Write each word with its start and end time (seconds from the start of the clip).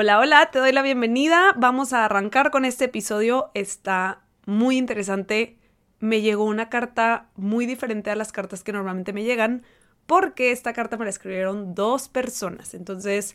Hola, 0.00 0.20
hola, 0.20 0.48
te 0.52 0.60
doy 0.60 0.70
la 0.70 0.82
bienvenida. 0.82 1.52
Vamos 1.56 1.92
a 1.92 2.04
arrancar 2.04 2.52
con 2.52 2.64
este 2.64 2.84
episodio. 2.84 3.50
Está 3.54 4.22
muy 4.46 4.76
interesante. 4.76 5.58
Me 5.98 6.20
llegó 6.20 6.44
una 6.44 6.68
carta 6.68 7.30
muy 7.34 7.66
diferente 7.66 8.08
a 8.12 8.14
las 8.14 8.30
cartas 8.30 8.62
que 8.62 8.70
normalmente 8.70 9.12
me 9.12 9.24
llegan, 9.24 9.64
porque 10.06 10.52
esta 10.52 10.72
carta 10.72 10.96
me 10.98 11.04
la 11.04 11.10
escribieron 11.10 11.74
dos 11.74 12.08
personas. 12.08 12.74
Entonces, 12.74 13.34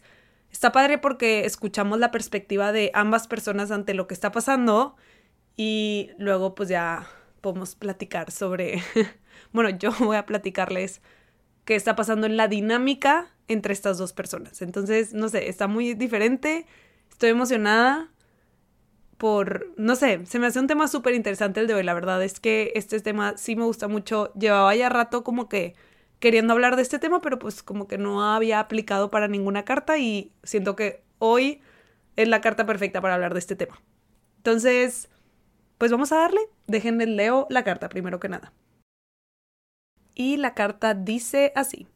está 0.53 0.71
padre 0.71 0.97
porque 0.99 1.43
escuchamos 1.43 1.99
la 1.99 2.11
perspectiva 2.11 2.71
de 2.71 2.91
ambas 2.93 3.27
personas 3.27 3.69
ante 3.69 3.93
lo 3.93 4.07
que 4.07 4.13
está 4.13 4.31
pasando 4.31 4.95
y 5.57 6.11
luego 6.17 6.55
pues 6.55 6.69
ya 6.69 7.05
podemos 7.41 7.75
platicar 7.75 8.31
sobre, 8.31 8.81
bueno, 9.51 9.69
yo 9.69 9.91
voy 9.99 10.15
a 10.15 10.25
platicarles 10.25 11.01
qué 11.65 11.75
está 11.75 11.97
pasando 11.97 12.25
en 12.25 12.37
la 12.37 12.47
dinámica 12.47 13.32
entre 13.47 13.73
estas 13.73 13.97
dos 13.97 14.13
personas. 14.13 14.61
Entonces, 14.61 15.13
no 15.13 15.29
sé, 15.29 15.49
está 15.49 15.67
muy 15.67 15.93
diferente. 15.93 16.65
Estoy 17.09 17.29
emocionada 17.29 18.09
por, 19.17 19.67
no 19.77 19.95
sé, 19.95 20.25
se 20.25 20.39
me 20.39 20.47
hace 20.47 20.59
un 20.59 20.67
tema 20.67 20.87
súper 20.87 21.13
interesante 21.15 21.59
el 21.59 21.67
de 21.67 21.75
hoy. 21.75 21.83
La 21.83 21.93
verdad 21.93 22.23
es 22.23 22.39
que 22.39 22.71
este 22.75 22.99
tema 22.99 23.37
sí 23.37 23.55
me 23.55 23.63
gusta 23.63 23.87
mucho. 23.87 24.33
Llevaba 24.33 24.75
ya 24.75 24.89
rato 24.89 25.23
como 25.23 25.47
que 25.47 25.75
queriendo 26.19 26.53
hablar 26.53 26.75
de 26.75 26.81
este 26.81 26.99
tema, 26.99 27.21
pero 27.21 27.39
pues 27.39 27.63
como 27.63 27.87
que 27.87 27.97
no 27.97 28.23
había 28.33 28.59
aplicado 28.59 29.11
para 29.11 29.27
ninguna 29.27 29.65
carta 29.65 29.97
y 29.97 30.31
siento 30.43 30.75
que 30.75 31.03
hoy 31.19 31.61
es 32.15 32.27
la 32.27 32.41
carta 32.41 32.65
perfecta 32.65 33.01
para 33.01 33.15
hablar 33.15 33.33
de 33.33 33.39
este 33.39 33.55
tema. 33.55 33.81
Entonces, 34.37 35.09
pues 35.77 35.91
vamos 35.91 36.11
a 36.11 36.17
darle. 36.17 36.41
Déjenme 36.67 37.05
leo 37.05 37.47
la 37.49 37.63
carta 37.63 37.89
primero 37.89 38.19
que 38.19 38.29
nada. 38.29 38.53
Y 40.15 40.37
la 40.37 40.53
carta 40.53 40.93
dice 40.93 41.51
así. 41.55 41.87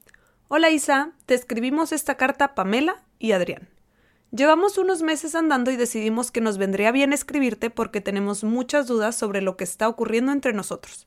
Hola 0.50 0.70
Isa, 0.70 1.12
te 1.26 1.34
escribimos 1.34 1.92
esta 1.92 2.16
carta 2.16 2.56
Pamela 2.56 3.03
y 3.20 3.34
Adrián. 3.34 3.67
Llevamos 4.31 4.78
unos 4.78 5.02
meses 5.02 5.36
andando 5.36 5.72
y 5.72 5.76
decidimos 5.76 6.31
que 6.31 6.40
nos 6.40 6.58
vendría 6.58 6.94
bien 6.94 7.12
escribirte 7.12 7.70
porque 7.70 8.00
tenemos 8.00 8.45
muchas 8.45 8.88
dudas 8.88 9.18
sobre 9.18 9.42
lo 9.42 9.58
que 9.58 9.66
está 9.66 9.90
ocurriendo 9.90 10.31
entre 10.31 10.53
nosotros. 10.53 11.06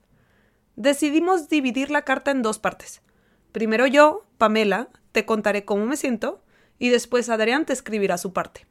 Decidimos 0.77 1.49
dividir 1.49 1.91
la 1.91 2.03
carta 2.03 2.31
en 2.33 2.43
dos 2.43 2.59
partes. 2.59 3.01
Primero 3.51 3.87
yo, 3.87 4.27
Pamela, 4.37 4.91
te 5.13 5.25
contaré 5.25 5.65
cómo 5.65 5.87
me 5.87 5.97
siento 5.97 6.45
y 6.79 6.91
después 6.91 7.31
Adrián 7.31 7.65
te 7.65 7.73
escribirá 7.73 8.19
su 8.19 8.35
parte. 8.35 8.67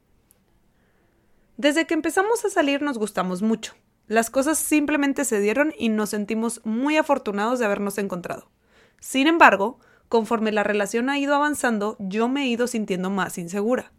Desde 1.56 1.84
que 1.88 1.94
empezamos 1.94 2.44
a 2.44 2.48
salir 2.48 2.80
nos 2.80 2.96
gustamos 2.96 3.42
mucho. 3.42 3.74
Las 4.06 4.30
cosas 4.30 4.56
simplemente 4.56 5.24
se 5.24 5.40
dieron 5.40 5.74
y 5.76 5.88
nos 5.88 6.10
sentimos 6.10 6.60
muy 6.62 6.96
afortunados 6.96 7.58
de 7.58 7.64
habernos 7.64 7.98
encontrado. 7.98 8.52
Sin 9.00 9.26
embargo, 9.26 9.80
Conforme 10.10 10.50
la 10.50 10.64
relación 10.64 11.08
ha 11.08 11.20
ido 11.20 11.36
avanzando, 11.36 11.94
yo 12.00 12.28
me 12.28 12.42
he 12.42 12.46
ido 12.48 12.66
sintiendo 12.66 13.10
más 13.10 13.38
insegura. 13.38 13.92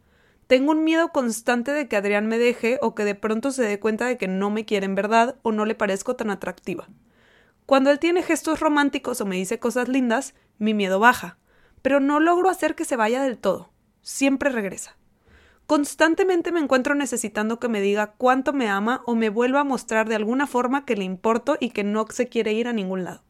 Tengo 0.48 0.74
un 0.74 0.84
miedo 0.84 1.14
constante 1.14 1.72
de 1.72 1.88
que 1.88 1.96
Adrián 1.96 2.28
me 2.28 2.38
deje 2.38 2.80
o 2.82 2.94
que 2.96 3.06
de 3.06 3.16
pronto 3.16 3.52
se 3.52 3.64
dé 3.64 3.80
cuenta 3.80 4.08
de 4.08 4.18
que 4.18 4.28
no 4.28 4.50
me 4.50 4.66
quiere 4.66 4.86
en 4.86 4.94
verdad 4.94 5.38
o 5.42 5.54
no 5.54 5.64
le 5.64 5.74
parezco 5.74 6.18
tan 6.18 6.30
atractiva. 6.30 6.90
Cuando 7.66 7.92
él 7.92 8.00
tiene 8.00 8.24
gestos 8.24 8.60
románticos 8.60 9.22
o 9.22 9.26
me 9.26 9.38
dice 9.38 9.58
cosas 9.58 9.88
lindas, 9.88 10.34
mi 10.58 10.74
miedo 10.74 11.00
baja, 11.00 11.38
pero 11.82 12.02
no 12.02 12.20
logro 12.20 12.50
hacer 12.50 12.76
que 12.76 12.84
se 12.84 12.98
vaya 12.98 13.24
del 13.24 13.38
todo. 13.38 13.70
Siempre 14.02 14.50
regresa. 14.50 14.98
Constantemente 15.66 16.52
me 16.52 16.60
encuentro 16.60 16.94
necesitando 16.94 17.58
que 17.58 17.70
me 17.70 17.80
diga 17.80 18.16
cuánto 18.18 18.52
me 18.52 18.68
ama 18.68 19.02
o 19.06 19.16
me 19.16 19.30
vuelva 19.30 19.62
a 19.62 19.64
mostrar 19.64 20.10
de 20.10 20.16
alguna 20.16 20.46
forma 20.46 20.84
que 20.84 20.98
le 20.98 21.06
importo 21.06 21.56
y 21.58 21.70
que 21.70 21.86
no 21.86 22.06
se 22.10 22.28
quiere 22.28 22.52
ir 22.52 22.68
a 22.68 22.74
ningún 22.74 23.06
lado. 23.06 23.24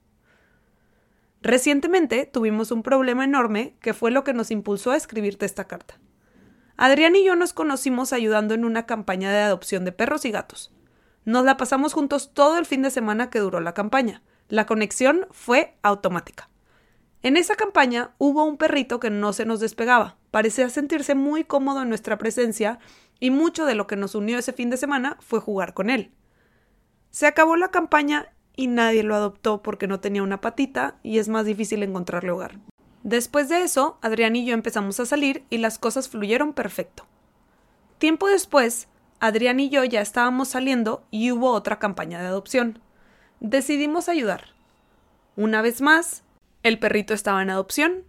Recientemente 1.42 2.28
tuvimos 2.28 2.72
un 2.72 2.84
problema 2.84 3.24
enorme 3.24 3.76
que 3.82 3.94
fue 3.94 4.12
lo 4.12 4.24
que 4.24 4.34
nos 4.34 4.52
impulsó 4.52 4.92
a 4.92 4.98
escribirte 4.98 5.46
esta 5.46 5.66
carta. 5.66 6.00
Adrián 6.78 7.16
y 7.16 7.24
yo 7.24 7.36
nos 7.36 7.54
conocimos 7.54 8.14
ayudando 8.14 8.54
en 8.54 8.64
una 8.64 8.86
campaña 8.86 9.32
de 9.32 9.40
adopción 9.40 9.84
de 9.84 9.92
perros 9.92 10.26
y 10.26 10.32
gatos. 10.32 10.72
Nos 11.26 11.46
la 11.46 11.58
pasamos 11.58 11.94
juntos 11.94 12.34
todo 12.34 12.58
el 12.58 12.66
fin 12.66 12.82
de 12.82 12.92
semana 12.92 13.30
que 13.30 13.40
duró 13.40 13.60
la 13.60 13.74
campaña. 13.74 14.24
La 14.50 14.66
conexión 14.66 15.28
fue 15.32 15.78
automática. 15.82 16.50
En 17.24 17.38
esa 17.38 17.56
campaña 17.56 18.16
hubo 18.18 18.44
un 18.44 18.58
perrito 18.58 19.00
que 19.00 19.12
no 19.12 19.32
se 19.34 19.46
nos 19.46 19.60
despegaba. 19.60 20.18
Parecía 20.32 20.70
sentirse 20.70 21.14
muy 21.14 21.44
cómodo 21.44 21.84
en 21.84 21.90
nuestra 21.90 22.18
presencia 22.18 22.80
y 23.20 23.30
mucho 23.30 23.66
de 23.66 23.76
lo 23.76 23.86
que 23.86 23.96
nos 23.96 24.16
unió 24.16 24.40
ese 24.40 24.54
fin 24.54 24.70
de 24.72 24.78
semana 24.78 25.18
fue 25.20 25.40
jugar 25.40 25.74
con 25.74 25.90
él. 25.92 26.12
Se 27.12 27.28
acabó 27.28 27.56
la 27.58 27.70
campaña 27.70 28.34
y 28.62 28.68
nadie 28.68 29.02
lo 29.02 29.16
adoptó 29.16 29.64
porque 29.64 29.88
no 29.88 30.00
tenía 30.00 30.22
una 30.22 30.40
patita 30.40 31.00
y 31.02 31.18
es 31.18 31.30
más 31.30 31.46
difícil 31.46 31.82
encontrarle 31.82 32.30
hogar. 32.30 32.60
Después 33.02 33.50
de 33.50 33.64
eso, 33.64 33.98
Adrián 34.02 34.36
y 34.36 34.46
yo 34.46 34.54
empezamos 34.54 35.00
a 35.00 35.08
salir 35.08 35.44
y 35.50 35.58
las 35.58 35.80
cosas 35.80 36.08
fluyeron 36.08 36.54
perfecto. 36.54 37.08
Tiempo 37.98 38.28
después, 38.28 38.88
Adrián 39.20 39.60
y 39.60 39.70
yo 39.70 39.84
ya 39.84 40.02
estábamos 40.02 40.50
saliendo 40.50 41.04
y 41.10 41.32
hubo 41.32 41.52
otra 41.52 41.80
campaña 41.80 42.22
de 42.22 42.28
adopción. 42.28 42.80
Decidimos 43.40 44.10
ayudar. 44.10 44.50
Una 45.36 45.64
vez 45.64 45.82
más, 45.82 46.24
el 46.62 46.78
perrito 46.78 47.16
estaba 47.16 47.42
en 47.42 47.50
adopción 47.50 48.04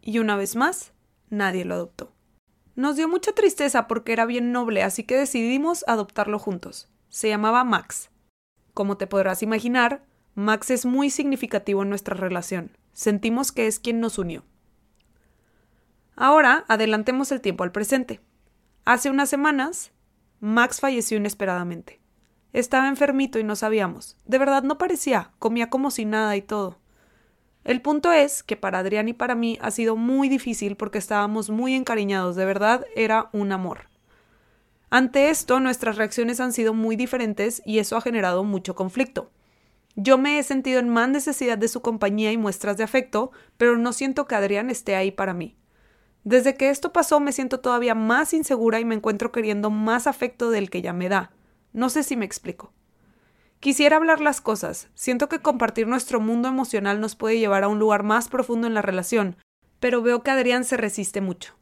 y 0.00 0.20
una 0.20 0.36
vez 0.36 0.56
más, 0.56 0.92
nadie 1.28 1.66
lo 1.66 1.74
adoptó. 1.74 2.12
Nos 2.76 2.96
dio 2.96 3.08
mucha 3.08 3.32
tristeza 3.32 3.88
porque 3.88 4.14
era 4.14 4.24
bien 4.24 4.52
noble, 4.52 4.82
así 4.82 5.04
que 5.04 5.16
decidimos 5.16 5.84
adoptarlo 5.86 6.38
juntos. 6.38 6.88
Se 7.10 7.28
llamaba 7.28 7.64
Max. 7.64 8.08
Como 8.78 8.96
te 8.96 9.08
podrás 9.08 9.42
imaginar, 9.42 10.04
Max 10.36 10.70
es 10.70 10.86
muy 10.86 11.10
significativo 11.10 11.82
en 11.82 11.88
nuestra 11.88 12.14
relación. 12.14 12.70
Sentimos 12.92 13.50
que 13.50 13.66
es 13.66 13.80
quien 13.80 13.98
nos 13.98 14.18
unió. 14.18 14.44
Ahora 16.14 16.64
adelantemos 16.68 17.32
el 17.32 17.40
tiempo 17.40 17.64
al 17.64 17.72
presente. 17.72 18.20
Hace 18.84 19.10
unas 19.10 19.28
semanas, 19.28 19.90
Max 20.38 20.78
falleció 20.78 21.16
inesperadamente. 21.16 22.00
Estaba 22.52 22.86
enfermito 22.86 23.40
y 23.40 23.42
no 23.42 23.56
sabíamos. 23.56 24.16
De 24.26 24.38
verdad 24.38 24.62
no 24.62 24.78
parecía, 24.78 25.32
comía 25.40 25.70
como 25.70 25.90
si 25.90 26.04
nada 26.04 26.36
y 26.36 26.42
todo. 26.42 26.78
El 27.64 27.82
punto 27.82 28.12
es 28.12 28.44
que 28.44 28.56
para 28.56 28.78
Adrián 28.78 29.08
y 29.08 29.12
para 29.12 29.34
mí 29.34 29.58
ha 29.60 29.72
sido 29.72 29.96
muy 29.96 30.28
difícil 30.28 30.76
porque 30.76 30.98
estábamos 30.98 31.50
muy 31.50 31.74
encariñados, 31.74 32.36
de 32.36 32.44
verdad 32.44 32.84
era 32.94 33.28
un 33.32 33.50
amor. 33.50 33.88
Ante 34.90 35.28
esto, 35.28 35.60
nuestras 35.60 35.96
reacciones 35.96 36.40
han 36.40 36.52
sido 36.52 36.72
muy 36.72 36.96
diferentes 36.96 37.60
y 37.66 37.78
eso 37.78 37.96
ha 37.96 38.00
generado 38.00 38.42
mucho 38.44 38.74
conflicto. 38.74 39.30
Yo 39.96 40.16
me 40.16 40.38
he 40.38 40.42
sentido 40.42 40.78
en 40.78 40.88
más 40.88 41.08
necesidad 41.08 41.58
de 41.58 41.68
su 41.68 41.82
compañía 41.82 42.32
y 42.32 42.38
muestras 42.38 42.76
de 42.76 42.84
afecto, 42.84 43.32
pero 43.56 43.76
no 43.76 43.92
siento 43.92 44.26
que 44.26 44.34
Adrián 44.34 44.70
esté 44.70 44.94
ahí 44.96 45.10
para 45.10 45.34
mí. 45.34 45.56
Desde 46.24 46.54
que 46.54 46.70
esto 46.70 46.92
pasó 46.92 47.20
me 47.20 47.32
siento 47.32 47.60
todavía 47.60 47.94
más 47.94 48.32
insegura 48.32 48.80
y 48.80 48.84
me 48.84 48.94
encuentro 48.94 49.32
queriendo 49.32 49.70
más 49.70 50.06
afecto 50.06 50.50
del 50.50 50.70
que 50.70 50.82
ya 50.82 50.92
me 50.92 51.08
da. 51.08 51.32
No 51.72 51.90
sé 51.90 52.02
si 52.02 52.16
me 52.16 52.24
explico. 52.24 52.72
Quisiera 53.60 53.96
hablar 53.96 54.20
las 54.20 54.40
cosas. 54.40 54.88
Siento 54.94 55.28
que 55.28 55.40
compartir 55.40 55.86
nuestro 55.86 56.20
mundo 56.20 56.48
emocional 56.48 57.00
nos 57.00 57.16
puede 57.16 57.38
llevar 57.38 57.64
a 57.64 57.68
un 57.68 57.78
lugar 57.78 58.04
más 58.04 58.28
profundo 58.28 58.66
en 58.66 58.74
la 58.74 58.82
relación, 58.82 59.36
pero 59.80 60.00
veo 60.00 60.22
que 60.22 60.30
Adrián 60.30 60.64
se 60.64 60.76
resiste 60.76 61.20
mucho. 61.20 61.57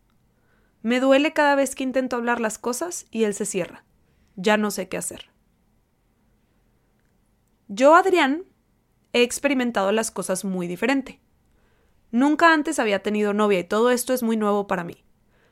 Me 0.87 1.01
duele 1.01 1.33
cada 1.33 1.57
vez 1.57 1.75
que 1.75 1.83
intento 1.83 2.15
hablar 2.15 2.39
las 2.39 2.59
cosas 2.59 3.07
y 3.11 3.25
él 3.25 3.35
se 3.35 3.45
cierra. 3.45 3.85
Ya 4.37 4.57
no 4.57 4.71
sé 4.71 4.89
qué 4.89 4.97
hacer. 4.97 5.33
Yo, 7.67 7.97
Adrián, 7.97 8.45
he 9.13 9.23
experimentado 9.23 9.91
las 9.91 10.13
cosas 10.13 10.45
muy 10.45 10.69
diferente. 10.69 11.19
Nunca 12.13 12.53
antes 12.53 12.79
había 12.79 13.03
tenido 13.03 13.35
novia 13.35 13.59
y 13.59 13.65
todo 13.65 13.91
esto 13.91 14.15
es 14.15 14.23
muy 14.23 14.37
nuevo 14.37 14.69
para 14.69 14.85
mí. 14.85 15.03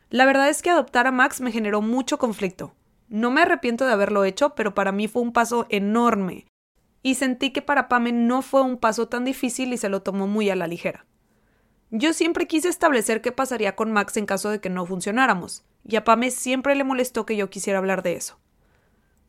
La 0.08 0.25
verdad 0.25 0.48
es 0.48 0.62
que 0.62 0.70
adoptar 0.70 1.08
a 1.08 1.10
Max 1.10 1.40
me 1.40 1.50
generó 1.50 1.82
mucho 1.82 2.16
conflicto. 2.16 2.76
No 3.08 3.32
me 3.32 3.40
arrepiento 3.40 3.84
de 3.84 3.92
haberlo 3.92 4.22
hecho, 4.22 4.54
pero 4.54 4.72
para 4.72 4.92
mí 4.92 5.08
fue 5.08 5.22
un 5.22 5.32
paso 5.32 5.66
enorme. 5.69 6.46
y 7.02 7.16
sentí 7.16 7.50
que 7.50 7.60
para 7.60 7.88
Pame 7.88 8.12
no 8.12 8.40
fue 8.40 8.62
un 8.62 8.78
paso 8.78 9.08
tan 9.08 9.25
difícil 9.25 9.72
y 9.72 9.78
se 9.78 9.88
lo 9.88 10.02
tomó 10.02 10.28
muy 10.28 10.48
a 10.50 10.54
la 10.54 10.69
ligera. 10.69 11.06
Yo 11.96 12.12
siempre 12.12 12.49
quise 12.49 12.69
establecer 12.69 13.23
qué 13.23 13.31
pasaría 13.31 13.76
con 13.76 13.93
Max 13.93 14.17
en 14.17 14.26
caso 14.26 14.50
de 14.50 14.61
que 14.61 14.69
no 14.69 14.85
funcionáramos, 14.85 15.62
y 15.85 15.94
a 15.94 16.02
Pame 16.02 16.32
siempre 16.32 16.75
le 16.75 16.82
molestó 16.82 17.25
que 17.25 17.37
yo 17.37 17.50
quisiera 17.50 17.79
hablar 17.79 18.02
de 18.02 18.14
eso. 18.14 18.37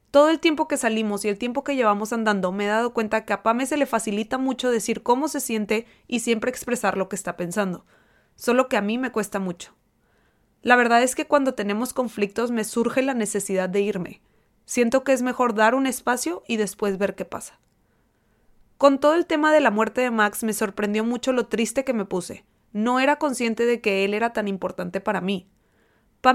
Todo 0.10 0.30
el 0.30 0.40
tiempo 0.40 0.68
que 0.68 0.76
salimos 0.76 1.24
y 1.24 1.30
el 1.30 1.38
tiempo 1.38 1.64
que 1.64 1.76
llevamos 1.76 2.12
andando 2.12 2.52
me 2.52 2.66
he 2.66 2.68
dado 2.68 2.92
cuenta 2.92 3.24
que 3.24 3.34
a 3.34 3.44
Pame 3.44 3.68
se 3.68 3.78
le 3.78 3.86
facilita 3.86 4.40
mucho 4.40 4.72
decir 4.72 5.04
cómo 5.04 5.28
se 5.28 5.42
siente 5.42 5.86
y 6.08 6.22
siempre 6.22 6.50
expresar 6.50 6.98
lo 6.98 7.08
que 7.08 7.16
está 7.16 7.38
pensando, 7.38 7.86
solo 8.36 8.68
que 8.68 8.78
a 8.78 8.82
mí 8.82 8.98
me 8.98 9.12
cuesta 9.12 9.38
mucho. 9.38 9.76
La 10.64 10.76
verdad 10.76 11.04
es 11.04 11.14
que 11.14 11.28
cuando 11.28 11.54
tenemos 11.54 11.94
conflictos 11.94 12.50
me 12.50 12.64
surge 12.64 13.04
la 13.04 13.14
necesidad 13.14 13.70
de 13.70 13.82
irme. 13.82 14.22
Siento 14.66 15.04
que 15.04 15.14
es 15.14 15.22
mejor 15.22 15.54
dar 15.54 15.76
un 15.76 15.86
espacio 15.86 16.42
y 16.48 16.58
después 16.58 16.98
ver 16.98 17.14
qué 17.14 17.26
pasa. 17.26 17.60
Con 18.80 18.98
todo 18.98 19.14
el 19.14 19.28
tema 19.28 19.54
de 19.54 19.60
la 19.60 19.70
muerte 19.70 20.02
de 20.02 20.10
Max 20.10 20.44
me 20.44 20.54
sorprendió 20.54 21.04
mucho 21.04 21.32
lo 21.32 21.46
triste 21.46 21.84
que 21.84 21.94
me 21.94 22.06
puse. 22.06 22.44
No 22.76 23.00
era 23.00 23.16
consciente 23.16 23.66
de 23.66 23.80
que 23.80 24.04
él 24.04 24.14
era 24.14 24.34
tan 24.34 24.50
importante 24.50 25.00
para 25.00 25.22
mí. 25.22 25.48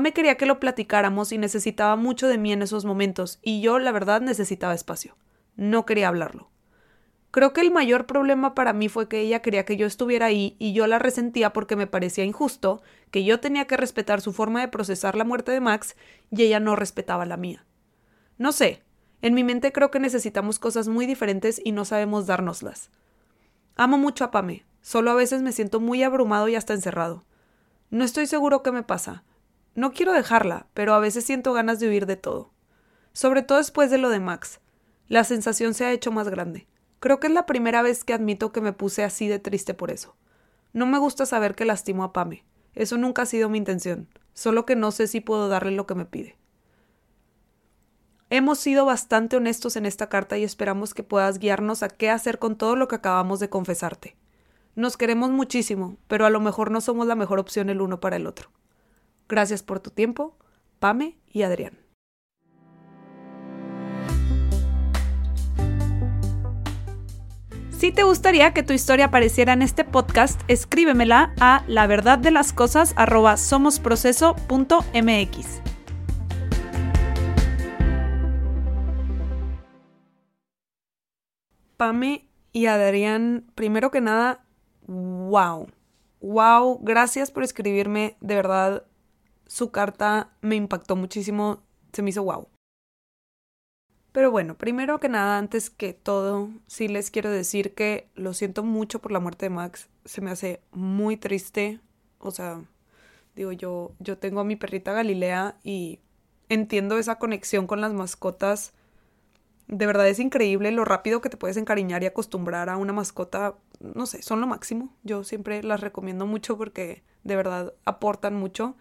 me 0.01 0.15
quería 0.15 0.39
que 0.39 0.47
lo 0.47 0.59
platicáramos 0.59 1.33
y 1.33 1.37
necesitaba 1.37 1.97
mucho 1.97 2.29
de 2.29 2.39
mí 2.39 2.51
en 2.51 2.63
esos 2.63 2.87
momentos, 2.87 3.41
y 3.43 3.61
yo, 3.61 3.79
la 3.79 3.93
verdad, 3.93 4.23
necesitaba 4.23 4.73
espacio. 4.73 5.19
No 5.57 5.85
quería 5.85 6.09
hablarlo. 6.09 6.49
Creo 7.31 7.53
que 7.53 7.61
el 7.61 7.71
mayor 7.71 8.07
problema 8.07 8.55
para 8.55 8.73
mí 8.73 8.89
fue 8.89 9.07
que 9.07 9.21
ella 9.21 9.43
quería 9.43 9.67
que 9.67 9.77
yo 9.77 9.87
estuviera 9.87 10.25
ahí 10.25 10.57
y 10.59 10.73
yo 10.73 10.87
la 10.87 10.99
resentía 10.99 11.53
porque 11.53 11.77
me 11.77 11.87
parecía 11.87 12.25
injusto, 12.25 12.81
que 13.11 13.23
yo 13.23 13.39
tenía 13.39 13.67
que 13.67 13.77
respetar 13.77 14.23
su 14.23 14.33
forma 14.33 14.63
de 14.63 14.69
procesar 14.69 15.17
la 15.17 15.25
muerte 15.25 15.53
de 15.53 15.61
Max 15.61 15.95
y 16.31 16.45
ella 16.45 16.59
no 16.59 16.75
respetaba 16.75 17.27
la 17.27 17.37
mía. 17.37 17.67
No 18.39 18.53
sé, 18.53 18.83
en 19.21 19.35
mi 19.35 19.45
mente 19.45 19.73
creo 19.73 19.91
que 19.91 20.01
necesitamos 20.01 20.59
cosas 20.59 20.89
muy 20.89 21.05
diferentes 21.05 21.61
y 21.63 21.73
no 21.73 21.85
sabemos 21.85 22.27
dárnoslas. 22.27 22.89
Amo 23.77 23.99
mucho 23.99 24.25
a 24.25 24.31
Pame, 24.31 24.65
Solo 24.83 25.11
a 25.11 25.15
veces 25.15 25.43
me 25.43 25.53
siento 25.53 25.81
muy 25.81 26.03
abrumado 26.03 26.49
y 26.49 26.57
hasta 26.57 26.75
encerrado. 26.75 27.25
No 27.91 28.05
estoy 28.05 28.27
seguro 28.27 28.63
qué 28.63 28.73
me 28.73 28.83
pasa. 28.83 29.25
No 29.75 29.93
quiero 29.93 30.13
dejarla, 30.13 30.67
pero 30.75 30.95
a 30.95 31.01
veces 31.01 31.25
siento 31.25 31.53
ganas 31.53 31.81
de 31.81 31.89
huir 31.89 32.07
de 32.07 32.17
todo. 32.17 32.51
Sobre 33.13 33.43
todo 33.43 33.59
después 33.59 33.91
de 33.91 33.99
lo 33.99 34.09
de 34.09 34.21
Max. 34.21 34.61
La 35.09 35.25
sensación 35.25 35.75
se 35.75 35.85
ha 35.85 35.93
hecho 35.93 36.13
más 36.13 36.29
grande. 36.29 36.67
Creo 37.01 37.19
que 37.19 37.27
es 37.27 37.33
la 37.33 37.47
primera 37.47 37.83
vez 37.83 38.05
que 38.05 38.13
admito 38.13 38.53
que 38.53 38.61
me 38.61 38.73
puse 38.73 39.05
así 39.05 39.27
de 39.27 39.39
triste 39.39 39.75
por 39.75 39.91
eso. 39.91 40.17
No 40.73 40.87
me 40.87 40.99
gusta 40.99 41.27
saber 41.27 41.55
que 41.55 41.65
lastimo 41.65 42.05
a 42.05 42.13
Pame. 42.13 42.45
Eso 42.75 42.97
nunca 42.97 43.23
ha 43.23 43.27
sido 43.27 43.49
mi 43.49 43.59
intención. 43.59 44.09
Solo 44.35 44.67
que 44.67 44.77
no 44.77 44.93
sé 44.93 45.07
si 45.07 45.21
puedo 45.21 45.49
darle 45.49 45.73
lo 45.73 45.87
que 45.87 45.95
me 45.95 46.05
pide. 46.05 46.37
Hemos 48.29 48.61
sido 48.61 48.85
bastante 48.85 49.37
honestos 49.37 49.75
en 49.75 49.87
esta 49.87 50.09
carta 50.09 50.39
y 50.39 50.45
esperamos 50.45 50.95
que 50.95 51.03
puedas 51.03 51.41
guiarnos 51.41 51.83
a 51.83 51.89
qué 51.89 52.11
hacer 52.11 52.39
con 52.39 52.57
todo 52.57 52.77
lo 52.77 52.87
que 52.87 52.95
acabamos 52.95 53.41
de 53.41 53.51
confesarte. 53.51 54.17
Nos 54.81 54.97
queremos 54.97 55.29
muchísimo, 55.29 55.99
pero 56.09 56.25
a 56.25 56.31
lo 56.31 56.41
mejor 56.41 56.71
no 56.71 56.81
somos 56.81 57.07
la 57.07 57.15
mejor 57.15 57.39
opción 57.39 57.69
el 57.69 57.83
uno 57.83 58.01
para 58.01 58.17
el 58.17 58.27
otro. 58.27 58.49
Gracias 59.29 59.63
por 59.63 59.79
tu 59.79 59.91
tiempo, 59.91 60.39
Pame 60.79 61.19
y 61.31 61.43
Adrián. 61.43 61.79
Si 67.69 67.93
te 67.93 68.05
gustaría 68.05 68.55
que 68.55 68.63
tu 68.63 68.73
historia 68.73 69.05
apareciera 69.05 69.53
en 69.53 69.61
este 69.61 69.85
podcast, 69.85 70.41
escríbemela 70.49 71.35
a 71.41 71.63
la. 71.69 71.87
Pame 81.77 82.31
y 82.53 82.65
Adrián, 82.65 83.45
primero 83.55 83.91
que 83.91 84.01
nada, 84.01 84.47
wow, 84.91 85.69
wow, 86.21 86.81
gracias 86.83 87.31
por 87.31 87.45
escribirme, 87.45 88.17
de 88.21 88.35
verdad, 88.35 88.85
su 89.47 89.71
carta 89.71 90.33
me 90.41 90.57
impactó 90.57 90.97
muchísimo, 90.97 91.63
se 91.93 92.03
me 92.03 92.11
hizo 92.11 92.25
wow. 92.25 92.49
Pero 94.11 94.33
bueno, 94.33 94.59
primero 94.59 94.99
que 94.99 95.09
nada, 95.09 95.39
antes 95.39 95.71
que 95.71 95.95
todo, 95.95 96.51
sí 96.67 96.89
les 96.89 97.13
quiero 97.13 97.31
decir 97.31 97.75
que 97.75 98.11
lo 98.17 98.35
siento 98.35 98.65
mucho 98.65 98.99
por 98.99 99.13
la 99.13 99.21
muerte 99.21 99.47
de 99.47 99.51
Max, 99.51 99.89
se 100.05 100.21
me 100.21 100.33
hace 100.33 100.61
muy 100.73 101.17
triste, 101.17 101.79
o 102.19 102.33
sea, 102.33 102.61
digo 103.37 103.53
yo, 103.53 103.93
yo 104.01 104.19
tengo 104.19 104.41
a 104.41 104.45
mi 104.45 104.57
perrita 104.57 104.93
Galilea 104.93 105.57
y 105.63 106.01
entiendo 106.49 106.99
esa 106.99 107.21
conexión 107.21 107.69
con 107.69 107.81
las 107.81 107.93
mascotas 107.93 108.73
de 109.71 109.87
verdad 109.87 110.09
es 110.09 110.19
increíble 110.19 110.73
lo 110.73 110.85
rápido 110.85 111.21
que 111.21 111.29
te 111.29 111.37
puedes 111.37 111.57
encariñar 111.57 112.03
y 112.03 112.07
acostumbrar 112.07 112.69
a 112.69 112.77
una 112.77 112.93
mascota. 112.93 113.55
No 113.79 114.05
sé, 114.07 114.21
son 114.23 114.41
lo 114.41 114.47
máximo. 114.49 114.93
Yo 115.05 115.23
siempre 115.23 115.63
las 115.63 115.81
recomiendo 115.81 116.27
mucho 116.27 116.59
porque 116.59 117.05
de 117.23 117.37
verdad 117.37 117.73
aportan 117.85 118.35
mucho. 118.35 118.77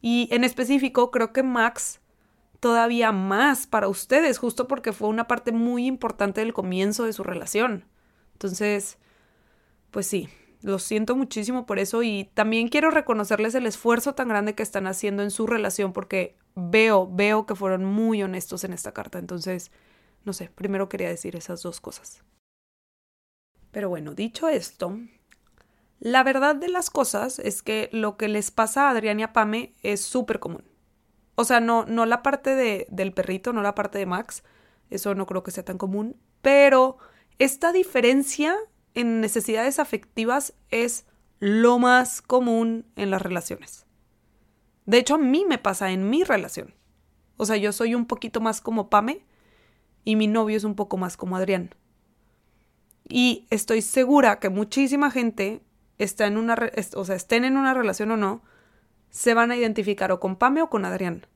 Y 0.00 0.28
en 0.32 0.44
específico 0.44 1.10
creo 1.10 1.32
que 1.32 1.42
Max 1.42 2.00
todavía 2.58 3.12
más 3.12 3.66
para 3.66 3.88
ustedes, 3.88 4.38
justo 4.38 4.66
porque 4.66 4.92
fue 4.92 5.08
una 5.08 5.28
parte 5.28 5.52
muy 5.52 5.86
importante 5.86 6.40
del 6.40 6.54
comienzo 6.54 7.04
de 7.04 7.12
su 7.12 7.22
relación. 7.22 7.84
Entonces, 8.32 8.96
pues 9.90 10.06
sí, 10.06 10.30
lo 10.62 10.78
siento 10.78 11.16
muchísimo 11.16 11.66
por 11.66 11.78
eso 11.78 12.02
y 12.02 12.30
también 12.32 12.68
quiero 12.68 12.90
reconocerles 12.90 13.54
el 13.54 13.66
esfuerzo 13.66 14.14
tan 14.14 14.28
grande 14.28 14.54
que 14.54 14.62
están 14.62 14.86
haciendo 14.86 15.22
en 15.22 15.30
su 15.30 15.46
relación 15.46 15.92
porque 15.92 16.36
veo, 16.54 17.06
veo 17.10 17.44
que 17.44 17.54
fueron 17.54 17.84
muy 17.84 18.22
honestos 18.22 18.64
en 18.64 18.72
esta 18.72 18.92
carta. 18.92 19.18
Entonces, 19.18 19.70
no 20.24 20.32
sé, 20.32 20.50
primero 20.54 20.88
quería 20.88 21.08
decir 21.08 21.36
esas 21.36 21.62
dos 21.62 21.80
cosas. 21.80 22.22
Pero 23.70 23.88
bueno, 23.88 24.14
dicho 24.14 24.48
esto, 24.48 24.98
la 26.00 26.22
verdad 26.22 26.56
de 26.56 26.68
las 26.68 26.90
cosas 26.90 27.38
es 27.38 27.62
que 27.62 27.88
lo 27.92 28.16
que 28.16 28.28
les 28.28 28.50
pasa 28.50 28.88
a 28.88 28.90
Adrián 28.90 29.20
y 29.20 29.22
a 29.22 29.32
Pame 29.32 29.74
es 29.82 30.00
súper 30.00 30.40
común. 30.40 30.64
O 31.34 31.44
sea, 31.44 31.60
no, 31.60 31.84
no 31.86 32.06
la 32.06 32.22
parte 32.22 32.54
de, 32.54 32.86
del 32.90 33.12
perrito, 33.12 33.52
no 33.52 33.62
la 33.62 33.74
parte 33.74 33.98
de 33.98 34.06
Max, 34.06 34.42
eso 34.90 35.14
no 35.14 35.26
creo 35.26 35.42
que 35.42 35.52
sea 35.52 35.64
tan 35.64 35.78
común, 35.78 36.16
pero 36.42 36.98
esta 37.38 37.72
diferencia 37.72 38.56
en 38.94 39.20
necesidades 39.20 39.78
afectivas 39.78 40.54
es 40.70 41.06
lo 41.38 41.78
más 41.78 42.22
común 42.22 42.86
en 42.96 43.10
las 43.10 43.22
relaciones. 43.22 43.86
De 44.84 44.98
hecho, 44.98 45.14
a 45.14 45.18
mí 45.18 45.44
me 45.48 45.58
pasa 45.58 45.90
en 45.92 46.10
mi 46.10 46.24
relación. 46.24 46.74
O 47.36 47.46
sea, 47.46 47.56
yo 47.56 47.72
soy 47.72 47.94
un 47.94 48.06
poquito 48.06 48.40
más 48.40 48.60
como 48.60 48.90
Pame 48.90 49.24
y 50.04 50.16
mi 50.16 50.26
novio 50.26 50.56
es 50.56 50.64
un 50.64 50.74
poco 50.74 50.96
más 50.96 51.16
como 51.16 51.36
Adrián. 51.36 51.74
Y 53.08 53.46
estoy 53.50 53.82
segura 53.82 54.38
que 54.38 54.48
muchísima 54.48 55.10
gente 55.10 55.62
está 55.98 56.26
en 56.26 56.36
una, 56.36 56.56
o 56.94 57.04
sea, 57.04 57.16
estén 57.16 57.44
en 57.44 57.56
una 57.56 57.74
relación 57.74 58.10
o 58.12 58.16
no, 58.16 58.42
se 59.10 59.34
van 59.34 59.50
a 59.50 59.56
identificar 59.56 60.12
o 60.12 60.20
con 60.20 60.36
Pame 60.36 60.62
o 60.62 60.70
con 60.70 60.84
Adrián. 60.84 61.26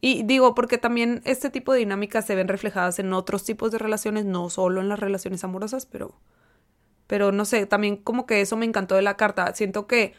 Y 0.00 0.22
digo, 0.22 0.54
porque 0.54 0.78
también 0.78 1.22
este 1.24 1.50
tipo 1.50 1.72
de 1.72 1.80
dinámicas 1.80 2.24
se 2.24 2.36
ven 2.36 2.46
reflejadas 2.46 2.98
en 2.98 3.12
otros 3.12 3.44
tipos 3.44 3.72
de 3.72 3.78
relaciones, 3.78 4.24
no 4.24 4.48
solo 4.48 4.80
en 4.80 4.88
las 4.88 5.00
relaciones 5.00 5.42
amorosas, 5.42 5.86
pero, 5.86 6.20
pero 7.08 7.32
no 7.32 7.44
sé, 7.44 7.66
también 7.66 7.96
como 7.96 8.26
que 8.26 8.40
eso 8.40 8.56
me 8.56 8.66
encantó 8.66 8.94
de 8.94 9.02
la 9.02 9.16
carta. 9.16 9.52
Siento 9.54 9.86
que 9.88 10.14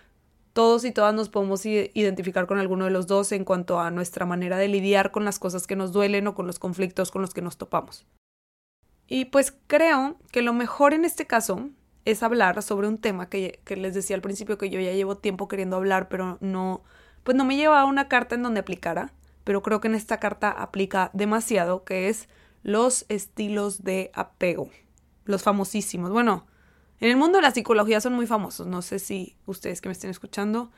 todos 0.59 0.83
y 0.83 0.91
todas 0.91 1.13
nos 1.13 1.29
podemos 1.29 1.65
identificar 1.65 2.45
con 2.45 2.59
alguno 2.59 2.83
de 2.83 2.91
los 2.91 3.07
dos 3.07 3.31
en 3.31 3.45
cuanto 3.45 3.79
a 3.79 3.91
nuestra 3.91 4.25
manera 4.25 4.57
de 4.57 4.67
lidiar 4.67 5.09
con 5.09 5.23
las 5.23 5.39
cosas 5.39 5.65
que 5.65 5.77
nos 5.77 5.93
duelen 5.93 6.27
o 6.27 6.35
con 6.35 6.47
los 6.47 6.59
conflictos 6.59 7.11
con 7.11 7.21
los 7.21 7.33
que 7.33 7.41
nos 7.41 7.55
topamos. 7.57 8.05
Y 9.07 9.23
pues 9.23 9.55
creo 9.67 10.17
que 10.33 10.41
lo 10.41 10.51
mejor 10.51 10.93
en 10.93 11.05
este 11.05 11.25
caso 11.25 11.69
es 12.03 12.23
hablar 12.23 12.61
sobre 12.61 12.89
un 12.89 12.97
tema 12.97 13.29
que, 13.29 13.61
les 13.69 13.93
decía 13.93 14.17
al 14.17 14.21
principio 14.21 14.57
que 14.57 14.69
yo 14.69 14.81
ya 14.81 14.91
llevo 14.91 15.15
tiempo 15.15 15.47
queriendo 15.47 15.77
hablar, 15.77 16.09
pero 16.09 16.37
no, 16.41 16.83
pues 17.23 17.37
no 17.37 17.45
me 17.45 17.55
llevaba 17.55 17.85
una 17.85 18.09
carta 18.09 18.35
en 18.35 18.43
donde 18.43 18.59
aplicara, 18.59 19.13
pero 19.45 19.63
creo 19.63 19.79
que 19.79 19.87
en 19.87 19.95
esta 19.95 20.19
carta 20.19 20.51
aplica 20.51 21.09
demasiado, 21.13 21.85
que 21.85 22.09
es 22.09 22.27
los 22.63 23.05
estilos 23.07 23.85
de 23.85 24.11
apego, 24.13 24.69
los 25.23 25.41
famosísimos. 25.41 26.11
Bueno, 26.11 26.47
en 26.99 27.09
el 27.09 27.17
mundo 27.17 27.37
de 27.37 27.43
la 27.43 27.51
psicología 27.51 28.01
son 28.01 28.13
muy 28.13 28.27
famosos. 28.27 28.67
No 28.67 28.81
sé 28.81 28.99
si 28.99 29.35
ustedes 29.45 29.81
que 29.81 29.89
me 29.89 29.93
estén 29.93 30.09
escuchando 30.09 30.71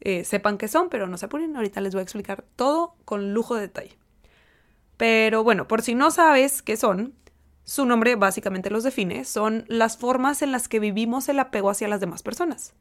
eh, 0.00 0.24
sepan 0.24 0.58
qué 0.58 0.68
son, 0.68 0.88
pero 0.88 1.06
no 1.06 1.16
se 1.16 1.26
apuren. 1.26 1.56
Ahorita 1.56 1.80
les 1.80 1.94
voy 1.94 2.00
a 2.00 2.02
explicar 2.02 2.44
todo 2.56 2.94
con 3.04 3.32
lujo 3.32 3.54
de 3.54 3.62
detalle. 3.62 3.98
Pero 4.96 5.44
bueno, 5.44 5.68
por 5.68 5.82
si 5.82 5.94
no 5.94 6.10
sabes 6.10 6.62
qué 6.62 6.76
son, 6.76 7.14
su 7.64 7.84
nombre 7.86 8.16
básicamente 8.16 8.70
los 8.70 8.84
define. 8.84 9.24
Son 9.24 9.64
las 9.68 9.96
formas 9.96 10.42
en 10.42 10.52
las 10.52 10.68
que 10.68 10.80
vivimos 10.80 11.28
el 11.28 11.38
apego 11.38 11.70
hacia 11.70 11.88
las 11.88 12.00
demás 12.00 12.22
personas. 12.22 12.74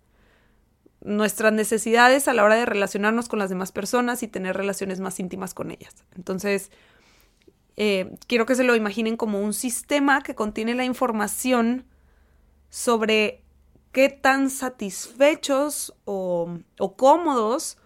Nuestras 1.02 1.54
necesidades 1.54 2.28
a 2.28 2.34
la 2.34 2.44
hora 2.44 2.56
de 2.56 2.66
relacionarnos 2.66 3.30
con 3.30 3.40
las 3.40 3.50
demás 3.50 3.72
personas 3.72 4.24
y 4.24 4.28
tener 4.28 4.56
relaciones 4.56 5.00
más 5.00 5.20
íntimas 5.20 5.54
con 5.54 5.72
ellas. 5.72 5.94
Entonces, 6.16 6.72
eh, 7.78 8.16
quiero 8.28 8.46
que 8.46 8.56
se 8.56 8.64
lo 8.64 8.76
imaginen 8.76 9.18
como 9.18 9.40
un 9.40 9.54
sistema 9.54 10.22
que 10.22 10.36
contiene 10.36 10.76
la 10.76 10.86
información 10.86 11.86
sobre 12.76 13.42
qué 13.94 14.10
tan 14.10 14.50
satisfechos 14.50 15.96
o, 16.04 16.60
cómodos 16.98 17.78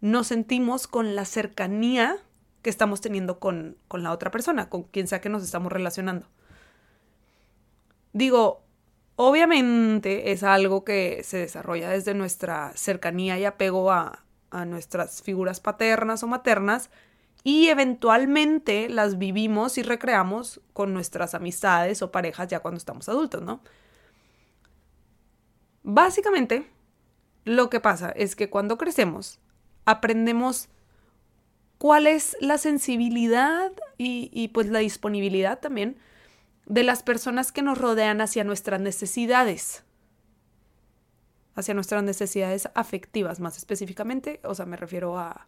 nos 0.00 0.26
sentimos 0.26 0.88
con 0.88 1.14
la 1.14 1.24
cercanía 1.24 2.16
que 2.60 2.68
estamos 2.68 3.00
teniendo 3.00 3.38
con, 3.38 3.78
con, 3.86 4.02
la 4.02 4.10
otra 4.10 4.32
persona, 4.32 4.68
con 4.68 4.82
quien 4.82 5.06
sea 5.06 5.20
que 5.20 5.28
nos 5.28 5.44
estamos 5.44 5.70
relacionando. 5.70 6.26
Digo, 8.12 8.64
obviamente 9.14 10.32
es 10.32 10.42
algo 10.42 10.82
que 10.82 11.22
se 11.22 11.36
desarrolla 11.36 11.90
desde 11.90 12.12
nuestra 12.12 12.72
cercanía 12.74 13.38
y 13.38 13.44
apego 13.44 13.92
a, 13.92 14.24
a 14.50 14.64
nuestras 14.64 15.22
figuras 15.22 15.60
paternas 15.60 16.24
o 16.24 16.26
maternas 16.26 16.90
y 17.44 17.68
eventualmente 17.68 18.88
las 18.88 19.16
vivimos 19.16 19.78
y 19.78 19.84
recreamos 19.84 20.60
con 20.72 20.92
nuestras 20.92 21.36
amistades 21.36 22.02
o 22.02 22.10
parejas 22.10 22.48
ya 22.48 22.58
cuando 22.58 22.78
estamos 22.78 23.08
adultos, 23.08 23.40
¿no? 23.40 23.60
Básicamente, 25.84 26.66
lo 27.44 27.68
que 27.68 27.78
pasa 27.78 28.08
es 28.10 28.34
que 28.36 28.48
cuando 28.48 28.78
crecemos, 28.78 29.38
aprendemos 29.84 30.70
cuál 31.76 32.06
es 32.06 32.38
la 32.40 32.56
sensibilidad 32.56 33.70
y, 33.98 34.48
pues 34.48 34.68
la 34.68 34.78
disponibilidad 34.78 35.60
también 35.60 35.98
de 36.64 36.84
las 36.84 37.02
personas 37.02 37.52
que 37.52 37.60
nos 37.60 37.76
rodean 37.76 38.22
hacia 38.22 38.44
nuestras 38.44 38.80
necesidades, 38.80 39.84
hacia 41.54 41.74
nuestras 41.74 42.02
necesidades 42.02 42.70
afectivas 42.74 43.38
más 43.38 43.58
específicamente, 43.58 44.40
o 44.44 44.54
sea, 44.54 44.64
me 44.64 44.78
refiero 44.78 45.18
a, 45.18 45.46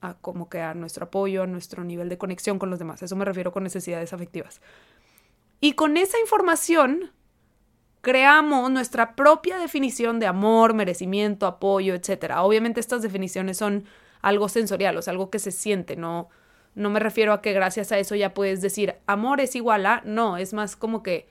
a 0.00 0.14
como 0.14 0.48
que 0.48 0.62
a 0.62 0.74
nuestro 0.74 1.04
apoyo, 1.04 1.44
a 1.44 1.46
nuestro 1.46 1.84
nivel 1.84 2.08
de 2.08 2.18
conexión 2.18 2.58
con 2.58 2.70
los 2.70 2.80
demás, 2.80 3.04
eso 3.04 3.14
me 3.14 3.24
refiero 3.24 3.52
con 3.52 3.62
necesidades 3.62 4.12
afectivas. 4.12 4.60
Y 5.60 5.74
con 5.74 5.96
esa 5.96 6.18
información 6.18 7.12
creamos 8.04 8.70
nuestra 8.70 9.16
propia 9.16 9.58
definición 9.58 10.20
de 10.20 10.26
amor, 10.26 10.74
merecimiento, 10.74 11.46
apoyo, 11.46 11.94
etc. 11.94 12.34
Obviamente 12.36 12.78
estas 12.78 13.00
definiciones 13.00 13.56
son 13.56 13.86
algo 14.20 14.48
sensorial, 14.48 14.96
o 14.98 15.02
sea, 15.02 15.12
algo 15.12 15.30
que 15.30 15.38
se 15.38 15.50
siente, 15.50 15.96
no, 15.96 16.28
no 16.74 16.90
me 16.90 17.00
refiero 17.00 17.32
a 17.32 17.40
que 17.40 17.54
gracias 17.54 17.92
a 17.92 17.98
eso 17.98 18.14
ya 18.14 18.34
puedes 18.34 18.60
decir 18.60 18.96
amor 19.06 19.40
es 19.40 19.56
igual 19.56 19.86
a, 19.86 20.02
no, 20.04 20.36
es 20.36 20.52
más 20.52 20.76
como 20.76 21.02
que 21.02 21.28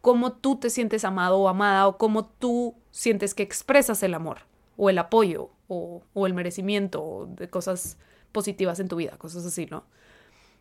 cómo 0.00 0.32
tú 0.32 0.56
te 0.56 0.70
sientes 0.70 1.04
amado 1.04 1.38
o 1.38 1.48
amada 1.48 1.86
o 1.86 1.98
cómo 1.98 2.24
tú 2.24 2.74
sientes 2.90 3.34
que 3.34 3.42
expresas 3.42 4.02
el 4.02 4.14
amor 4.14 4.38
o 4.78 4.88
el 4.88 4.98
apoyo 4.98 5.50
o, 5.68 6.02
o 6.14 6.26
el 6.26 6.32
merecimiento 6.32 7.02
o 7.02 7.26
de 7.26 7.50
cosas 7.50 7.98
positivas 8.32 8.80
en 8.80 8.88
tu 8.88 8.96
vida, 8.96 9.18
cosas 9.18 9.44
así, 9.44 9.66
¿no? 9.66 9.84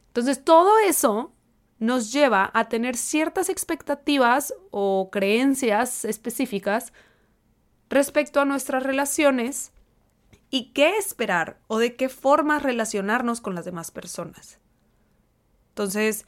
Entonces 0.07 0.43
todo 0.43 0.79
eso 0.79 1.31
nos 1.79 2.13
lleva 2.13 2.51
a 2.53 2.69
tener 2.69 2.95
ciertas 2.95 3.49
expectativas 3.49 4.53
o 4.71 5.09
creencias 5.11 6.05
específicas 6.05 6.93
respecto 7.89 8.39
a 8.39 8.45
nuestras 8.45 8.83
relaciones 8.83 9.73
y 10.49 10.71
qué 10.71 10.97
esperar 10.97 11.59
o 11.67 11.77
de 11.77 11.95
qué 11.95 12.07
forma 12.07 12.59
relacionarnos 12.59 13.41
con 13.41 13.55
las 13.55 13.65
demás 13.65 13.91
personas. 13.91 14.59
Entonces, 15.69 16.25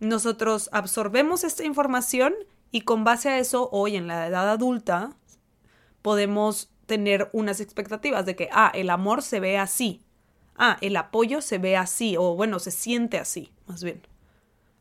nosotros 0.00 0.70
absorbemos 0.72 1.44
esta 1.44 1.64
información 1.64 2.34
y 2.70 2.82
con 2.82 3.04
base 3.04 3.28
a 3.28 3.38
eso, 3.38 3.68
hoy 3.72 3.96
en 3.96 4.06
la 4.06 4.26
edad 4.26 4.50
adulta, 4.50 5.16
podemos 6.00 6.70
tener 6.86 7.28
unas 7.32 7.60
expectativas 7.60 8.24
de 8.24 8.36
que, 8.36 8.48
ah, 8.52 8.70
el 8.74 8.90
amor 8.90 9.22
se 9.22 9.40
ve 9.40 9.58
así, 9.58 10.02
ah, 10.56 10.78
el 10.80 10.96
apoyo 10.96 11.42
se 11.42 11.58
ve 11.58 11.76
así, 11.76 12.16
o 12.16 12.34
bueno, 12.34 12.58
se 12.58 12.70
siente 12.70 13.18
así, 13.18 13.52
más 13.66 13.82
bien 13.82 14.02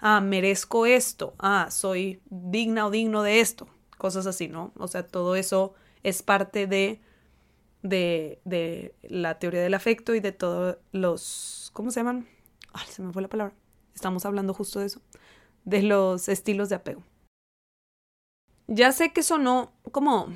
ah, 0.07 0.21
merezco 0.21 0.85
esto, 0.85 1.33
ah, 1.39 1.69
soy 1.71 2.21
digna 2.29 2.85
o 2.85 2.91
digno 2.91 3.23
de 3.23 3.39
esto, 3.39 3.67
cosas 3.97 4.27
así, 4.27 4.47
¿no? 4.47 4.71
O 4.77 4.87
sea, 4.87 5.07
todo 5.07 5.35
eso 5.35 5.73
es 6.03 6.21
parte 6.21 6.67
de, 6.67 7.01
de, 7.81 8.39
de 8.45 8.93
la 9.01 9.39
teoría 9.39 9.63
del 9.63 9.73
afecto 9.73 10.13
y 10.13 10.19
de 10.19 10.31
todos 10.31 10.77
los, 10.91 11.71
¿cómo 11.73 11.89
se 11.89 12.01
llaman? 12.01 12.27
Se 12.87 13.01
me 13.01 13.13
fue 13.13 13.23
la 13.23 13.29
palabra. 13.29 13.55
Estamos 13.95 14.27
hablando 14.27 14.53
justo 14.53 14.79
de 14.79 14.85
eso, 14.85 15.01
de 15.63 15.81
los 15.81 16.29
estilos 16.29 16.69
de 16.69 16.75
apego. 16.75 17.01
Ya 18.67 18.91
sé 18.91 19.11
que 19.11 19.23
sonó 19.23 19.71
como, 19.91 20.27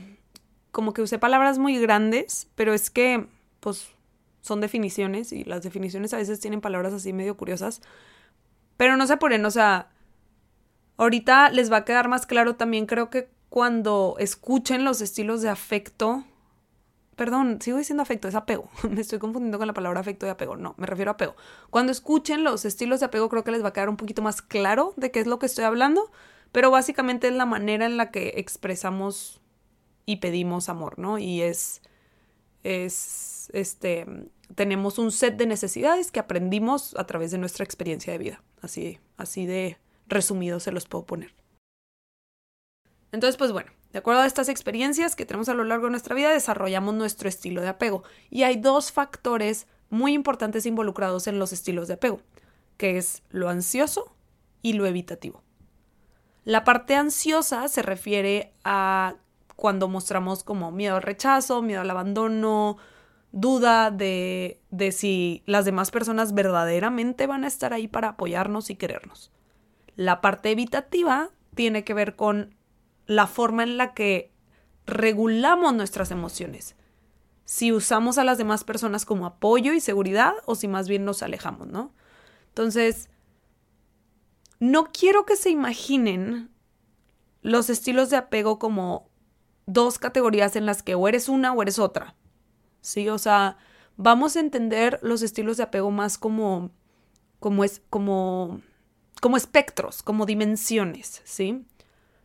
como 0.71 0.93
que 0.93 1.03
usé 1.03 1.19
palabras 1.19 1.59
muy 1.59 1.77
grandes, 1.77 2.47
pero 2.55 2.73
es 2.73 2.89
que, 2.89 3.27
pues, 3.59 3.89
son 4.41 4.61
definiciones 4.61 5.31
y 5.31 5.43
las 5.43 5.61
definiciones 5.61 6.11
a 6.15 6.17
veces 6.17 6.39
tienen 6.39 6.59
palabras 6.59 6.91
así 6.91 7.13
medio 7.13 7.37
curiosas. 7.37 7.81
Pero 8.79 8.95
no 8.95 9.05
se 9.05 9.11
apuren, 9.11 9.43
o 9.43 9.51
sea, 9.51 9.89
ahorita 10.95 11.49
les 11.49 11.69
va 11.69 11.77
a 11.77 11.83
quedar 11.83 12.07
más 12.07 12.25
claro 12.25 12.55
también, 12.55 12.85
creo 12.85 13.09
que 13.09 13.29
cuando 13.49 14.15
escuchen 14.19 14.85
los 14.85 15.01
estilos 15.01 15.41
de 15.41 15.49
afecto, 15.49 16.23
perdón, 17.17 17.61
sigo 17.61 17.77
diciendo 17.77 18.03
afecto, 18.03 18.29
es 18.29 18.35
apego, 18.35 18.69
me 18.89 19.01
estoy 19.01 19.19
confundiendo 19.19 19.57
con 19.57 19.67
la 19.67 19.73
palabra 19.73 19.99
afecto 19.99 20.25
y 20.25 20.29
apego, 20.29 20.55
no, 20.55 20.75
me 20.77 20.87
refiero 20.87 21.11
a 21.11 21.15
apego. 21.15 21.35
Cuando 21.69 21.91
escuchen 21.91 22.45
los 22.45 22.63
estilos 22.63 23.01
de 23.01 23.07
apego, 23.07 23.27
creo 23.27 23.43
que 23.43 23.51
les 23.51 23.61
va 23.65 23.67
a 23.67 23.73
quedar 23.73 23.89
un 23.89 23.97
poquito 23.97 24.21
más 24.21 24.41
claro 24.41 24.93
de 24.95 25.11
qué 25.11 25.19
es 25.19 25.27
lo 25.27 25.39
que 25.39 25.47
estoy 25.47 25.65
hablando, 25.65 26.09
pero 26.53 26.71
básicamente 26.71 27.27
es 27.27 27.33
la 27.33 27.45
manera 27.45 27.85
en 27.85 27.97
la 27.97 28.11
que 28.11 28.35
expresamos 28.37 29.41
y 30.05 30.21
pedimos 30.21 30.69
amor, 30.69 30.97
¿no? 30.99 31.17
Y 31.17 31.41
es, 31.41 31.81
es, 32.63 33.51
este, 33.51 34.05
tenemos 34.55 34.97
un 34.97 35.11
set 35.11 35.37
de 35.37 35.45
necesidades 35.45 36.11
que 36.11 36.19
aprendimos 36.19 36.95
a 36.97 37.05
través 37.05 37.31
de 37.31 37.37
nuestra 37.37 37.63
experiencia 37.63 38.11
de 38.13 38.19
vida. 38.19 38.43
Así, 38.61 38.99
así 39.17 39.45
de 39.45 39.77
resumido 40.07 40.59
se 40.59 40.71
los 40.71 40.85
puedo 40.85 41.05
poner. 41.05 41.33
Entonces, 43.11 43.37
pues 43.37 43.51
bueno, 43.51 43.71
de 43.91 43.99
acuerdo 43.99 44.21
a 44.21 44.25
estas 44.25 44.49
experiencias 44.49 45.15
que 45.15 45.25
tenemos 45.25 45.49
a 45.49 45.53
lo 45.53 45.63
largo 45.63 45.85
de 45.85 45.91
nuestra 45.91 46.15
vida, 46.15 46.31
desarrollamos 46.31 46.93
nuestro 46.93 47.27
estilo 47.27 47.61
de 47.61 47.69
apego. 47.69 48.03
Y 48.29 48.43
hay 48.43 48.57
dos 48.57 48.91
factores 48.91 49.67
muy 49.89 50.13
importantes 50.13 50.65
involucrados 50.65 51.27
en 51.27 51.39
los 51.39 51.51
estilos 51.51 51.87
de 51.87 51.95
apego, 51.95 52.21
que 52.77 52.97
es 52.97 53.23
lo 53.29 53.49
ansioso 53.49 54.15
y 54.61 54.73
lo 54.73 54.85
evitativo. 54.85 55.43
La 56.43 56.63
parte 56.63 56.95
ansiosa 56.95 57.67
se 57.67 57.81
refiere 57.81 58.53
a 58.63 59.15
cuando 59.55 59.87
mostramos 59.87 60.43
como 60.43 60.71
miedo 60.71 60.95
al 60.95 61.01
rechazo, 61.01 61.61
miedo 61.61 61.81
al 61.81 61.89
abandono, 61.89 62.77
duda 63.31 63.91
de, 63.91 64.59
de 64.71 64.91
si 64.91 65.43
las 65.45 65.65
demás 65.65 65.91
personas 65.91 66.33
verdaderamente 66.33 67.27
van 67.27 67.43
a 67.43 67.47
estar 67.47 67.73
ahí 67.73 67.87
para 67.87 68.09
apoyarnos 68.09 68.69
y 68.69 68.75
querernos. 68.75 69.31
La 69.95 70.21
parte 70.21 70.51
evitativa 70.51 71.29
tiene 71.55 71.83
que 71.83 71.93
ver 71.93 72.15
con 72.15 72.55
la 73.05 73.27
forma 73.27 73.63
en 73.63 73.77
la 73.77 73.93
que 73.93 74.31
regulamos 74.85 75.73
nuestras 75.73 76.11
emociones. 76.11 76.75
Si 77.45 77.71
usamos 77.71 78.17
a 78.17 78.23
las 78.23 78.37
demás 78.37 78.63
personas 78.63 79.05
como 79.05 79.25
apoyo 79.25 79.73
y 79.73 79.79
seguridad 79.79 80.33
o 80.45 80.55
si 80.55 80.67
más 80.67 80.87
bien 80.87 81.05
nos 81.05 81.23
alejamos, 81.23 81.67
¿no? 81.67 81.91
Entonces, 82.49 83.09
no 84.59 84.91
quiero 84.91 85.25
que 85.25 85.35
se 85.35 85.49
imaginen 85.49 86.51
los 87.41 87.69
estilos 87.69 88.09
de 88.09 88.17
apego 88.17 88.59
como 88.59 89.09
dos 89.65 89.99
categorías 89.99 90.55
en 90.55 90.65
las 90.65 90.83
que 90.83 90.95
o 90.95 91.07
eres 91.07 91.29
una 91.29 91.53
o 91.53 91.61
eres 91.61 91.79
otra. 91.79 92.15
¿Sí? 92.81 93.09
O 93.09 93.17
sea, 93.17 93.57
vamos 93.97 94.35
a 94.35 94.39
entender 94.39 94.99
los 95.01 95.21
estilos 95.21 95.57
de 95.57 95.63
apego 95.63 95.91
más 95.91 96.17
como, 96.17 96.71
como, 97.39 97.63
es, 97.63 97.81
como, 97.89 98.61
como 99.21 99.37
espectros, 99.37 100.03
como 100.03 100.25
dimensiones, 100.25 101.21
¿sí? 101.25 101.65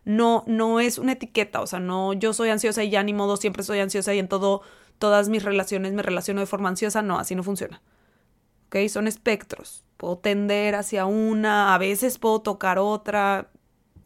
No, 0.05 0.45
no 0.47 0.81
es 0.81 0.99
una 0.99 1.13
etiqueta, 1.13 1.61
o 1.61 1.67
sea, 1.67 1.81
no 1.81 2.13
yo 2.13 2.33
soy 2.35 2.51
ansiosa 2.51 2.85
y 2.85 2.91
ya 2.91 3.03
ni 3.03 3.15
modo 3.15 3.37
siempre 3.37 3.63
soy 3.63 3.81
ansiosa 3.81 4.15
y 4.15 4.19
en 4.19 4.29
todo, 4.29 4.63
todas 4.99 5.29
mis 5.29 5.43
relaciones 5.43 5.95
me 5.95 6.03
relaciono 6.03 6.41
de 6.41 6.47
forma 6.47 6.69
ansiosa, 6.69 7.03
no, 7.03 7.19
así 7.19 7.35
no 7.35 7.43
funciona. 7.43 7.83
¿Ok? 8.67 8.89
Son 8.89 9.09
espectros. 9.09 9.85
Puedo 9.97 10.19
tender 10.19 10.75
hacia 10.75 11.07
una, 11.07 11.75
a 11.75 11.79
veces 11.79 12.19
puedo 12.19 12.43
tocar 12.43 12.79
otra, 12.79 13.51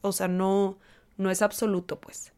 o 0.03 0.13
sea, 0.13 0.29
no, 0.29 0.79
no 1.17 1.31
es 1.31 1.43
absoluto, 1.43 2.01
pues. 2.01 2.33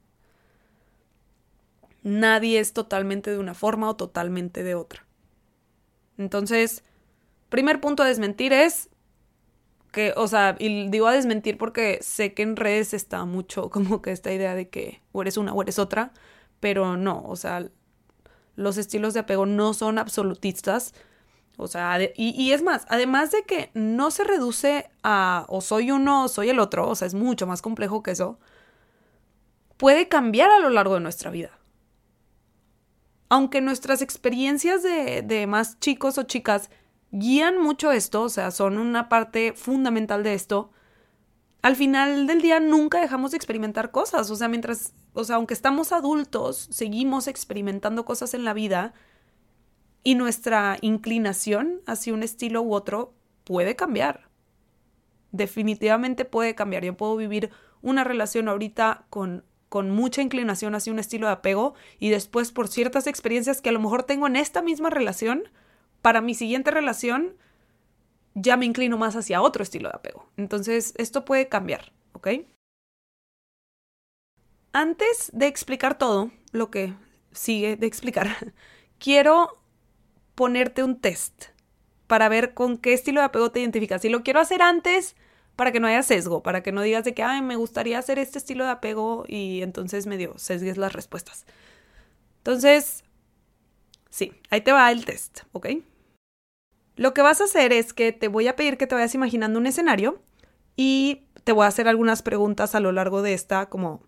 Nadie 2.02 2.60
es 2.60 2.72
totalmente 2.72 3.30
de 3.30 3.38
una 3.38 3.54
forma 3.54 3.88
o 3.90 3.96
totalmente 3.96 4.62
de 4.62 4.74
otra. 4.74 5.06
Entonces, 6.16 6.82
primer 7.48 7.80
punto 7.80 8.02
a 8.02 8.06
desmentir 8.06 8.52
es 8.52 8.88
que, 9.92 10.14
o 10.16 10.28
sea, 10.28 10.56
y 10.58 10.88
digo 10.88 11.06
a 11.08 11.12
desmentir 11.12 11.58
porque 11.58 11.98
sé 12.02 12.32
que 12.32 12.42
en 12.42 12.56
redes 12.56 12.94
está 12.94 13.24
mucho 13.24 13.70
como 13.70 14.02
que 14.02 14.12
esta 14.12 14.32
idea 14.32 14.54
de 14.54 14.68
que 14.68 15.02
o 15.12 15.22
eres 15.22 15.36
una 15.36 15.52
o 15.52 15.62
eres 15.62 15.78
otra, 15.78 16.12
pero 16.60 16.96
no, 16.96 17.22
o 17.26 17.36
sea, 17.36 17.68
los 18.56 18.76
estilos 18.76 19.14
de 19.14 19.20
apego 19.20 19.46
no 19.46 19.74
son 19.74 19.98
absolutistas. 19.98 20.94
O 21.56 21.66
sea, 21.68 21.98
y, 22.02 22.12
y, 22.16 22.52
es 22.52 22.62
más, 22.62 22.86
además 22.88 23.30
de 23.32 23.42
que 23.42 23.70
no 23.74 24.10
se 24.10 24.24
reduce 24.24 24.90
a 25.02 25.44
o 25.48 25.60
soy 25.60 25.90
uno 25.90 26.24
o 26.24 26.28
soy 26.28 26.48
el 26.48 26.58
otro, 26.58 26.88
o 26.88 26.94
sea, 26.94 27.06
es 27.06 27.12
mucho 27.12 27.46
más 27.46 27.60
complejo 27.60 28.02
que 28.02 28.12
eso, 28.12 28.38
puede 29.76 30.08
cambiar 30.08 30.50
a 30.50 30.58
lo 30.58 30.70
largo 30.70 30.94
de 30.94 31.00
nuestra 31.00 31.30
vida 31.30 31.59
aunque 33.30 33.60
nuestras 33.60 34.02
experiencias 34.02 34.82
de, 34.82 35.46
más 35.46 35.78
chicos 35.78 36.18
o 36.18 36.24
chicas 36.24 36.68
guían 37.12 37.58
mucho 37.58 37.92
esto, 37.92 38.22
o 38.22 38.28
sea, 38.28 38.50
son 38.50 38.76
una 38.76 39.08
parte 39.08 39.52
fundamental 39.54 40.24
de 40.24 40.34
esto, 40.34 40.72
al 41.62 41.76
final 41.76 42.26
del 42.26 42.42
día 42.42 42.58
nunca 42.58 43.00
dejamos 43.00 43.30
de 43.30 43.36
experimentar 43.36 43.92
cosas, 43.92 44.30
o 44.30 44.36
sea, 44.36 44.48
mientras, 44.48 44.94
o 45.12 45.22
sea, 45.22 45.36
aunque 45.36 45.54
estamos 45.54 45.92
adultos, 45.92 46.68
seguimos 46.72 47.28
experimentando 47.28 48.04
cosas 48.04 48.34
en 48.34 48.44
la 48.44 48.52
vida 48.52 48.94
y 50.02 50.16
nuestra 50.16 50.78
inclinación 50.80 51.82
hacia 51.86 52.14
un 52.14 52.24
estilo 52.24 52.62
u 52.62 52.74
otro 52.74 53.14
puede 53.44 53.76
cambiar. 53.76 54.28
Definitivamente 55.30 56.24
puede 56.24 56.56
cambiar. 56.56 56.84
Yo 56.84 56.96
puedo 56.96 57.16
vivir 57.16 57.50
una 57.82 58.02
relación 58.02 58.48
ahorita 58.48 59.04
con, 59.10 59.44
con 59.70 59.88
mucha 59.88 60.20
inclinación 60.20 60.74
hacia 60.74 60.92
un 60.92 60.98
estilo 60.98 61.28
de 61.28 61.32
apego 61.32 61.74
y 62.00 62.10
después 62.10 62.50
por 62.50 62.68
ciertas 62.68 63.06
experiencias 63.06 63.62
que 63.62 63.70
a 63.70 63.72
lo 63.72 63.80
mejor 63.80 64.02
tengo 64.02 64.26
en 64.26 64.36
esta 64.36 64.60
misma 64.60 64.90
relación, 64.90 65.44
para 66.02 66.20
mi 66.20 66.34
siguiente 66.34 66.70
relación 66.72 67.36
ya 68.34 68.56
me 68.56 68.66
inclino 68.66 68.98
más 68.98 69.14
hacia 69.16 69.42
otro 69.42 69.62
estilo 69.62 69.88
de 69.88 69.96
apego. 69.96 70.28
Entonces, 70.36 70.92
esto 70.96 71.24
puede 71.24 71.48
cambiar, 71.48 71.92
¿ok? 72.12 72.28
Antes 74.72 75.30
de 75.32 75.46
explicar 75.46 75.96
todo 75.96 76.32
lo 76.52 76.70
que 76.70 76.94
sigue 77.32 77.76
de 77.76 77.86
explicar, 77.86 78.52
quiero 78.98 79.62
ponerte 80.34 80.82
un 80.82 81.00
test 81.00 81.46
para 82.08 82.28
ver 82.28 82.54
con 82.54 82.76
qué 82.76 82.92
estilo 82.92 83.20
de 83.20 83.26
apego 83.26 83.52
te 83.52 83.60
identificas. 83.60 84.04
Y 84.04 84.08
lo 84.08 84.24
quiero 84.24 84.40
hacer 84.40 84.62
antes 84.62 85.14
para 85.60 85.72
que 85.72 85.80
no 85.80 85.88
haya 85.88 86.02
sesgo, 86.02 86.42
para 86.42 86.62
que 86.62 86.72
no 86.72 86.80
digas 86.80 87.04
de 87.04 87.12
que, 87.12 87.22
ay, 87.22 87.42
me 87.42 87.54
gustaría 87.54 87.98
hacer 87.98 88.18
este 88.18 88.38
estilo 88.38 88.64
de 88.64 88.70
apego 88.70 89.26
y 89.28 89.60
entonces 89.60 90.06
medio 90.06 90.32
sesgues 90.38 90.78
las 90.78 90.94
respuestas. 90.94 91.44
Entonces, 92.38 93.04
sí, 94.08 94.32
ahí 94.48 94.62
te 94.62 94.72
va 94.72 94.90
el 94.90 95.04
test, 95.04 95.40
¿ok? 95.52 95.66
Lo 96.96 97.12
que 97.12 97.20
vas 97.20 97.42
a 97.42 97.44
hacer 97.44 97.74
es 97.74 97.92
que 97.92 98.12
te 98.12 98.28
voy 98.28 98.48
a 98.48 98.56
pedir 98.56 98.78
que 98.78 98.86
te 98.86 98.94
vayas 98.94 99.14
imaginando 99.14 99.58
un 99.58 99.66
escenario 99.66 100.22
y 100.76 101.26
te 101.44 101.52
voy 101.52 101.66
a 101.66 101.68
hacer 101.68 101.88
algunas 101.88 102.22
preguntas 102.22 102.74
a 102.74 102.80
lo 102.80 102.90
largo 102.90 103.20
de 103.20 103.34
esta 103.34 103.68
como 103.68 104.02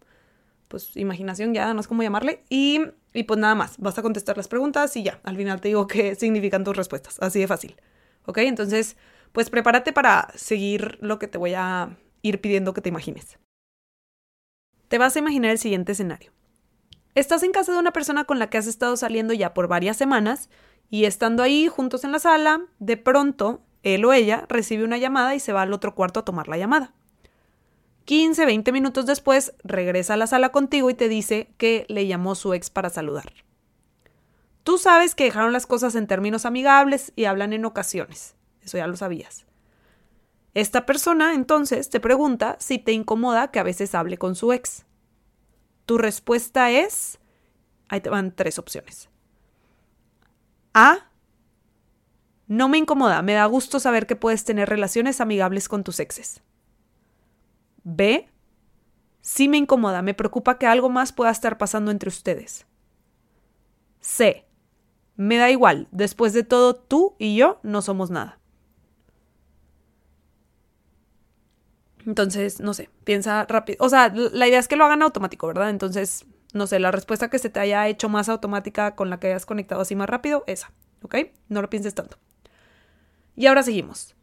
pues 0.68 0.96
imaginación 0.96 1.52
ya, 1.52 1.74
no 1.74 1.82
sé 1.82 1.88
cómo 1.90 2.02
llamarle, 2.02 2.44
y, 2.48 2.80
y 3.12 3.24
pues 3.24 3.38
nada 3.38 3.54
más, 3.54 3.76
vas 3.76 3.98
a 3.98 4.02
contestar 4.02 4.38
las 4.38 4.48
preguntas 4.48 4.96
y 4.96 5.02
ya, 5.02 5.20
al 5.22 5.36
final 5.36 5.60
te 5.60 5.68
digo 5.68 5.86
qué 5.86 6.14
significan 6.14 6.64
tus 6.64 6.78
respuestas, 6.78 7.18
así 7.20 7.40
de 7.40 7.46
fácil, 7.46 7.76
¿ok? 8.24 8.38
Entonces, 8.38 8.96
pues 9.32 9.50
prepárate 9.50 9.92
para 9.92 10.28
seguir 10.34 10.98
lo 11.00 11.18
que 11.18 11.28
te 11.28 11.38
voy 11.38 11.54
a 11.54 11.96
ir 12.22 12.40
pidiendo 12.40 12.74
que 12.74 12.80
te 12.80 12.90
imagines. 12.90 13.38
Te 14.88 14.98
vas 14.98 15.16
a 15.16 15.18
imaginar 15.18 15.50
el 15.50 15.58
siguiente 15.58 15.92
escenario. 15.92 16.32
Estás 17.14 17.42
en 17.42 17.52
casa 17.52 17.72
de 17.72 17.78
una 17.78 17.92
persona 17.92 18.24
con 18.24 18.38
la 18.38 18.48
que 18.48 18.58
has 18.58 18.66
estado 18.66 18.96
saliendo 18.96 19.34
ya 19.34 19.54
por 19.54 19.68
varias 19.68 19.96
semanas 19.96 20.48
y 20.90 21.04
estando 21.04 21.42
ahí 21.42 21.68
juntos 21.68 22.04
en 22.04 22.12
la 22.12 22.18
sala, 22.18 22.62
de 22.78 22.96
pronto 22.96 23.62
él 23.82 24.04
o 24.04 24.12
ella 24.12 24.44
recibe 24.48 24.84
una 24.84 24.98
llamada 24.98 25.34
y 25.34 25.40
se 25.40 25.52
va 25.52 25.62
al 25.62 25.72
otro 25.72 25.94
cuarto 25.94 26.20
a 26.20 26.24
tomar 26.24 26.48
la 26.48 26.56
llamada. 26.56 26.94
15, 28.04 28.46
20 28.46 28.72
minutos 28.72 29.06
después 29.06 29.54
regresa 29.62 30.14
a 30.14 30.16
la 30.16 30.26
sala 30.26 30.50
contigo 30.50 30.90
y 30.90 30.94
te 30.94 31.08
dice 31.08 31.52
que 31.56 31.86
le 31.88 32.06
llamó 32.06 32.34
su 32.34 32.52
ex 32.52 32.70
para 32.70 32.90
saludar. 32.90 33.32
Tú 34.64 34.78
sabes 34.78 35.14
que 35.14 35.24
dejaron 35.24 35.52
las 35.52 35.66
cosas 35.66 35.94
en 35.94 36.06
términos 36.06 36.46
amigables 36.46 37.12
y 37.16 37.24
hablan 37.24 37.52
en 37.52 37.64
ocasiones. 37.64 38.36
Eso 38.62 38.78
ya 38.78 38.86
lo 38.86 38.96
sabías. 38.96 39.46
Esta 40.54 40.84
persona 40.84 41.34
entonces 41.34 41.88
te 41.88 42.00
pregunta 42.00 42.56
si 42.58 42.78
te 42.78 42.92
incomoda 42.92 43.50
que 43.50 43.58
a 43.58 43.62
veces 43.62 43.94
hable 43.94 44.18
con 44.18 44.34
su 44.34 44.52
ex. 44.52 44.84
Tu 45.86 45.98
respuesta 45.98 46.70
es... 46.70 47.18
Ahí 47.88 48.00
te 48.00 48.10
van 48.10 48.34
tres 48.34 48.58
opciones. 48.58 49.08
A. 50.74 51.10
No 52.46 52.68
me 52.68 52.78
incomoda, 52.78 53.22
me 53.22 53.32
da 53.32 53.44
gusto 53.46 53.80
saber 53.80 54.06
que 54.06 54.16
puedes 54.16 54.44
tener 54.44 54.68
relaciones 54.68 55.20
amigables 55.20 55.68
con 55.68 55.84
tus 55.84 56.00
exes. 56.00 56.42
B. 57.84 58.28
Sí 59.20 59.48
me 59.48 59.56
incomoda, 59.56 60.02
me 60.02 60.14
preocupa 60.14 60.58
que 60.58 60.66
algo 60.66 60.88
más 60.88 61.12
pueda 61.12 61.30
estar 61.30 61.56
pasando 61.56 61.90
entre 61.90 62.08
ustedes. 62.08 62.66
C. 64.00 64.46
Me 65.16 65.36
da 65.36 65.50
igual, 65.50 65.88
después 65.92 66.32
de 66.32 66.42
todo 66.42 66.74
tú 66.74 67.14
y 67.18 67.36
yo 67.36 67.60
no 67.62 67.82
somos 67.82 68.10
nada. 68.10 68.38
Entonces, 72.06 72.60
no 72.60 72.74
sé, 72.74 72.90
piensa 73.04 73.44
rápido. 73.48 73.78
O 73.80 73.88
sea, 73.88 74.12
la 74.14 74.48
idea 74.48 74.58
es 74.58 74.68
que 74.68 74.76
lo 74.76 74.84
hagan 74.84 75.02
automático, 75.02 75.46
¿verdad? 75.46 75.70
Entonces, 75.70 76.26
no 76.52 76.66
sé, 76.66 76.78
la 76.78 76.90
respuesta 76.90 77.30
que 77.30 77.38
se 77.38 77.50
te 77.50 77.60
haya 77.60 77.86
hecho 77.88 78.08
más 78.08 78.28
automática 78.28 78.94
con 78.94 79.10
la 79.10 79.18
que 79.18 79.28
hayas 79.28 79.46
conectado 79.46 79.80
así 79.80 79.94
más 79.94 80.08
rápido, 80.08 80.44
esa, 80.46 80.72
¿ok? 81.02 81.16
No 81.48 81.62
lo 81.62 81.70
pienses 81.70 81.94
tanto. 81.94 82.18
Y 83.36 83.46
ahora 83.46 83.62
seguimos. 83.62 84.14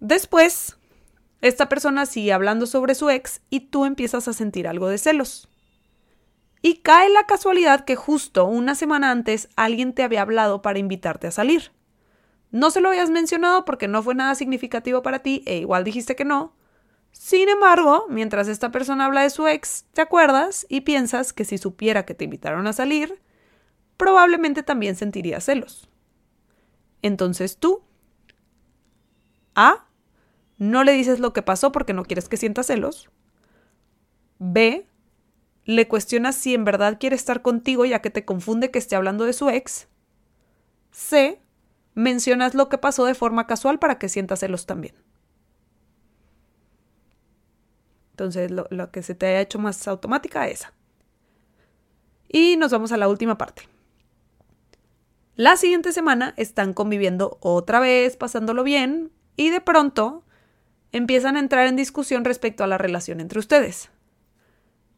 Después, 0.00 0.76
esta 1.40 1.68
persona 1.68 2.06
sigue 2.06 2.32
hablando 2.32 2.66
sobre 2.66 2.94
su 2.94 3.10
ex 3.10 3.40
y 3.50 3.60
tú 3.60 3.84
empiezas 3.84 4.28
a 4.28 4.32
sentir 4.32 4.68
algo 4.68 4.88
de 4.88 4.98
celos. 4.98 5.48
Y 6.62 6.78
cae 6.78 7.08
la 7.10 7.26
casualidad 7.26 7.84
que 7.84 7.96
justo 7.96 8.44
una 8.46 8.74
semana 8.74 9.10
antes 9.10 9.48
alguien 9.56 9.94
te 9.94 10.02
había 10.02 10.22
hablado 10.22 10.62
para 10.62 10.78
invitarte 10.78 11.26
a 11.26 11.30
salir. 11.30 11.72
No 12.50 12.70
se 12.70 12.80
lo 12.80 12.88
habías 12.88 13.10
mencionado 13.10 13.64
porque 13.64 13.88
no 13.88 14.02
fue 14.02 14.14
nada 14.14 14.34
significativo 14.34 15.02
para 15.02 15.20
ti 15.20 15.42
e 15.46 15.58
igual 15.58 15.84
dijiste 15.84 16.16
que 16.16 16.24
no. 16.24 16.54
Sin 17.18 17.48
embargo, 17.48 18.04
mientras 18.10 18.46
esta 18.46 18.70
persona 18.70 19.06
habla 19.06 19.22
de 19.22 19.30
su 19.30 19.48
ex, 19.48 19.86
te 19.94 20.02
acuerdas 20.02 20.66
y 20.68 20.82
piensas 20.82 21.32
que 21.32 21.46
si 21.46 21.56
supiera 21.56 22.04
que 22.04 22.14
te 22.14 22.24
invitaron 22.24 22.66
a 22.66 22.74
salir, 22.74 23.20
probablemente 23.96 24.62
también 24.62 24.96
sentiría 24.96 25.40
celos. 25.40 25.88
Entonces 27.00 27.56
tú, 27.56 27.82
A, 29.54 29.86
no 30.58 30.84
le 30.84 30.92
dices 30.92 31.18
lo 31.18 31.32
que 31.32 31.40
pasó 31.40 31.72
porque 31.72 31.94
no 31.94 32.04
quieres 32.04 32.28
que 32.28 32.36
sienta 32.36 32.62
celos. 32.62 33.08
B. 34.38 34.86
Le 35.64 35.88
cuestionas 35.88 36.36
si 36.36 36.54
en 36.54 36.64
verdad 36.64 36.98
quiere 37.00 37.16
estar 37.16 37.40
contigo 37.40 37.86
ya 37.86 38.02
que 38.02 38.10
te 38.10 38.26
confunde 38.26 38.70
que 38.70 38.78
esté 38.78 38.94
hablando 38.94 39.24
de 39.24 39.32
su 39.32 39.48
ex. 39.48 39.88
C. 40.92 41.40
Mencionas 41.94 42.54
lo 42.54 42.68
que 42.68 42.76
pasó 42.78 43.06
de 43.06 43.14
forma 43.14 43.46
casual 43.46 43.78
para 43.78 43.98
que 43.98 44.10
sienta 44.10 44.36
celos 44.36 44.66
también. 44.66 45.05
Entonces, 48.16 48.50
lo, 48.50 48.90
que 48.90 49.02
se 49.02 49.14
te 49.14 49.26
haya 49.26 49.42
hecho 49.42 49.58
más 49.58 49.86
automática, 49.86 50.48
esa. 50.48 50.72
Y 52.30 52.56
nos 52.56 52.72
vamos 52.72 52.90
a 52.92 52.96
la 52.96 53.08
última 53.08 53.36
parte. 53.36 53.68
La 55.34 55.58
siguiente 55.58 55.92
semana 55.92 56.32
están 56.38 56.72
conviviendo 56.72 57.36
otra 57.42 57.78
vez, 57.78 58.16
pasándolo 58.16 58.62
bien, 58.62 59.12
y 59.36 59.50
de 59.50 59.60
pronto 59.60 60.24
empiezan 60.92 61.36
a 61.36 61.40
entrar 61.40 61.66
en 61.66 61.76
discusión 61.76 62.24
respecto 62.24 62.64
a 62.64 62.66
la 62.66 62.78
relación 62.78 63.20
entre 63.20 63.38
ustedes. 63.38 63.90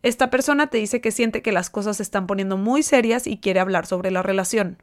Esta 0.05 0.31
persona 0.31 0.69
te 0.69 0.79
dice 0.79 1.01
que 1.01 1.11
siente 1.11 1.43
que 1.43 1.51
las 1.51 1.71
cosas 1.71 1.97
se 1.97 2.05
están 2.05 2.29
poniendo 2.29 2.57
muy 2.57 2.85
serias 2.85 3.27
y 3.27 3.39
quiere 3.39 3.59
hablar 3.59 3.87
sobre 3.87 4.13
la 4.13 4.23
relación. 4.23 4.81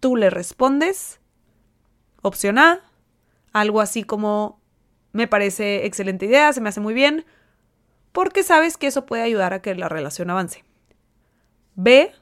Tú 0.00 0.16
le 0.16 0.28
respondes, 0.28 1.20
opción 2.20 2.58
A, 2.58 2.80
algo 3.52 3.80
así 3.80 4.02
como, 4.02 4.60
me 5.12 5.28
parece 5.28 5.86
excelente 5.86 6.26
idea, 6.26 6.52
se 6.52 6.60
me 6.60 6.68
hace 6.68 6.80
muy 6.80 6.94
bien, 6.94 7.24
porque 8.12 8.42
sabes 8.42 8.76
que 8.76 8.86
eso 8.86 9.06
puede 9.06 9.22
ayudar 9.22 9.52
a 9.52 9.62
que 9.62 9.74
la 9.74 9.88
relación 9.88 10.30
avance. 10.30 10.64
B, 11.74 12.12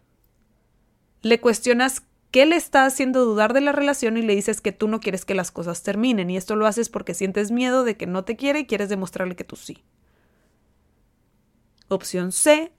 le 1.22 1.40
cuestionas 1.40 2.02
qué 2.30 2.46
le 2.46 2.56
está 2.56 2.84
haciendo 2.84 3.24
dudar 3.24 3.52
de 3.52 3.60
la 3.60 3.72
relación 3.72 4.16
y 4.16 4.22
le 4.22 4.34
dices 4.34 4.60
que 4.60 4.72
tú 4.72 4.88
no 4.88 5.00
quieres 5.00 5.24
que 5.24 5.34
las 5.34 5.50
cosas 5.50 5.82
terminen 5.82 6.30
y 6.30 6.36
esto 6.36 6.56
lo 6.56 6.66
haces 6.66 6.88
porque 6.88 7.14
sientes 7.14 7.50
miedo 7.50 7.84
de 7.84 7.96
que 7.96 8.06
no 8.06 8.24
te 8.24 8.36
quiere 8.36 8.60
y 8.60 8.66
quieres 8.66 8.88
demostrarle 8.88 9.36
que 9.36 9.44
tú 9.44 9.56
sí. 9.56 9.84
Opción 11.88 12.30
C. 12.30 12.72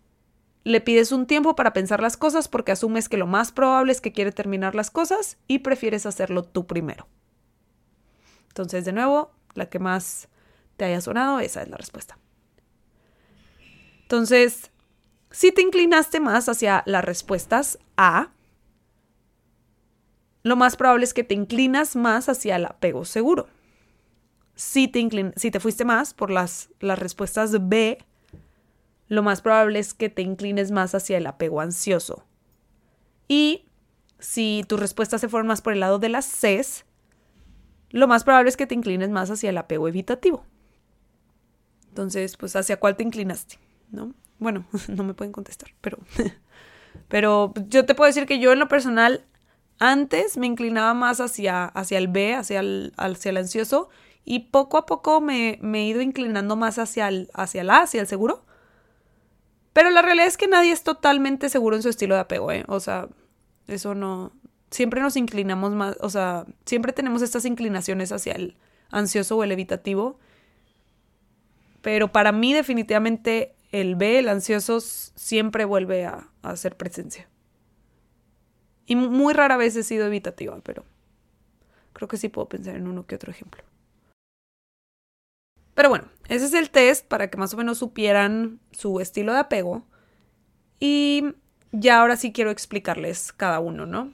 Le 0.64 0.80
pides 0.80 1.12
un 1.12 1.26
tiempo 1.26 1.56
para 1.56 1.74
pensar 1.74 2.02
las 2.02 2.18
cosas 2.18 2.48
porque 2.48 2.72
asumes 2.72 3.10
que 3.10 3.18
lo 3.18 3.28
más 3.28 3.52
probable 3.52 3.92
es 3.92 4.00
que 4.00 4.14
quiere 4.14 4.32
terminar 4.32 4.76
las 4.76 4.92
cosas 4.92 5.38
y 5.48 5.60
prefieres 5.60 6.06
hacerlo 6.06 6.44
tú 6.44 6.68
primero. 6.68 7.08
Entonces, 8.50 8.86
de 8.86 8.94
nuevo, 8.94 9.32
la 9.54 9.68
que 9.68 9.80
más 9.80 10.28
te 10.78 10.86
haya 10.86 11.02
sonado, 11.02 11.40
esa 11.40 11.62
es 11.62 11.70
la 11.70 11.78
respuesta. 11.78 12.18
Entonces, 14.04 14.72
si 15.30 15.52
te 15.52 15.62
inclinaste 15.62 16.20
más 16.20 16.50
hacia 16.50 16.84
las 16.86 17.06
respuestas 17.06 17.80
A, 17.96 18.32
lo 20.44 20.56
más 20.56 20.76
probable 20.76 21.06
es 21.06 21.14
que 21.14 21.24
te 21.24 21.36
inclinas 21.36 21.96
más 21.96 22.28
hacia 22.28 22.56
el 22.56 22.66
apego 22.66 23.06
seguro. 23.06 23.48
Si 24.56 24.88
te, 24.88 25.32
si 25.36 25.52
te 25.52 25.60
fuiste 25.60 25.86
más 25.86 26.14
por 26.14 26.32
las, 26.32 26.70
las 26.80 27.00
respuestas 27.00 27.70
B, 27.70 28.00
lo 29.08 29.24
más 29.24 29.42
probable 29.42 29.80
es 29.80 29.94
que 29.94 30.10
te 30.10 30.22
inclines 30.22 30.72
más 30.72 30.96
hacia 30.96 31.18
el 31.18 31.28
apego 31.28 31.62
ansioso. 31.62 32.26
Y 33.28 33.66
si 34.20 34.64
tus 34.68 34.80
respuestas 34.80 35.22
se 35.22 35.30
fueron 35.30 35.48
más 35.48 35.62
por 35.62 35.74
el 35.74 35.80
lado 35.80 36.00
de 36.00 36.10
las 36.10 36.26
C, 36.26 36.62
lo 37.92 38.08
más 38.08 38.24
probable 38.24 38.50
es 38.50 38.58
que 38.58 38.68
te 38.68 38.76
inclines 38.76 39.10
más 39.10 39.30
hacia 39.30 39.50
el 39.50 39.58
apego 39.58 39.88
evitativo. 39.88 40.44
Entonces, 41.90 42.38
pues, 42.38 42.56
¿hacia 42.56 42.80
cuál 42.80 42.96
te 42.96 43.04
inclinaste? 43.04 43.60
¿No? 43.92 44.14
Bueno, 44.40 44.66
no 44.88 45.04
me 45.04 45.14
pueden 45.14 45.32
contestar, 45.32 45.72
pero, 45.82 46.00
pero 47.08 47.54
yo 47.68 47.86
te 47.86 47.96
puedo 47.96 48.08
decir 48.08 48.26
que 48.26 48.40
yo 48.40 48.54
en 48.54 48.60
lo 48.60 48.68
personal 48.68 49.26
antes 49.80 50.38
me 50.38 50.48
inclinaba 50.48 50.94
más 50.94 51.20
hacia, 51.20 51.66
hacia 51.66 51.98
el 51.98 52.08
B, 52.08 52.36
hacia 52.36 52.60
el, 52.60 52.94
hacia 52.98 53.30
el 53.30 53.38
ansioso, 53.38 53.90
y 54.24 54.52
poco 54.52 54.78
a 54.78 54.86
poco 54.86 55.22
me, 55.22 55.60
he 55.62 55.84
ido 55.84 56.02
inclinando 56.02 56.56
más 56.56 56.78
hacia 56.78 57.08
el, 57.08 57.30
hacia 57.34 57.62
el 57.62 57.70
A, 57.72 57.82
hacia 57.82 58.02
el 58.02 58.08
seguro. 58.08 58.46
Pero 59.74 59.90
la 59.90 60.02
realidad 60.02 60.28
es 60.28 60.38
que 60.38 60.48
nadie 60.48 60.72
es 60.72 60.84
totalmente 60.84 61.50
seguro 61.50 61.76
en 61.76 61.82
su 61.82 61.90
estilo 61.90 62.16
de 62.16 62.22
apego, 62.22 62.52
¿eh? 62.52 62.64
O 62.68 62.80
sea, 62.80 63.08
eso 63.68 63.96
no... 63.96 64.32
Siempre 64.72 65.02
nos 65.02 65.18
inclinamos 65.18 65.74
más, 65.74 65.98
o 66.00 66.10
sea, 66.10 66.46
siempre 66.66 66.94
tenemos 66.94 67.22
estas 67.22 67.46
inclinaciones 67.46 68.12
hacia 68.12 68.34
el 68.34 68.56
ansioso 68.90 69.38
o 69.38 69.44
el 69.44 69.52
evitativo. 69.52 70.18
Pero 71.82 72.12
para 72.12 72.32
mí 72.32 72.54
definitivamente 72.54 73.56
el 73.72 73.96
B, 73.96 74.20
el 74.20 74.30
ansioso, 74.30 74.80
siempre 74.80 75.66
vuelve 75.66 76.06
a, 76.06 76.30
hacer 76.42 76.78
presencia. 76.78 77.28
Y 78.86 78.96
muy 78.96 79.34
rara 79.34 79.58
vez 79.58 79.76
he 79.76 79.84
sido 79.84 80.08
evitativa, 80.08 80.60
pero 80.64 80.86
creo 81.94 82.08
que 82.08 82.18
sí 82.18 82.30
puedo 82.30 82.50
pensar 82.50 82.76
en 82.76 82.88
uno 82.88 83.06
que 83.06 83.16
otro 83.16 83.32
ejemplo. 83.32 83.64
Pero 85.74 85.90
bueno, 85.90 86.06
ese 86.28 86.46
es 86.46 86.54
el 86.54 86.70
test 86.70 87.08
para 87.08 87.30
que 87.30 87.38
más 87.38 87.54
o 87.54 87.58
menos 87.58 87.78
supieran 87.78 88.60
su 88.72 89.00
estilo 89.00 89.34
de 89.34 89.40
apego. 89.40 89.86
Y 90.80 91.36
ya 91.72 92.02
ahora 92.02 92.18
sí 92.18 92.34
quiero 92.34 92.52
explicarles 92.52 93.32
cada 93.32 93.60
uno, 93.60 93.86
¿no? 93.86 94.12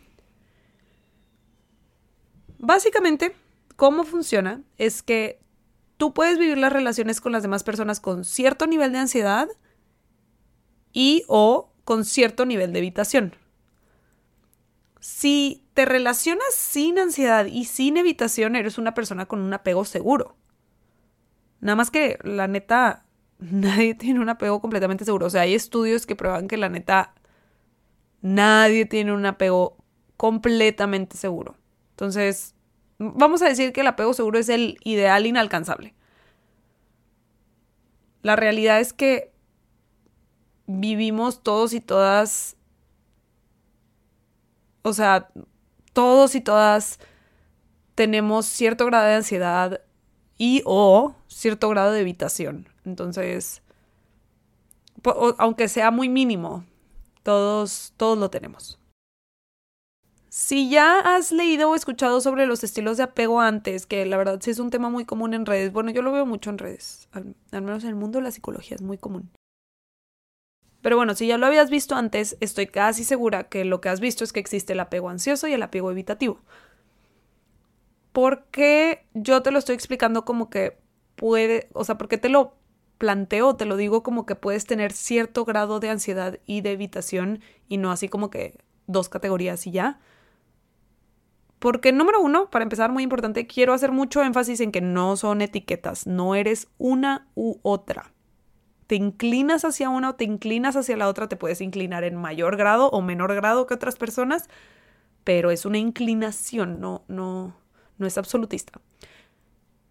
Básicamente, 2.59 3.35
cómo 3.75 4.03
funciona 4.03 4.61
es 4.77 5.03
que 5.03 5.39
tú 5.97 6.13
puedes 6.13 6.37
vivir 6.37 6.57
las 6.57 6.73
relaciones 6.73 7.21
con 7.21 7.31
las 7.31 7.43
demás 7.43 7.63
personas 7.63 7.99
con 7.99 8.25
cierto 8.25 8.67
nivel 8.67 8.91
de 8.91 8.99
ansiedad 8.99 9.47
y 10.93 11.23
o 11.27 11.71
con 11.83 12.05
cierto 12.05 12.45
nivel 12.45 12.73
de 12.73 12.79
evitación. 12.79 13.35
Si 14.99 15.63
te 15.73 15.85
relacionas 15.85 16.53
sin 16.53 16.99
ansiedad 16.99 17.45
y 17.45 17.65
sin 17.65 17.97
evitación, 17.97 18.55
eres 18.55 18.77
una 18.77 18.93
persona 18.93 19.25
con 19.25 19.39
un 19.39 19.53
apego 19.53 19.85
seguro. 19.85 20.35
Nada 21.61 21.75
más 21.75 21.91
que 21.91 22.17
la 22.23 22.47
neta, 22.47 23.05
nadie 23.39 23.93
tiene 23.95 24.19
un 24.19 24.29
apego 24.29 24.59
completamente 24.59 25.05
seguro. 25.05 25.27
O 25.27 25.29
sea, 25.29 25.41
hay 25.41 25.53
estudios 25.53 26.05
que 26.05 26.15
prueban 26.15 26.47
que 26.47 26.57
la 26.57 26.69
neta, 26.69 27.13
nadie 28.21 28.85
tiene 28.85 29.13
un 29.13 29.25
apego 29.25 29.77
completamente 30.17 31.15
seguro. 31.15 31.55
Entonces, 31.97 32.53
vamos 32.99 33.41
a 33.41 33.49
decir 33.49 33.73
que 33.73 33.81
el 33.81 33.87
apego 33.87 34.13
seguro 34.13 34.37
es 34.37 34.49
el 34.49 34.77
ideal 34.83 35.25
inalcanzable. 35.25 35.95
La 38.21 38.35
realidad 38.35 38.79
es 38.79 38.93
que 38.93 39.33
vivimos 40.67 41.41
todos 41.41 41.73
y 41.73 41.81
todas, 41.81 42.55
o 44.83 44.93
sea, 44.93 45.31
todos 45.93 46.35
y 46.35 46.41
todas 46.41 46.99
tenemos 47.95 48.45
cierto 48.45 48.85
grado 48.85 49.07
de 49.07 49.15
ansiedad 49.15 49.81
y 50.37 50.61
o 50.65 51.15
cierto 51.27 51.67
grado 51.69 51.93
de 51.93 52.01
evitación. 52.01 52.69
Entonces, 52.85 53.63
aunque 55.39 55.67
sea 55.67 55.89
muy 55.89 56.09
mínimo, 56.09 56.63
todos, 57.23 57.93
todos 57.97 58.19
lo 58.19 58.29
tenemos. 58.29 58.76
Si 60.39 60.69
ya 60.69 60.99
has 60.99 61.31
leído 61.31 61.71
o 61.71 61.73
escuchado 61.73 62.21
sobre 62.21 62.45
los 62.45 62.63
estilos 62.63 62.97
de 62.97 63.03
apego 63.03 63.41
antes, 63.41 63.87
que 63.87 64.05
la 64.05 64.17
verdad 64.17 64.37
sí 64.39 64.51
es 64.51 64.59
un 64.59 64.69
tema 64.69 64.87
muy 64.87 65.03
común 65.03 65.33
en 65.33 65.47
redes, 65.47 65.73
bueno, 65.73 65.89
yo 65.89 66.03
lo 66.03 66.11
veo 66.11 66.27
mucho 66.27 66.51
en 66.51 66.59
redes, 66.59 67.09
al, 67.11 67.33
menos 67.51 67.83
en 67.83 67.89
el 67.89 67.95
mundo 67.95 68.19
de 68.19 68.23
la 68.23 68.29
psicología 68.29 68.75
es 68.75 68.83
muy 68.83 68.99
común. 68.99 69.31
Pero 70.83 70.95
bueno, 70.95 71.15
si 71.15 71.25
ya 71.25 71.39
lo 71.39 71.47
habías 71.47 71.71
visto 71.71 71.95
antes, 71.95 72.37
estoy 72.39 72.67
casi 72.67 73.03
segura 73.03 73.49
que 73.49 73.65
lo 73.65 73.81
que 73.81 73.89
has 73.89 73.99
visto 73.99 74.23
es 74.23 74.31
que 74.31 74.39
existe 74.39 74.73
el 74.73 74.79
apego 74.79 75.09
ansioso 75.09 75.47
y 75.47 75.53
el 75.53 75.63
apego 75.63 75.89
evitativo. 75.89 76.39
¿Por 78.11 78.43
qué 78.51 79.07
yo 79.15 79.41
te 79.41 79.49
lo 79.49 79.57
estoy 79.57 79.73
explicando 79.73 80.23
como 80.23 80.51
que 80.51 80.77
puede, 81.15 81.67
o 81.73 81.83
sea, 81.83 81.97
por 81.97 82.09
qué 82.09 82.19
te 82.19 82.29
lo 82.29 82.53
planteo, 82.99 83.55
te 83.55 83.65
lo 83.65 83.75
digo 83.75 84.03
como 84.03 84.27
que 84.27 84.35
puedes 84.35 84.67
tener 84.67 84.91
cierto 84.91 85.45
grado 85.45 85.79
de 85.79 85.89
ansiedad 85.89 86.37
y 86.45 86.61
de 86.61 86.73
evitación 86.73 87.41
y 87.67 87.77
no 87.77 87.91
así 87.91 88.07
como 88.07 88.29
que 88.29 88.59
dos 88.85 89.09
categorías 89.09 89.65
y 89.65 89.71
ya? 89.71 89.99
Porque 91.59 91.91
número 91.91 92.21
uno, 92.21 92.49
para 92.49 92.63
empezar, 92.63 92.91
muy 92.91 93.03
importante, 93.03 93.47
quiero 93.47 93.73
hacer 93.73 93.91
mucho 93.91 94.21
énfasis 94.21 94.59
en 94.59 94.71
que 94.71 94.81
no 94.81 95.17
son 95.17 95.41
etiquetas, 95.41 96.05
no 96.05 96.35
eres 96.35 96.67
una 96.77 97.27
u 97.33 97.57
otra. 97.63 98.11
Te 98.85 98.95
inclinas 98.95 99.65
hacia 99.65 99.89
una 99.89 100.11
o 100.11 100.15
te 100.15 100.23
inclinas 100.23 100.75
hacia 100.75 100.95
la 100.97 101.07
otra, 101.07 101.27
te 101.27 101.35
puedes 101.35 101.59
inclinar 101.61 102.03
en 102.03 102.15
mayor 102.15 102.57
grado 102.57 102.89
o 102.89 103.01
menor 103.01 103.33
grado 103.33 103.65
que 103.65 103.73
otras 103.73 103.95
personas, 103.95 104.49
pero 105.23 105.49
es 105.51 105.65
una 105.65 105.79
inclinación, 105.79 106.79
no, 106.79 107.03
no, 107.07 107.55
no 107.97 108.07
es 108.07 108.17
absolutista. 108.17 108.79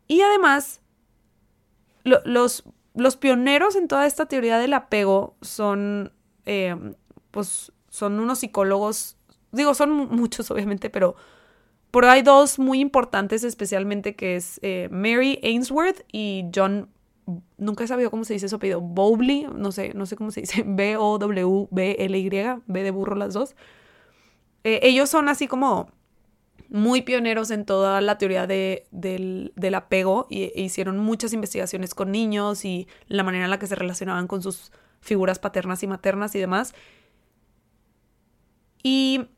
Y 0.06 0.22
además, 0.22 0.80
los, 2.04 2.64
los 2.94 3.16
pioneros 3.16 3.74
en 3.74 3.88
toda 3.88 4.06
esta 4.06 4.26
teoría 4.26 4.58
del 4.58 4.72
apego 4.72 5.36
son, 5.42 6.12
eh, 6.46 6.76
pues, 7.32 7.72
son 7.90 8.20
unos 8.20 8.38
psicólogos, 8.38 9.16
digo, 9.50 9.74
son 9.74 9.90
muchos 9.90 10.50
obviamente, 10.52 10.90
pero 10.90 11.16
pero 11.96 12.10
hay 12.10 12.20
dos 12.20 12.58
muy 12.58 12.80
importantes 12.80 13.42
especialmente 13.42 14.14
que 14.14 14.36
es 14.36 14.60
eh, 14.62 14.90
Mary 14.90 15.40
Ainsworth 15.42 16.04
y 16.12 16.44
John, 16.54 16.90
nunca 17.56 17.84
he 17.84 17.86
sabido 17.86 18.10
cómo 18.10 18.24
se 18.24 18.34
dice 18.34 18.50
su 18.50 18.56
apellido, 18.56 18.82
Bowley, 18.82 19.46
no 19.54 19.72
sé, 19.72 19.94
no 19.94 20.04
sé 20.04 20.14
cómo 20.14 20.30
se 20.30 20.42
dice, 20.42 20.62
B-O-W-B-L-Y, 20.66 22.30
B 22.66 22.82
de 22.82 22.90
burro 22.90 23.16
las 23.16 23.32
dos. 23.32 23.56
Eh, 24.62 24.80
ellos 24.82 25.08
son 25.08 25.30
así 25.30 25.46
como 25.46 25.90
muy 26.68 27.00
pioneros 27.00 27.50
en 27.50 27.64
toda 27.64 28.02
la 28.02 28.18
teoría 28.18 28.46
de, 28.46 28.86
del, 28.90 29.74
apego 29.74 30.26
y, 30.28 30.52
e 30.54 30.60
hicieron 30.60 30.98
muchas 30.98 31.32
investigaciones 31.32 31.94
con 31.94 32.12
niños 32.12 32.66
y 32.66 32.88
la 33.06 33.22
manera 33.22 33.44
en 33.44 33.50
la 33.50 33.58
que 33.58 33.68
se 33.68 33.74
relacionaban 33.74 34.26
con 34.26 34.42
sus 34.42 34.70
figuras 35.00 35.38
paternas 35.38 35.82
y 35.82 35.86
maternas 35.86 36.34
y 36.34 36.40
demás. 36.40 36.74
Y 38.82 39.28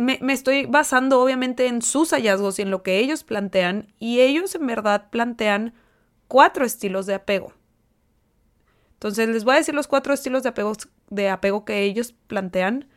me, 0.00 0.32
estoy 0.32 0.66
basando 0.66 1.20
obviamente 1.20 1.66
en 1.66 1.82
sus 1.82 2.10
hallazgos 2.10 2.58
y 2.58 2.62
en 2.62 2.70
lo 2.70 2.82
que 2.82 2.98
ellos 2.98 3.22
plantean, 3.22 3.92
y 3.98 4.20
ellos 4.20 4.54
en 4.54 4.66
verdad 4.66 5.10
plantean 5.10 5.74
cuatro 6.26 6.64
estilos 6.64 7.06
de 7.06 7.14
apego. 7.14 7.52
Entonces 8.94 9.28
les 9.28 9.44
voy 9.44 9.54
a 9.54 9.58
decir 9.58 9.74
los 9.74 9.88
cuatro 9.88 10.14
estilos 10.14 10.42
de 10.42 10.50
apego, 10.50 10.72
de 11.08 11.28
apego 11.28 11.64
que 11.64 11.82
ellos 11.82 12.14
plantean. 12.26 12.88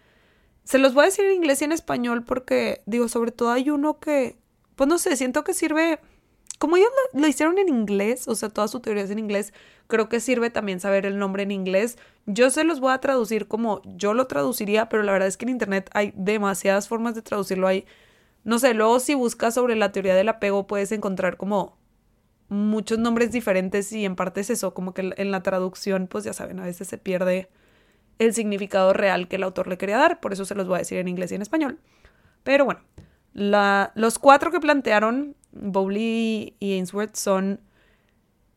Se 0.63 0.77
los 0.77 0.93
voy 0.93 1.03
a 1.03 1.05
decir 1.05 1.25
en 1.25 1.33
inglés 1.33 1.61
y 1.61 1.65
en 1.65 1.71
español 1.71 2.23
porque, 2.23 2.81
digo, 2.85 3.07
sobre 3.07 3.31
todo 3.31 3.51
hay 3.51 3.69
uno 3.69 3.99
que, 3.99 4.37
pues 4.75 4.87
no 4.87 4.97
sé, 4.97 5.15
siento 5.17 5.43
que 5.43 5.53
sirve 5.53 5.99
como 6.59 6.77
ellos 6.77 6.89
lo, 7.13 7.27
hicieron 7.27 7.57
en 7.57 7.69
inglés, 7.69 8.27
o 8.27 8.35
sea, 8.35 8.49
toda 8.49 8.67
su 8.67 8.79
teoría 8.79 9.03
es 9.03 9.11
en 9.11 9.19
inglés, 9.19 9.53
creo 9.87 10.09
que 10.09 10.19
sirve 10.19 10.49
también 10.49 10.79
saber 10.79 11.05
el 11.05 11.17
nombre 11.17 11.43
en 11.43 11.51
inglés. 11.51 11.97
Yo 12.25 12.49
se 12.49 12.63
los 12.63 12.79
voy 12.79 12.93
a 12.93 12.99
traducir 12.99 13.47
como 13.47 13.81
yo 13.83 14.13
lo 14.13 14.27
traduciría, 14.27 14.89
pero 14.89 15.03
la 15.03 15.11
verdad 15.11 15.27
es 15.27 15.37
que 15.37 15.45
en 15.45 15.49
internet 15.49 15.89
hay 15.93 16.13
demasiadas 16.15 16.87
formas 16.87 17.15
de 17.15 17.21
traducirlo. 17.21 17.67
Hay, 17.67 17.85
no 18.43 18.59
sé, 18.59 18.73
luego 18.73 18.99
si 18.99 19.13
buscas 19.13 19.55
sobre 19.55 19.75
la 19.75 19.91
teoría 19.91 20.15
del 20.15 20.29
apego 20.29 20.67
puedes 20.67 20.91
encontrar 20.91 21.37
como 21.37 21.77
muchos 22.49 22.99
nombres 22.99 23.31
diferentes 23.31 23.91
y 23.91 24.05
en 24.05 24.15
parte 24.15 24.41
es 24.41 24.49
eso, 24.49 24.73
como 24.73 24.93
que 24.93 25.13
en 25.15 25.31
la 25.31 25.43
traducción, 25.43 26.07
pues 26.07 26.23
ya 26.23 26.33
saben, 26.33 26.59
a 26.59 26.63
veces 26.63 26.87
se 26.87 26.97
pierde 26.97 27.49
el 28.19 28.33
significado 28.33 28.93
real 28.93 29.27
que 29.27 29.37
el 29.37 29.43
autor 29.43 29.67
le 29.67 29.77
quería 29.77 29.97
dar, 29.97 30.19
por 30.19 30.33
eso 30.33 30.45
se 30.45 30.55
los 30.55 30.67
voy 30.67 30.75
a 30.75 30.79
decir 30.79 30.97
en 30.99 31.07
inglés 31.07 31.31
y 31.31 31.35
en 31.35 31.41
español. 31.41 31.79
Pero 32.43 32.65
bueno, 32.65 32.81
los 33.33 34.19
cuatro 34.19 34.51
que 34.51 34.59
plantearon 34.59 35.35
Bowley 35.51 36.55
y 36.59 36.73
Ainsworth 36.73 37.15
son 37.15 37.61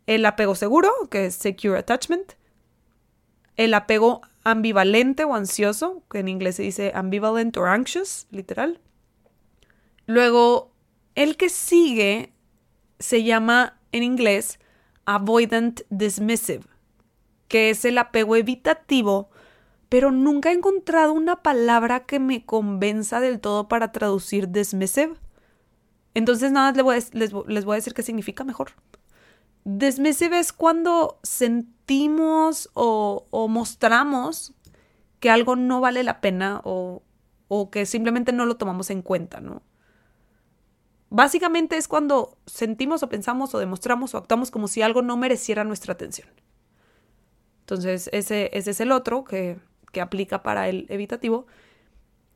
el 0.07 0.25
apego 0.25 0.55
seguro, 0.55 0.91
que 1.11 1.27
es 1.27 1.35
secure 1.35 1.79
attachment, 1.79 2.35
el 3.57 3.75
apego 3.75 4.21
ambivalente 4.45 5.25
o 5.25 5.35
ansioso, 5.35 6.03
que 6.11 6.21
en 6.21 6.29
inglés 6.29 6.57
se 6.57 6.62
dice 6.62 6.93
ambivalent 6.95 7.57
or 7.57 7.69
anxious, 7.69 8.27
literal. 8.31 8.81
Luego, 10.07 10.73
el 11.15 11.37
que 11.37 11.49
sigue 11.49 12.33
se 12.99 13.25
llama 13.25 13.81
en 13.93 14.03
inglés 14.03 14.61
avoidant 15.05 15.81
dismissive, 15.91 16.65
que 17.49 17.71
es 17.71 17.85
el 17.85 17.99
apego 17.99 18.37
evitativo, 18.37 19.31
pero 19.97 20.13
nunca 20.13 20.51
he 20.51 20.53
encontrado 20.53 21.15
una 21.15 21.37
palabra 21.37 22.05
que 22.05 22.19
me 22.21 22.45
convenza 22.45 23.19
del 23.19 23.41
todo 23.41 23.67
para 23.67 23.93
traducir 23.93 24.51
dismissive. 24.51 25.15
Entonces 26.13 26.53
nada, 26.53 26.73
les 26.73 26.83
voy, 26.85 26.97
a, 26.97 27.01
les, 27.15 27.65
voy 27.65 27.73
a 27.73 27.77
decir 27.77 27.95
qué 27.95 28.03
significa 28.03 28.45
mejor. 28.45 28.73
Dismissive 29.65 30.39
es 30.39 30.53
cuando 30.53 31.19
sentimos 31.23 32.69
o, 32.75 33.49
mostramos 33.49 34.53
que 35.19 35.31
algo 35.31 35.57
no 35.57 35.81
vale 35.81 36.03
la 36.03 36.21
pena 36.21 36.61
o, 36.63 37.03
que 37.73 37.87
simplemente 37.87 38.35
no 38.35 38.45
lo 38.45 38.59
tomamos 38.59 38.91
en 38.91 39.01
cuenta, 39.01 39.41
¿no? 39.41 39.63
Básicamente 41.09 41.79
es 41.79 41.89
cuando 41.89 42.37
sentimos 42.45 43.03
o 43.03 43.09
pensamos 43.09 43.55
o 43.55 43.59
demostramos 43.59 44.15
o 44.15 44.19
actuamos 44.19 44.51
como 44.51 44.69
si 44.69 44.83
algo 44.83 45.01
no 45.01 45.17
mereciera 45.17 45.65
nuestra 45.65 45.95
atención. 45.95 46.29
Entonces, 47.61 48.11
ese 48.13 48.51
es 48.53 48.81
el 48.81 48.93
otro 48.93 49.25
que, 49.25 49.59
que 49.97 50.03
aplica 50.03 50.43
para 50.43 50.69
el 50.69 50.85
evitativo. 50.91 51.47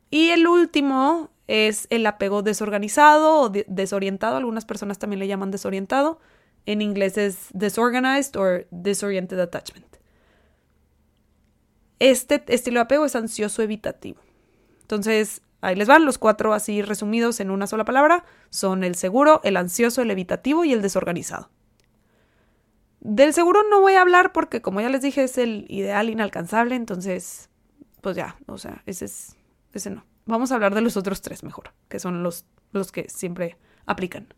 Y 0.09 0.29
el 0.29 0.47
último 0.47 1.29
es 1.45 1.85
el 1.91 2.07
apego 2.07 2.41
desorganizado 2.41 3.39
o 3.39 3.49
desorientado. 3.49 4.37
Algunas 4.37 4.65
personas 4.65 4.97
también 4.97 5.19
le 5.19 5.27
llaman 5.27 5.51
desorientado. 5.51 6.19
En 6.65 6.81
inglés 6.81 7.19
es 7.19 7.49
disorganized 7.53 8.35
or 8.35 8.65
disoriented 8.71 9.39
attachment. 9.39 9.85
Este 11.99 12.43
estilo 12.47 12.79
de 12.79 12.85
apego 12.85 13.05
es 13.05 13.15
ansioso 13.15 13.61
evitativo. 13.61 14.19
Entonces, 14.81 15.43
ahí 15.61 15.75
les 15.75 15.87
van 15.87 16.03
los 16.03 16.17
cuatro 16.17 16.55
así 16.55 16.81
resumidos 16.81 17.39
en 17.41 17.51
una 17.51 17.67
sola 17.67 17.85
palabra. 17.85 18.25
Son 18.49 18.83
el 18.83 18.95
seguro, 18.95 19.39
el 19.43 19.55
ansioso, 19.55 20.01
el 20.01 20.09
evitativo 20.09 20.65
y 20.65 20.73
el 20.73 20.81
desorganizado. 20.81 21.51
Del 23.01 23.35
seguro 23.35 23.61
no 23.69 23.81
voy 23.81 23.93
a 23.93 24.01
hablar 24.01 24.31
porque, 24.31 24.63
como 24.63 24.81
ya 24.81 24.89
les 24.89 25.03
dije, 25.03 25.23
es 25.23 25.37
el 25.37 25.67
ideal 25.69 26.09
inalcanzable, 26.09 26.73
entonces, 26.73 27.50
pues 28.01 28.15
ya, 28.15 28.37
o 28.47 28.57
sea, 28.57 28.83
ese 28.85 29.05
es, 29.05 29.35
no. 29.89 30.03
Vamos 30.25 30.51
a 30.51 30.55
hablar 30.55 30.75
de 30.75 30.81
los 30.81 30.97
otros 30.97 31.21
tres 31.21 31.43
mejor, 31.43 31.73
que 31.87 31.99
son 31.99 32.23
los, 32.23 32.45
los 32.71 32.91
que 32.91 33.09
siempre 33.09 33.57
aplican. 33.85 34.33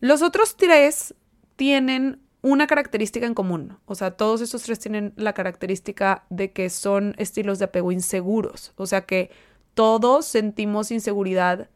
Los 0.00 0.22
otros 0.22 0.56
tres 0.56 1.14
tienen 1.56 2.20
una 2.42 2.66
característica 2.66 3.26
en 3.26 3.34
común. 3.34 3.78
O 3.86 3.94
sea, 3.94 4.12
todos 4.12 4.40
estos 4.40 4.62
tres 4.62 4.78
tienen 4.78 5.12
la 5.16 5.32
característica 5.32 6.24
de 6.30 6.52
que 6.52 6.70
son 6.70 7.14
estilos 7.18 7.58
de 7.58 7.66
apego 7.66 7.92
inseguros. 7.92 8.72
O 8.76 8.86
sea, 8.86 9.06
que 9.06 9.30
todos 9.74 10.26
sentimos 10.26 10.90
inseguridad. 10.90 11.68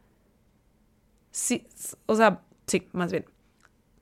Sí, 1.31 1.67
o 2.07 2.15
sea, 2.15 2.43
sí, 2.67 2.89
más 2.93 3.11
bien. 3.11 3.25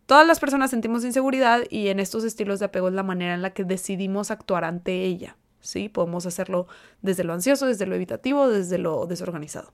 Todas 0.06 0.26
las 0.26 0.40
personas 0.40 0.70
sentimos 0.70 1.04
inseguridad 1.04 1.62
y 1.70 1.88
en 1.88 2.00
estos 2.00 2.24
estilos 2.24 2.59
de 2.59 2.66
apego 2.66 2.88
es 2.88 2.94
la 2.94 3.04
manera 3.04 3.35
en 3.35 3.42
la 3.42 3.50
que 3.54 3.64
decidimos 3.64 4.30
actuar 4.30 4.64
ante 4.64 5.04
ella. 5.04 5.37
¿Sí? 5.61 5.88
Podemos 5.88 6.27
hacerlo 6.27 6.66
desde 7.03 7.25
lo 7.25 7.33
ansioso, 7.33 7.66
desde 7.66 7.87
lo 7.87 7.94
evitativo, 7.94 8.49
desde 8.49 8.79
lo 8.79 9.07
desorganizado. 9.07 9.73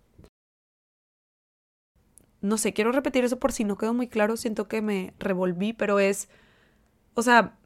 No 2.41 2.59
sé, 2.59 2.73
quiero 2.73 2.93
repetir 2.93 3.25
eso 3.25 3.39
por 3.39 3.53
si 3.53 3.65
no 3.65 3.77
quedó 3.77 3.95
muy 3.95 4.09
claro, 4.09 4.37
siento 4.37 4.69
que 4.69 4.83
me 4.83 5.15
revolví, 5.19 5.73
pero 5.73 5.99
es, 5.99 6.29
o 7.15 7.23
sea, 7.23 7.57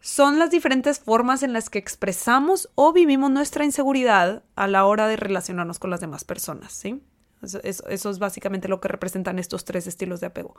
son 0.00 0.38
las 0.38 0.50
diferentes 0.50 0.98
formas 0.98 1.42
en 1.42 1.54
las 1.54 1.70
que 1.70 1.78
expresamos 1.78 2.68
o 2.74 2.92
vivimos 2.92 3.30
nuestra 3.30 3.64
inseguridad 3.64 4.42
a 4.54 4.66
la 4.66 4.84
hora 4.84 5.08
de 5.08 5.16
relacionarnos 5.16 5.78
con 5.78 5.88
las 5.88 6.00
demás 6.00 6.24
personas, 6.24 6.74
¿sí? 6.74 7.02
Eso, 7.40 7.60
eso, 7.62 8.10
es 8.10 8.18
básicamente 8.18 8.68
lo 8.68 8.82
que 8.82 8.88
representan 8.88 9.38
estos 9.38 9.64
tres 9.64 9.86
estilos 9.86 10.20
de 10.20 10.26
apego. 10.26 10.56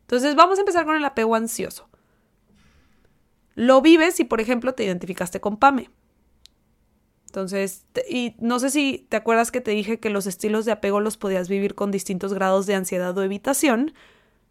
Entonces, 0.00 0.34
vamos 0.34 0.56
a 0.56 0.62
empezar 0.62 0.86
con 0.86 0.96
el 0.96 1.04
apego 1.04 1.34
ansioso. 1.34 1.89
Lo 3.54 3.80
vives 3.82 4.14
si, 4.14 4.24
por 4.24 4.40
ejemplo, 4.40 4.74
te 4.74 4.84
identificaste 4.84 5.40
con 5.40 5.56
Pame. 5.56 5.90
Entonces, 7.26 7.86
y 8.08 8.34
no 8.40 8.58
sé 8.58 8.70
si 8.70 9.06
te 9.08 9.16
acuerdas 9.16 9.52
que 9.52 9.60
te 9.60 9.70
dije 9.70 10.00
que 10.00 10.10
los 10.10 10.26
estilos 10.26 10.64
de 10.64 10.72
apego 10.72 11.00
los 11.00 11.16
podías 11.16 11.48
vivir 11.48 11.76
con 11.76 11.92
distintos 11.92 12.34
grados 12.34 12.66
de 12.66 12.74
ansiedad 12.74 13.16
o 13.16 13.22
evitación, 13.22 13.94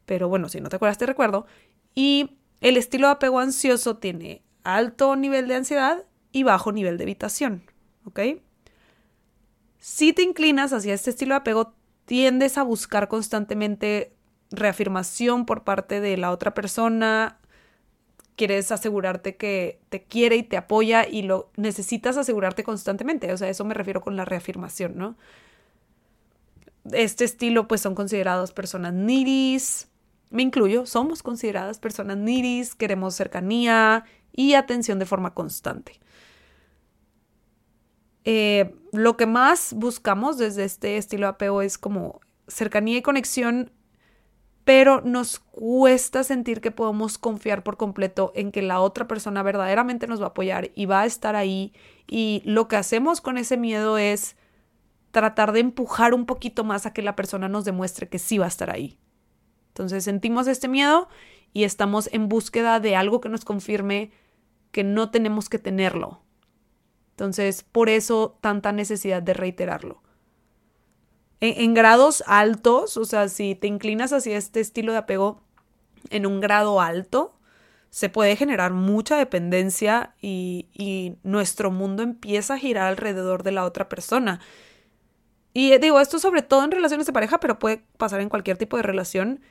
pero 0.05 0.29
bueno, 0.29 0.47
si 0.47 0.61
no 0.61 0.69
te 0.69 0.77
acuerdas 0.77 0.97
te 0.97 1.05
recuerdo. 1.05 1.45
Y 1.93 2.37
el 2.61 2.77
estilo 2.77 3.07
de 3.07 3.13
apego 3.13 3.39
ansioso 3.39 3.97
tiene 3.97 4.43
alto 4.63 5.15
nivel 5.17 5.47
de 5.49 5.55
ansiedad 5.55 6.05
y 6.31 6.43
bajo 6.43 6.71
nivel 6.71 6.97
de 6.97 7.03
evitación, 7.03 7.63
¿ok? 8.05 8.19
Si 9.77 10.13
te 10.13 10.21
inclinas 10.21 10.71
hacia 10.71 10.93
este 10.93 11.09
estilo 11.09 11.33
de 11.33 11.39
apego, 11.39 11.73
tiendes 12.05 12.57
a 12.57 12.63
buscar 12.63 13.07
constantemente 13.07 14.13
reafirmación 14.51 15.45
por 15.45 15.63
parte 15.63 15.99
de 15.99 16.17
la 16.17 16.31
otra 16.31 16.53
persona, 16.53 17.38
quieres 18.39 18.71
asegurarte 18.71 19.35
que 19.35 19.81
te 19.89 20.03
quiere 20.03 20.37
y 20.37 20.43
te 20.43 20.55
apoya 20.55 21.05
y 21.05 21.23
lo 21.23 21.51
necesitas 21.57 22.15
asegurarte 22.15 22.63
constantemente. 22.63 23.33
O 23.33 23.37
sea, 23.37 23.49
eso 23.49 23.65
me 23.65 23.73
refiero 23.73 23.99
con 23.99 24.15
la 24.15 24.23
reafirmación, 24.23 24.97
¿no? 24.97 25.17
Este 26.93 27.25
estilo, 27.25 27.67
pues 27.67 27.81
son 27.81 27.95
considerados 27.95 28.53
personas 28.53 28.93
niris. 28.93 29.89
Me 30.29 30.41
incluyo, 30.41 30.85
somos 30.85 31.21
consideradas 31.21 31.79
personas 31.79 32.15
niris, 32.15 32.75
queremos 32.75 33.13
cercanía 33.13 34.05
y 34.31 34.53
atención 34.53 34.99
de 34.99 35.05
forma 35.05 35.33
constante. 35.33 35.99
Eh, 38.23 38.73
lo 38.93 39.17
que 39.17 39.25
más 39.25 39.73
buscamos 39.73 40.37
desde 40.37 40.63
este 40.63 40.95
estilo 40.95 41.27
apego 41.27 41.61
es 41.61 41.77
como 41.77 42.21
cercanía 42.47 42.99
y 42.99 43.01
conexión 43.01 43.69
pero 44.69 45.01
nos 45.01 45.39
cuesta 45.39 46.23
sentir 46.23 46.61
que 46.61 46.69
podemos 46.69 47.17
confiar 47.17 47.63
por 47.63 47.75
completo 47.75 48.31
en 48.35 48.51
que 48.51 48.61
la 48.61 48.81
otra 48.81 49.07
persona 49.07 49.41
verdaderamente 49.41 50.05
nos 50.05 50.21
va 50.21 50.25
a 50.25 50.29
apoyar 50.29 50.69
y 50.75 50.85
va 50.85 51.01
a 51.01 51.05
estar 51.07 51.35
ahí. 51.35 51.73
Y 52.07 52.43
lo 52.45 52.67
que 52.67 52.75
hacemos 52.75 53.19
con 53.19 53.39
ese 53.39 53.57
miedo 53.57 53.97
es 53.97 54.35
tratar 55.09 55.53
de 55.53 55.61
empujar 55.61 56.13
un 56.13 56.27
poquito 56.27 56.63
más 56.63 56.85
a 56.85 56.93
que 56.93 57.01
la 57.01 57.15
persona 57.15 57.49
nos 57.49 57.65
demuestre 57.65 58.09
que 58.09 58.19
sí 58.19 58.37
va 58.37 58.45
a 58.45 58.49
estar 58.49 58.69
ahí. 58.69 58.99
Entonces 59.69 60.03
sentimos 60.03 60.45
este 60.45 60.67
miedo 60.67 61.07
y 61.51 61.63
estamos 61.63 62.07
en 62.13 62.29
búsqueda 62.29 62.79
de 62.79 62.95
algo 62.95 63.21
que 63.21 63.29
nos 63.29 63.45
confirme 63.45 64.11
que 64.71 64.83
no 64.83 65.09
tenemos 65.09 65.49
que 65.49 65.57
tenerlo. 65.57 66.21
Entonces, 67.13 67.63
por 67.63 67.89
eso 67.89 68.37
tanta 68.39 68.71
necesidad 68.71 69.23
de 69.23 69.33
reiterarlo 69.33 70.03
en, 71.41 71.73
grados 71.73 72.23
altos, 72.27 72.97
o 72.97 73.05
sea, 73.05 73.29
si 73.29 73.55
te 73.55 73.67
inclinas 73.67 74.11
hacia 74.11 74.37
este 74.37 74.59
estilo 74.59 74.91
de 74.91 74.99
apego 74.99 75.41
en 76.09 76.25
un 76.25 76.41
grado 76.41 76.81
alto, 76.81 77.33
se 77.89 78.09
puede 78.09 78.35
generar 78.35 78.73
mucha 78.73 79.17
dependencia 79.17 80.15
y, 80.21 80.67
y, 80.73 81.15
nuestro 81.23 81.71
mundo 81.71 82.03
empieza 82.03 82.55
a 82.55 82.59
girar 82.59 82.87
alrededor 82.87 83.43
de 83.43 83.51
la 83.51 83.65
otra 83.65 83.89
persona. 83.89 84.39
Y 85.53 85.71
eh, 85.71 85.79
digo, 85.79 85.99
esto 85.99 86.19
sobre 86.19 86.41
todo 86.41 86.63
en 86.63 86.71
relaciones 86.71 87.07
de 87.07 87.13
pareja, 87.13 87.39
pero 87.39 87.57
puede 87.57 87.83
pasar 87.97 88.21
en 88.21 88.29
cualquier 88.29 88.57
tipo 88.57 88.77
de 88.77 88.83
relación. 88.83 89.41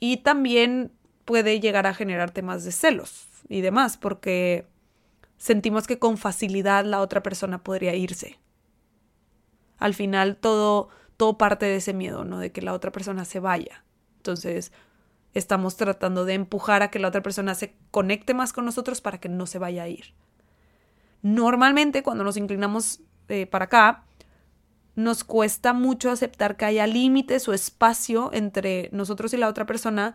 Y 0.00 0.18
también 0.18 0.90
puede 1.24 1.60
llegar 1.60 1.86
a 1.86 1.94
generar 1.94 2.32
temas 2.32 2.64
de 2.64 2.72
celos 2.72 3.28
y 3.48 3.60
demás, 3.60 3.96
porque 3.96 4.66
sentimos 5.36 5.86
que 5.86 5.98
con 5.98 6.16
facilidad 6.16 6.84
la 6.84 7.00
otra 7.00 7.22
persona 7.22 7.62
podría 7.62 7.94
irse 7.94 8.38
al 9.82 9.94
final 9.94 10.36
todo, 10.36 10.88
todo 11.16 11.36
parte 11.36 11.66
de 11.66 11.76
ese 11.76 11.92
miedo, 11.92 12.24
¿no? 12.24 12.38
De 12.38 12.52
que 12.52 12.62
la 12.62 12.72
otra 12.72 12.92
persona 12.92 13.24
se 13.24 13.40
vaya. 13.40 13.84
Entonces, 14.18 14.72
estamos 15.34 15.76
tratando 15.76 16.24
de 16.24 16.34
empujar 16.34 16.82
a 16.82 16.90
que 16.90 17.00
la 17.00 17.08
otra 17.08 17.22
persona 17.22 17.56
se 17.56 17.74
conecte 17.90 18.32
más 18.32 18.52
con 18.52 18.64
nosotros 18.64 19.00
para 19.00 19.18
que 19.18 19.28
no 19.28 19.46
se 19.46 19.58
vaya 19.58 19.82
a 19.82 19.88
ir. 19.88 20.14
Normalmente, 21.22 22.04
cuando 22.04 22.22
nos 22.22 22.36
inclinamos 22.36 23.00
eh, 23.28 23.46
para 23.46 23.64
acá, 23.64 24.04
nos 24.94 25.24
cuesta 25.24 25.72
mucho 25.72 26.10
aceptar 26.10 26.56
que 26.56 26.66
haya 26.66 26.86
límites 26.86 27.48
o 27.48 27.54
espacio 27.54 28.30
entre 28.32 28.88
nosotros 28.92 29.34
y 29.34 29.36
la 29.36 29.48
otra 29.48 29.66
persona 29.66 30.14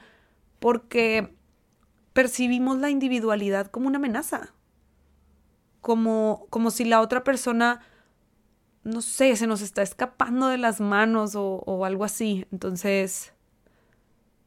porque 0.60 1.36
percibimos 2.14 2.78
la 2.78 2.90
individualidad 2.90 3.68
como 3.68 3.88
una 3.88 3.98
amenaza. 3.98 4.54
Como, 5.82 6.48
como 6.50 6.72
si 6.72 6.86
la 6.86 7.02
otra 7.02 7.24
persona 7.26 7.82
no 8.88 9.02
sé, 9.02 9.36
se 9.36 9.48
nos 9.48 9.62
está 9.62 9.82
escapando 9.82 10.48
de 10.48 10.58
las 10.58 10.80
manos 10.80 11.34
o, 11.36 11.86
algo 11.86 12.06
así. 12.06 12.46
Entonces, 12.54 13.34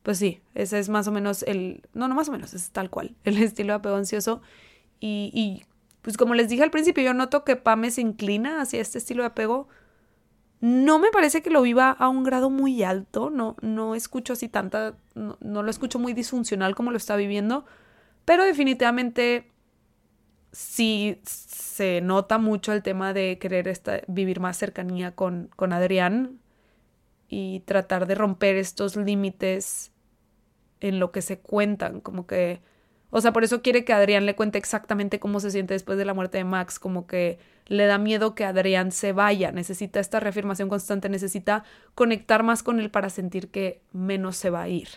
pues 0.02 0.18
sí, 0.18 0.40
ese 0.54 0.78
es 0.78 0.88
más 0.88 1.06
o 1.06 1.12
menos 1.12 1.42
el, 1.42 1.82
no, 1.92 2.08
no 2.08 2.14
más 2.14 2.28
o 2.30 2.32
menos, 2.32 2.54
es 2.54 2.70
tal 2.70 2.88
cual, 2.88 3.14
el 3.24 3.42
estilo 3.42 3.74
de 3.74 3.78
apego 3.78 3.96
ansioso. 3.96 4.40
Y, 4.98 5.30
y 5.34 5.64
pues 6.00 6.16
como 6.16 6.34
les 6.34 6.48
dije 6.48 6.62
al 6.62 6.70
principio, 6.70 7.04
yo 7.04 7.12
noto 7.12 7.44
que 7.44 7.56
Pame 7.56 7.90
se 7.90 8.00
inclina 8.00 8.62
hacia 8.62 8.80
este 8.80 8.98
estilo 8.98 9.22
de 9.22 9.28
apego. 9.28 9.68
No 10.60 10.98
me 10.98 11.10
parece 11.10 11.42
que 11.42 11.50
lo 11.50 11.62
viva 11.62 11.90
a 11.90 12.08
un 12.08 12.22
grado 12.22 12.50
muy 12.50 12.82
alto, 12.82 13.30
no, 13.30 13.56
no 13.60 13.94
escucho 13.94 14.34
así 14.34 14.48
tanta, 14.48 14.94
no, 15.14 15.38
no 15.40 15.62
lo 15.62 15.70
escucho 15.70 15.98
muy 15.98 16.12
disfuncional 16.12 16.74
como 16.74 16.90
lo 16.90 16.98
está 16.98 17.16
viviendo, 17.16 17.64
pero 18.26 18.44
definitivamente 18.44 19.49
sí 20.52 21.20
se 21.24 22.00
nota 22.00 22.38
mucho 22.38 22.72
el 22.72 22.82
tema 22.82 23.12
de 23.12 23.38
querer 23.38 23.72
vivir 24.08 24.40
más 24.40 24.56
cercanía 24.56 25.14
con, 25.14 25.50
con 25.56 25.72
Adrián 25.72 26.40
y 27.28 27.60
tratar 27.60 28.06
de 28.06 28.16
romper 28.16 28.56
estos 28.56 28.96
límites 28.96 29.92
en 30.80 30.98
lo 30.98 31.12
que 31.12 31.22
se 31.22 31.38
cuentan, 31.38 32.00
como 32.00 32.26
que, 32.26 32.60
o 33.10 33.20
sea, 33.20 33.32
por 33.32 33.44
eso 33.44 33.62
quiere 33.62 33.84
que 33.84 33.92
Adrián 33.92 34.26
le 34.26 34.34
cuente 34.34 34.58
exactamente 34.58 35.20
cómo 35.20 35.38
se 35.40 35.50
siente 35.50 35.74
después 35.74 35.98
de 35.98 36.04
la 36.04 36.14
muerte 36.14 36.38
de 36.38 36.44
Max, 36.44 36.78
como 36.78 37.06
que 37.06 37.38
le 37.66 37.86
da 37.86 37.98
miedo 37.98 38.34
que 38.34 38.44
Adrián 38.44 38.90
se 38.90 39.12
vaya, 39.12 39.52
necesita 39.52 40.00
esta 40.00 40.18
reafirmación 40.20 40.68
constante, 40.68 41.08
necesita 41.08 41.64
conectar 41.94 42.42
más 42.42 42.62
con 42.62 42.80
él 42.80 42.90
para 42.90 43.10
sentir 43.10 43.50
que 43.50 43.82
menos 43.92 44.36
se 44.36 44.50
va 44.50 44.62
a 44.62 44.68
ir. 44.68 44.88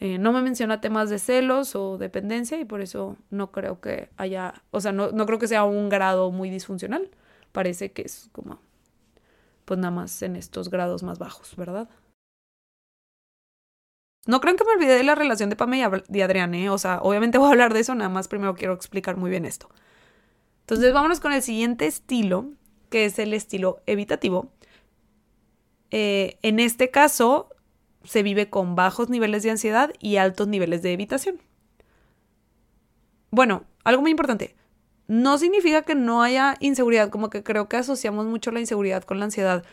Eh, 0.00 0.18
no 0.18 0.32
me 0.32 0.40
menciona 0.40 0.80
temas 0.80 1.10
de 1.10 1.18
celos 1.18 1.76
o 1.76 1.98
dependencia 1.98 2.58
y 2.58 2.64
por 2.64 2.80
eso 2.80 3.18
no 3.28 3.52
creo 3.52 3.80
que 3.82 4.08
haya, 4.16 4.54
o 4.70 4.80
sea, 4.80 4.92
no, 4.92 5.10
no 5.12 5.26
creo 5.26 5.38
que 5.38 5.46
sea 5.46 5.64
un 5.64 5.90
grado 5.90 6.30
muy 6.30 6.48
disfuncional. 6.48 7.10
Parece 7.52 7.92
que 7.92 8.02
es 8.02 8.30
como, 8.32 8.60
pues 9.66 9.78
nada 9.78 9.90
más 9.90 10.22
en 10.22 10.36
estos 10.36 10.70
grados 10.70 11.02
más 11.02 11.18
bajos, 11.18 11.54
¿verdad? 11.54 11.88
No 14.26 14.40
creo 14.40 14.56
que 14.56 14.64
me 14.64 14.72
olvide 14.72 14.94
de 14.94 15.02
la 15.02 15.14
relación 15.14 15.50
de 15.50 15.56
Pame 15.56 15.78
y 15.78 16.20
Adrián, 16.22 16.54
¿eh? 16.54 16.70
O 16.70 16.78
sea, 16.78 17.00
obviamente 17.02 17.38
voy 17.38 17.48
a 17.48 17.50
hablar 17.52 17.74
de 17.74 17.80
eso, 17.80 17.94
nada 17.94 18.10
más 18.10 18.28
primero 18.28 18.54
quiero 18.54 18.72
explicar 18.72 19.16
muy 19.18 19.30
bien 19.30 19.44
esto. 19.44 19.68
Entonces 20.60 20.92
vámonos 20.94 21.20
con 21.20 21.32
el 21.32 21.42
siguiente 21.42 21.86
estilo, 21.86 22.50
que 22.90 23.04
es 23.04 23.18
el 23.18 23.34
estilo 23.34 23.82
evitativo. 23.86 24.50
Eh, 25.90 26.38
en 26.42 26.60
este 26.60 26.90
caso, 26.90 27.50
se 28.04 28.22
vive 28.22 28.50
con 28.50 28.74
bajos 28.74 29.08
niveles 29.08 29.42
de 29.42 29.50
ansiedad 29.50 29.92
y 30.00 30.16
altos 30.16 30.48
niveles 30.48 30.82
de 30.82 30.92
evitación. 30.92 31.40
Bueno, 33.30 33.64
algo 33.84 34.02
muy 34.02 34.10
importante. 34.10 34.56
No 35.06 35.38
significa 35.38 35.82
que 35.82 35.94
no 35.94 36.22
haya 36.22 36.56
inseguridad, 36.60 37.10
como 37.10 37.30
que 37.30 37.42
creo 37.42 37.68
que 37.68 37.76
asociamos 37.76 38.26
mucho 38.26 38.50
la 38.52 38.60
inseguridad 38.60 39.02
con 39.02 39.18
la 39.18 39.24
ansiedad. 39.26 39.64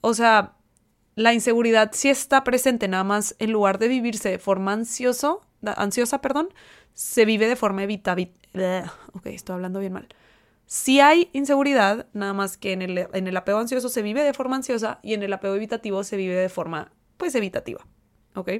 O 0.00 0.14
sea, 0.14 0.54
la 1.14 1.34
inseguridad 1.34 1.90
sí 1.92 2.08
está 2.08 2.44
presente, 2.44 2.88
nada 2.88 3.04
más 3.04 3.34
en 3.38 3.52
lugar 3.52 3.78
de 3.78 3.88
vivirse 3.88 4.30
de 4.30 4.38
forma 4.38 4.72
ansioso, 4.72 5.42
ansiosa, 5.62 6.20
perdón, 6.20 6.48
se 6.94 7.24
vive 7.24 7.48
de 7.48 7.56
forma 7.56 7.82
evitable. 7.82 8.32
Ok, 9.12 9.26
estoy 9.26 9.54
hablando 9.54 9.80
bien 9.80 9.92
mal. 9.92 10.08
Si 10.68 11.00
hay 11.00 11.30
inseguridad, 11.32 12.08
nada 12.12 12.34
más 12.34 12.58
que 12.58 12.72
en 12.72 12.82
el, 12.82 13.08
en 13.14 13.26
el 13.26 13.36
apego 13.38 13.58
ansioso 13.58 13.88
se 13.88 14.02
vive 14.02 14.22
de 14.22 14.34
forma 14.34 14.56
ansiosa 14.56 15.00
y 15.02 15.14
en 15.14 15.22
el 15.22 15.32
apego 15.32 15.54
evitativo 15.54 16.04
se 16.04 16.18
vive 16.18 16.34
de 16.34 16.50
forma, 16.50 16.92
pues, 17.16 17.34
evitativa. 17.34 17.86
¿Ok? 18.34 18.50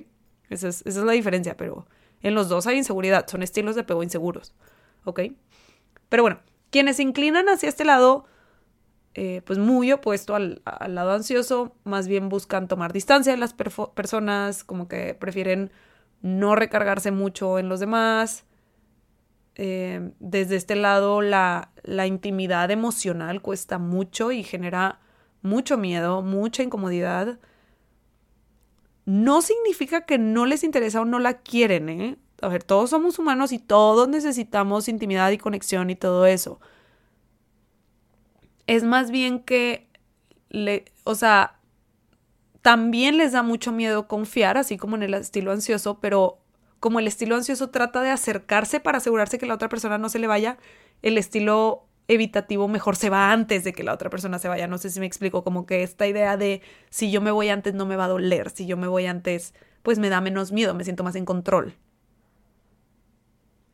Esa 0.48 0.68
es, 0.68 0.80
esa 0.86 1.00
es 1.00 1.04
la 1.04 1.12
diferencia, 1.12 1.54
pero 1.58 1.86
en 2.22 2.34
los 2.34 2.48
dos 2.48 2.66
hay 2.66 2.78
inseguridad, 2.78 3.28
son 3.28 3.42
estilos 3.42 3.74
de 3.74 3.82
apego 3.82 4.02
inseguros. 4.02 4.54
¿Ok? 5.04 5.20
Pero 6.08 6.22
bueno, 6.22 6.40
quienes 6.70 6.96
se 6.96 7.02
inclinan 7.02 7.50
hacia 7.50 7.68
este 7.68 7.84
lado 7.84 8.24
eh, 9.20 9.42
pues 9.44 9.58
muy 9.58 9.92
opuesto 9.92 10.34
al, 10.34 10.62
lado 10.86 11.12
ansioso, 11.12 11.74
más 11.84 12.08
bien 12.08 12.30
buscan 12.30 12.68
tomar 12.68 12.94
distancia 12.94 13.32
de 13.32 13.38
las 13.38 13.52
personas, 13.52 14.64
como 14.64 14.88
que 14.88 15.12
prefieren 15.12 15.72
no 16.22 16.54
recargarse 16.54 17.10
mucho 17.10 17.58
en 17.58 17.68
los 17.68 17.80
demás. 17.80 18.44
Eh, 19.56 20.12
desde 20.20 20.56
este 20.56 20.76
lado 20.76 21.20
la, 21.20 21.72
la 21.88 22.06
intimidad 22.06 22.70
emocional 22.70 23.42
cuesta 23.42 23.78
mucho 23.78 24.32
y 24.32 24.42
genera 24.42 25.00
mucho 25.42 25.76
miedo, 25.78 26.22
mucha 26.22 26.62
incomodidad. 26.62 27.38
No 29.04 29.42
significa 29.42 30.02
que 30.02 30.18
no 30.18 30.46
les 30.46 30.64
interesa 30.64 31.00
o 31.00 31.04
no 31.04 31.18
la 31.18 31.38
quieren, 31.38 31.88
¿eh? 31.88 32.16
A 32.40 32.48
ver, 32.48 32.62
todos 32.62 32.90
somos 32.90 33.18
humanos 33.18 33.52
y 33.52 33.58
todos 33.58 34.08
necesitamos 34.08 34.88
intimidad 34.88 35.30
y 35.30 35.38
conexión 35.38 35.90
y 35.90 35.96
todo 35.96 36.26
eso 36.26 36.60
es 38.68 38.84
más 38.84 39.10
bien 39.10 39.40
que, 39.40 39.88
le, 40.50 40.84
o 41.02 41.16
sea, 41.16 41.58
también 42.62 43.16
les 43.16 43.32
da 43.32 43.42
mucho 43.42 43.72
miedo 43.72 44.06
confiar, 44.06 44.58
así 44.58 44.76
como 44.76 44.94
en 44.94 45.02
el 45.02 45.14
estilo 45.14 45.52
ansioso, 45.52 45.98
pero 46.00 46.38
como 46.78 47.00
el 47.00 47.08
estilo 47.08 47.34
ansioso 47.34 47.70
trata 47.70 48.02
de 48.02 48.10
acercarse 48.10 48.78
para 48.78 48.98
asegurarse 48.98 49.38
que 49.38 49.46
la 49.46 49.54
otra 49.54 49.70
persona 49.70 49.96
no 49.96 50.10
se 50.10 50.18
le 50.18 50.26
vaya, 50.26 50.58
el 51.02 51.18
estilo 51.18 51.88
evitativo 52.08 52.68
mejor 52.68 52.96
se 52.96 53.10
va 53.10 53.32
antes 53.32 53.64
de 53.64 53.72
que 53.72 53.84
la 53.84 53.92
otra 53.92 54.10
persona 54.10 54.38
se 54.38 54.48
vaya. 54.48 54.66
No 54.66 54.78
sé 54.78 54.90
si 54.90 54.98
me 54.98 55.06
explico, 55.06 55.44
como 55.44 55.66
que 55.66 55.82
esta 55.82 56.06
idea 56.06 56.36
de 56.36 56.62
si 56.90 57.10
yo 57.10 57.20
me 57.20 57.30
voy 57.30 57.50
antes 57.50 57.74
no 57.74 57.86
me 57.86 57.96
va 57.96 58.06
a 58.06 58.08
doler, 58.08 58.50
si 58.50 58.66
yo 58.66 58.76
me 58.76 58.88
voy 58.88 59.06
antes 59.06 59.54
pues 59.82 59.98
me 59.98 60.08
da 60.08 60.20
menos 60.20 60.52
miedo, 60.52 60.74
me 60.74 60.84
siento 60.84 61.04
más 61.04 61.14
en 61.14 61.24
control. 61.24 61.74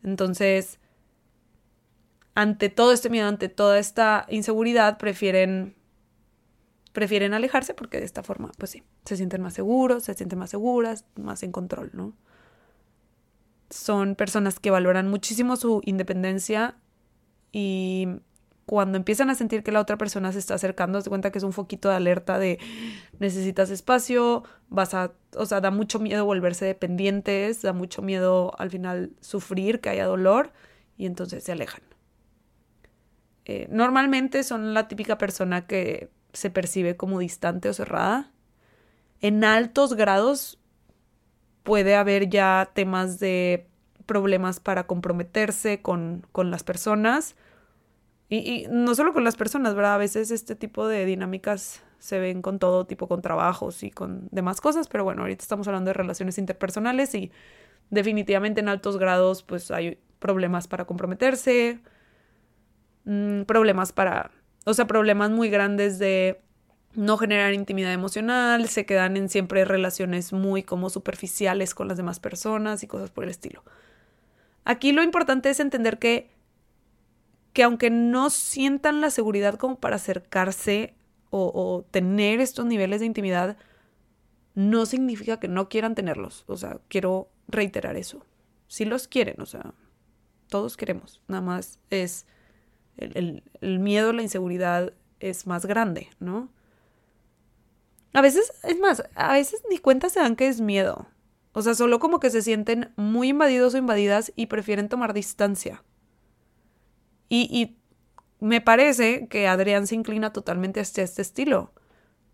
Entonces, 0.03 0.79
ante 2.35 2.69
todo 2.69 2.93
este 2.93 3.09
miedo, 3.09 3.29
ante 3.29 3.49
toda 3.49 3.79
esta 3.79 4.27
inseguridad, 4.29 4.99
prefieren 4.99 5.77
prefieren 6.93 7.35
alejarse 7.35 7.75
porque 7.75 7.99
de 7.99 8.05
esta 8.05 8.23
forma, 8.23 8.53
pues 8.57 8.71
sí, 8.71 8.85
se 9.05 9.17
sienten 9.17 9.43
más 9.43 9.55
seguros, 9.55 10.05
se 10.05 10.15
sienten 10.15 10.39
más 10.39 10.51
seguras, 10.51 11.05
más 11.17 11.43
en 11.43 11.51
control, 11.51 11.91
¿no? 11.93 12.13
Son 13.69 14.15
personas 14.15 14.61
que 14.61 14.71
valoran 14.71 15.09
muchísimo 15.09 15.57
su 15.57 15.81
independencia 15.85 16.77
y 17.57 18.09
cuando 18.67 18.99
empiezan 18.99 19.31
a 19.31 19.37
sentir 19.37 19.63
que 19.63 19.71
la 19.71 19.81
otra 19.81 19.97
persona 19.97 20.33
se 20.33 20.41
está 20.41 20.55
acercando, 20.55 21.01
se 21.01 21.09
cuenta 21.09 21.31
que 21.31 21.39
es 21.39 21.45
un 21.45 21.53
foquito 21.53 21.89
de 21.89 21.95
alerta 21.95 22.41
de 22.41 22.59
necesitas 23.21 23.71
espacio, 23.71 24.43
vas 24.71 24.93
a, 24.93 25.13
o 25.37 25.47
sea, 25.47 25.61
da 25.61 25.71
mucho 25.71 26.01
miedo 26.01 26.25
volverse 26.25 26.65
dependientes, 26.65 27.63
da 27.63 27.73
mucho 27.73 28.03
miedo 28.03 28.53
al 28.59 28.71
final 28.71 29.13
sufrir, 29.21 29.81
que 29.81 29.91
haya 29.91 30.05
dolor 30.05 30.53
y 30.97 31.07
entonces 31.07 31.45
se 31.45 31.53
alejan. 31.53 31.83
Eh, 33.45 33.69
normalmente 33.71 34.43
son 34.43 34.75
la 34.75 34.89
típica 34.89 35.17
persona 35.17 35.69
que 35.69 36.11
se 36.33 36.51
percibe 36.51 36.97
como 36.97 37.21
distante 37.21 37.69
o 37.69 37.73
cerrada. 37.73 38.33
En 39.21 39.45
altos 39.45 39.95
grados 39.95 40.59
puede 41.63 41.95
haber 41.95 42.29
ya 42.31 42.73
temas 42.75 43.21
de 43.21 43.69
problemas 44.07 44.59
para 44.59 44.89
comprometerse 44.89 45.83
con, 45.83 46.27
con 46.33 46.51
las 46.51 46.65
personas. 46.65 47.37
Y, 48.29 48.67
no 48.71 48.95
solo 48.95 49.13
con 49.13 49.25
las 49.25 49.37
personas, 49.37 49.75
¿verdad? 49.75 49.95
A 49.95 49.99
veces 49.99 50.31
este 50.31 50.57
tipo 50.57 50.89
de 50.89 51.05
dinámicas 51.05 51.83
se 51.99 52.19
ven 52.19 52.43
con 52.43 52.59
todo 52.59 52.87
tipo, 52.87 53.07
con 53.07 53.23
trabajos 53.23 53.83
y 53.83 53.91
con 53.91 54.29
demás 54.31 54.61
cosas, 54.61 54.89
pero 54.89 55.05
bueno, 55.05 55.23
ahorita 55.23 55.43
estamos 55.43 55.69
hablando 55.69 55.91
de 55.91 55.95
relaciones 55.95 56.39
interpersonales 56.39 57.15
y 57.15 57.31
definitivamente 57.91 58.61
en 58.61 58.69
altos 58.69 58.99
grados 58.99 59.43
pues 59.43 59.71
hay 59.71 59.99
problemas 60.19 60.69
para 60.69 60.85
comprometerse, 60.85 61.81
Mm, 63.05 63.43
problemas 63.43 63.93
para, 63.93 64.31
o 64.65 64.73
sea, 64.75 64.87
problemas 64.87 65.31
muy 65.31 65.51
grandes 65.51 65.99
de 65.99 66.41
no 66.95 67.19
generar 67.19 67.53
intimidad 67.53 67.93
emocional, 67.93 68.69
se 68.69 68.87
quedan 68.87 69.17
en 69.17 69.29
siempre 69.29 69.65
relaciones 69.65 70.33
muy 70.33 70.63
como 70.63 70.91
superficiales 70.91 71.75
con 71.75 71.89
las 71.89 71.97
demás 71.97 72.21
personas 72.21 72.83
y 72.83 72.87
cosas 72.87 73.11
por 73.11 73.25
el 73.25 73.31
estilo. 73.31 73.63
Aquí 74.65 74.93
lo 74.93 75.03
importante 75.03 75.51
es 75.51 75.61
entender 75.61 75.99
que, 75.99 76.31
que 77.55 77.63
aunque 77.63 77.89
no 77.89 78.31
sientan 78.31 79.01
la 79.01 79.11
seguridad 79.11 79.55
como 79.55 79.77
para 79.77 79.97
acercarse 79.97 80.95
o, 81.31 81.85
tener 81.91 82.41
estos 82.41 82.65
niveles 82.65 83.01
de 83.01 83.07
intimidad, 83.07 83.57
no 84.55 84.87
significa 84.87 85.41
que 85.41 85.49
no 85.49 85.69
quieran 85.69 85.97
tenerlos. 85.97 86.45
O 86.47 86.57
sea, 86.57 86.81
quiero 86.89 87.29
reiterar 87.49 87.97
eso. 87.97 88.25
Si 88.69 88.85
los 88.85 89.09
quieren, 89.09 89.41
o 89.41 89.47
sea, 89.47 89.75
todos 90.49 90.77
queremos. 90.77 91.23
Nada 91.27 91.43
más 91.43 91.81
es 91.91 92.27
el, 92.97 93.43
miedo, 93.81 94.13
la 94.13 94.23
inseguridad 94.23 94.93
es 95.19 95.47
más 95.49 95.67
grande, 95.67 96.09
¿no? 96.21 96.51
A 98.13 98.21
veces, 98.21 98.53
es 98.63 98.79
más, 98.79 99.03
a 99.17 99.33
veces 99.33 99.63
ni 99.69 99.79
cuenta 99.79 100.09
se 100.09 100.21
dan 100.21 100.37
que 100.37 100.47
es 100.47 100.61
miedo. 100.61 101.09
O 101.53 101.63
sea, 101.63 101.75
solo 101.75 101.99
como 101.99 102.21
que 102.21 102.31
se 102.31 102.43
sienten 102.43 102.93
muy 102.95 103.31
invadidos 103.31 103.75
o 103.75 103.79
invadidas 103.79 104.33
y 104.37 104.47
prefieren 104.47 104.89
tomar 104.89 105.15
distancia. 105.15 105.83
Y, 107.29 107.77
me 108.41 108.61
parece 108.61 109.27
que 109.29 109.49
Adrián 109.49 109.87
se 109.87 109.95
inclina 109.95 110.33
totalmente 110.33 110.81
hacia 110.81 111.03
este 111.03 111.23
estilo. 111.23 111.73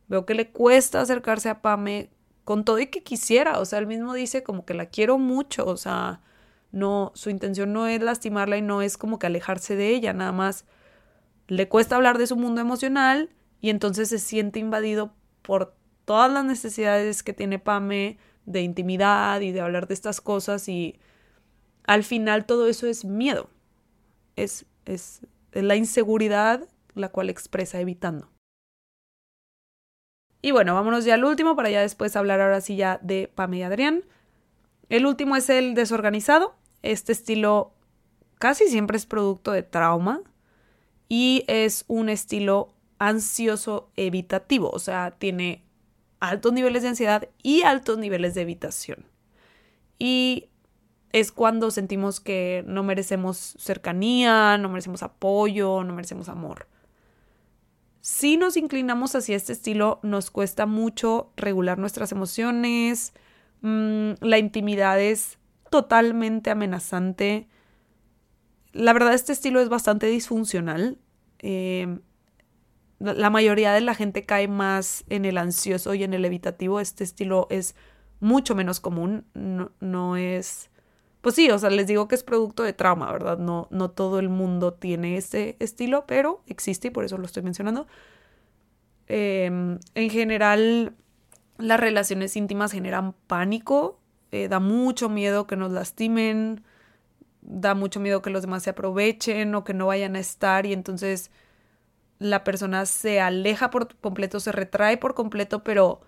Veo 0.09 0.27
que 0.27 0.35
le 0.35 0.51
cuesta 0.51 1.01
acercarse 1.01 1.49
a 1.49 1.63
Pame 1.63 2.11
con 2.45 2.65
todo 2.65 2.81
y 2.81 2.87
que 2.87 3.05
quisiera. 3.05 3.61
O 3.61 3.65
sea, 3.65 3.79
él 3.79 3.87
mismo 3.87 4.13
dice 4.15 4.43
como 4.43 4.65
que 4.65 4.75
la 4.75 4.87
quiero 4.87 5.19
mucho. 5.19 5.67
O 5.67 5.77
sea, 5.77 6.21
no, 6.73 7.13
su 7.15 7.31
intención 7.31 7.73
no 7.73 7.87
es 7.87 8.03
lastimarla 8.03 8.57
y 8.57 8.63
no 8.63 8.83
es 8.83 8.99
como 8.99 9.19
que 9.21 9.27
alejarse 9.27 9.77
de 9.77 9.91
ella, 9.91 10.13
nada 10.13 10.33
más 10.33 10.65
le 11.51 11.69
cuesta 11.69 11.97
hablar 11.97 12.17
de 12.17 12.29
su 12.29 12.37
mundo 12.37 12.61
emocional 12.61 13.29
y 13.61 13.71
entonces 13.71 14.09
se 14.09 14.21
siente 14.21 14.61
invadido 14.61 15.13
por 15.43 15.75
todas 16.05 16.31
las 16.31 16.45
necesidades 16.45 17.25
que 17.25 17.33
tiene 17.33 17.59
Pame 17.59 18.19
de 18.47 18.63
intimidad 18.63 19.41
y 19.41 19.51
de 19.51 19.61
hablar 19.61 19.89
de 19.89 19.95
estas 19.95 20.21
cosas 20.21 20.69
y 20.69 21.01
al 21.87 22.05
final 22.05 22.47
todo 22.47 22.69
eso 22.69 22.87
es 22.87 23.05
miedo, 23.05 23.51
es, 24.37 24.65
es, 24.85 25.21
la 25.53 25.77
inseguridad 25.77 26.69
la 26.95 27.09
cual 27.09 27.31
expresa 27.31 27.81
evitando. 27.81 28.29
Y 30.43 30.53
bueno, 30.53 30.75
vámonos 30.75 31.05
ya 31.05 31.15
al 31.15 31.25
último 31.25 31.55
para 31.55 31.71
ya 31.71 31.83
después 31.83 32.17
hablar 32.17 32.41
ahora 32.41 32.61
sí 32.61 32.77
ya 32.77 32.99
de 33.03 33.31
Pame 33.35 33.59
y 33.59 33.63
Adrián. 33.63 34.05
El 34.89 35.07
último 35.07 35.37
es 35.37 35.51
el 35.51 35.75
desorganizado. 35.75 36.55
Este 36.83 37.13
estilo 37.13 37.75
casi 38.39 38.69
siempre 38.69 38.97
es 38.97 39.07
producto 39.07 39.53
de 39.53 39.63
trauma 39.63 40.23
y 41.09 41.45
es 41.47 41.85
un 41.89 42.09
estilo 42.09 42.75
ansioso 42.99 43.91
evitativo, 43.97 44.71
o 44.71 44.79
sea, 44.79 45.13
tiene 45.13 45.65
altos 46.21 46.53
niveles 46.53 46.83
de 46.83 46.91
ansiedad 46.91 47.29
y 47.43 47.63
altos 47.63 47.99
niveles 47.99 48.35
de 48.35 48.43
evitación. 48.43 49.07
Y 49.99 50.50
es 51.13 51.33
cuando 51.33 51.71
sentimos 51.71 52.21
que 52.21 52.65
no 52.67 52.83
merecemos 52.83 53.55
cercanía, 53.59 54.57
no 54.59 54.69
merecemos 54.69 55.03
apoyo, 55.03 55.83
no 55.85 55.95
merecemos 55.95 56.29
amor. 56.29 56.67
Si 58.01 58.37
nos 58.37 58.57
inclinamos 58.57 59.15
hacia 59.15 59.37
este 59.37 59.53
estilo, 59.53 60.01
nos 60.03 60.31
cuesta 60.31 60.67
mucho 60.67 61.33
regular 61.37 61.79
nuestras 61.79 62.13
emociones, 62.13 63.13
mm, 63.61 64.13
la 64.21 64.39
intimidad 64.39 65.01
es 65.01 65.39
totalmente 65.71 66.51
amenazante. 66.51 67.49
La 68.73 68.93
verdad, 68.93 69.15
este 69.15 69.33
estilo 69.33 69.61
es 69.61 69.69
bastante 69.69 70.07
disfuncional. 70.07 70.99
Eh, 71.41 71.99
la 73.01 73.31
mayoría 73.31 73.73
de 73.73 73.81
la 73.81 73.95
gente 73.95 74.27
cae 74.27 74.47
más 74.47 75.05
en 75.09 75.25
el 75.25 75.39
ansioso 75.39 75.95
y 75.95 76.05
en 76.05 76.13
el 76.13 76.25
evitativo. 76.25 76.81
Este 76.81 77.03
estilo 77.03 77.47
es 77.51 77.75
mucho 78.21 78.55
menos 78.55 78.79
común. 78.81 79.25
No, 79.35 80.17
es. 80.17 80.70
Pues 81.21 81.35
sí, 81.35 81.51
o 81.51 81.59
sea, 81.59 81.71
les 81.71 81.87
digo 81.87 82.09
que 82.09 82.15
es 82.15 82.23
producto 82.25 82.63
de 82.63 82.73
trauma, 82.73 83.13
¿verdad? 83.13 83.39
No, 83.39 83.69
no 83.71 83.91
todo 83.91 84.19
el 84.19 84.31
mundo 84.31 84.73
tiene 84.73 85.17
este 85.17 85.57
estilo, 85.59 86.05
pero 86.07 86.43
existe 86.47 86.89
y 86.89 86.91
por 86.91 87.05
eso 87.05 87.19
lo 87.19 87.27
estoy 87.27 87.43
mencionando. 87.43 87.87
Em, 89.09 89.79
en 89.95 90.11
general, 90.11 90.95
las 91.59 91.81
relaciones 91.81 92.37
íntimas 92.37 92.73
generan 92.73 93.13
pánico 93.27 93.99
eh, 94.33 94.49
da 94.49 94.61
mucho 94.61 95.09
miedo 95.09 95.47
que 95.47 95.57
nos 95.57 95.73
lastimen, 95.73 96.63
da 97.43 97.75
mucho 97.75 98.01
miedo 98.01 98.23
que 98.23 98.31
los 98.31 98.43
demás 98.43 98.63
se 98.63 98.71
aprovechen 98.71 99.55
o 99.55 99.65
que 99.65 99.75
no 99.75 99.87
vayan 99.87 100.17
a 100.17 100.21
estar 100.21 100.67
y 100.67 100.73
entonces 100.73 101.31
la 102.19 102.45
persona 102.45 102.87
se 102.87 103.21
aleja 103.21 103.71
por 103.71 103.97
completo, 103.97 104.41
se 104.41 104.53
retrae 104.53 104.99
por 104.99 105.15
completo, 105.15 105.65
pero 105.65 106.01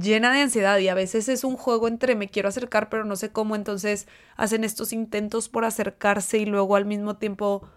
llena 0.00 0.32
de 0.32 0.42
ansiedad 0.42 0.78
y 0.78 0.88
a 0.88 0.94
veces 0.94 1.28
es 1.28 1.44
un 1.44 1.56
juego 1.56 1.88
entre 1.88 2.14
me 2.14 2.28
quiero 2.28 2.48
acercar 2.48 2.88
pero 2.88 3.04
no 3.04 3.16
sé 3.16 3.30
cómo, 3.32 3.56
entonces 3.56 4.08
hacen 4.36 4.64
estos 4.64 4.92
intentos 4.92 5.48
por 5.48 5.64
acercarse 5.64 6.38
y 6.38 6.46
luego 6.46 6.76
al 6.76 6.84
mismo 6.86 7.16
tiempo, 7.16 7.68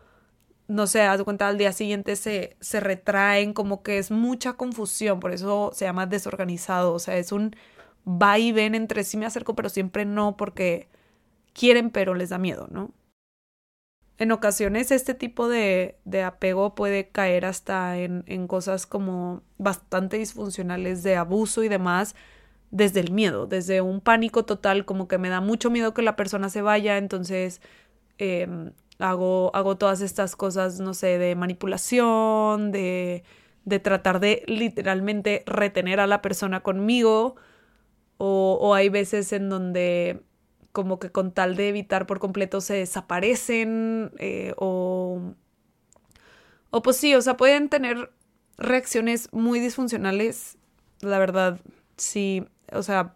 no 0.67 0.87
sé, 0.87 1.01
haz 1.03 1.23
cuenta 1.23 1.47
al 1.47 1.57
día 1.57 1.73
siguiente 1.73 2.15
se, 2.15 2.57
se 2.59 2.79
retraen, 2.79 3.53
como 3.53 3.83
que 3.83 3.97
es 3.99 4.11
mucha 4.11 4.53
confusión, 4.53 5.19
por 5.19 5.33
eso 5.33 5.71
se 5.73 5.85
llama 5.85 6.05
desorganizado, 6.07 6.93
o 6.93 6.99
sea, 6.99 7.17
es 7.17 7.31
un 7.31 7.55
va 8.07 8.39
y 8.39 8.51
ven 8.51 8.75
entre 8.75 9.03
sí 9.03 9.17
me 9.17 9.25
acerco 9.25 9.55
pero 9.55 9.69
siempre 9.69 10.05
no 10.05 10.37
porque 10.37 10.89
quieren 11.53 11.89
pero 11.91 12.13
les 12.15 12.29
da 12.29 12.37
miedo, 12.37 12.67
¿no? 12.71 12.91
En 14.17 14.31
ocasiones 14.31 14.91
este 14.91 15.13
tipo 15.13 15.49
de, 15.49 15.97
de 16.05 16.23
apego 16.23 16.73
puede 16.73 17.09
caer 17.09 17.45
hasta 17.45 17.97
en, 17.97 18.23
en, 18.27 18.47
cosas 18.47 18.85
como 18.85 19.43
bastante 19.57 20.17
disfuncionales 20.17 21.03
de 21.03 21.17
abuso 21.17 21.63
y 21.63 21.67
demás 21.69 22.15
desde 22.71 23.01
el 23.01 23.11
miedo, 23.11 23.45
desde 23.47 23.81
un 23.81 24.01
pánico 24.01 24.45
total, 24.45 24.85
como 24.85 25.07
que 25.07 25.17
me 25.17 25.29
da 25.29 25.41
mucho 25.41 25.69
miedo 25.69 25.93
que 25.93 26.01
la 26.01 26.15
persona 26.15 26.49
se 26.49 26.61
vaya, 26.61 26.97
entonces 26.97 27.61
eh, 28.17 28.47
hago, 28.99 29.51
hago 29.55 29.77
todas 29.77 30.01
estas 30.01 30.35
cosas, 30.35 30.79
no 30.79 30.93
sé, 30.93 31.17
de 31.17 31.35
manipulación, 31.35 32.71
de, 32.71 33.23
de 33.65 33.79
tratar 33.79 34.19
de 34.19 34.43
literalmente 34.47 35.43
retener 35.45 35.99
a 35.99 36.07
la 36.07 36.21
persona 36.21 36.61
conmigo, 36.63 37.35
o, 38.17 38.57
o 38.61 38.73
hay 38.73 38.89
veces 38.89 39.33
en 39.33 39.49
donde 39.49 40.23
como 40.75 40.99
que 40.99 41.09
con 41.09 41.31
tal 41.31 41.55
de 41.55 41.69
evitar 41.69 42.05
por 42.05 42.19
completo 42.19 42.59
se 42.59 42.73
desaparecen 42.73 44.11
eh, 44.19 44.53
o, 44.57 45.21
o 46.69 46.81
pues 46.83 46.97
sí, 46.97 47.15
o 47.15 47.21
sea, 47.21 47.37
pueden 47.37 47.69
tener 47.69 48.11
reacciones 48.57 49.29
muy 49.31 49.61
disfuncionales, 49.61 50.57
la 50.99 51.17
verdad, 51.17 51.61
sí, 51.95 52.43
o 52.73 52.83
sea, 52.83 53.15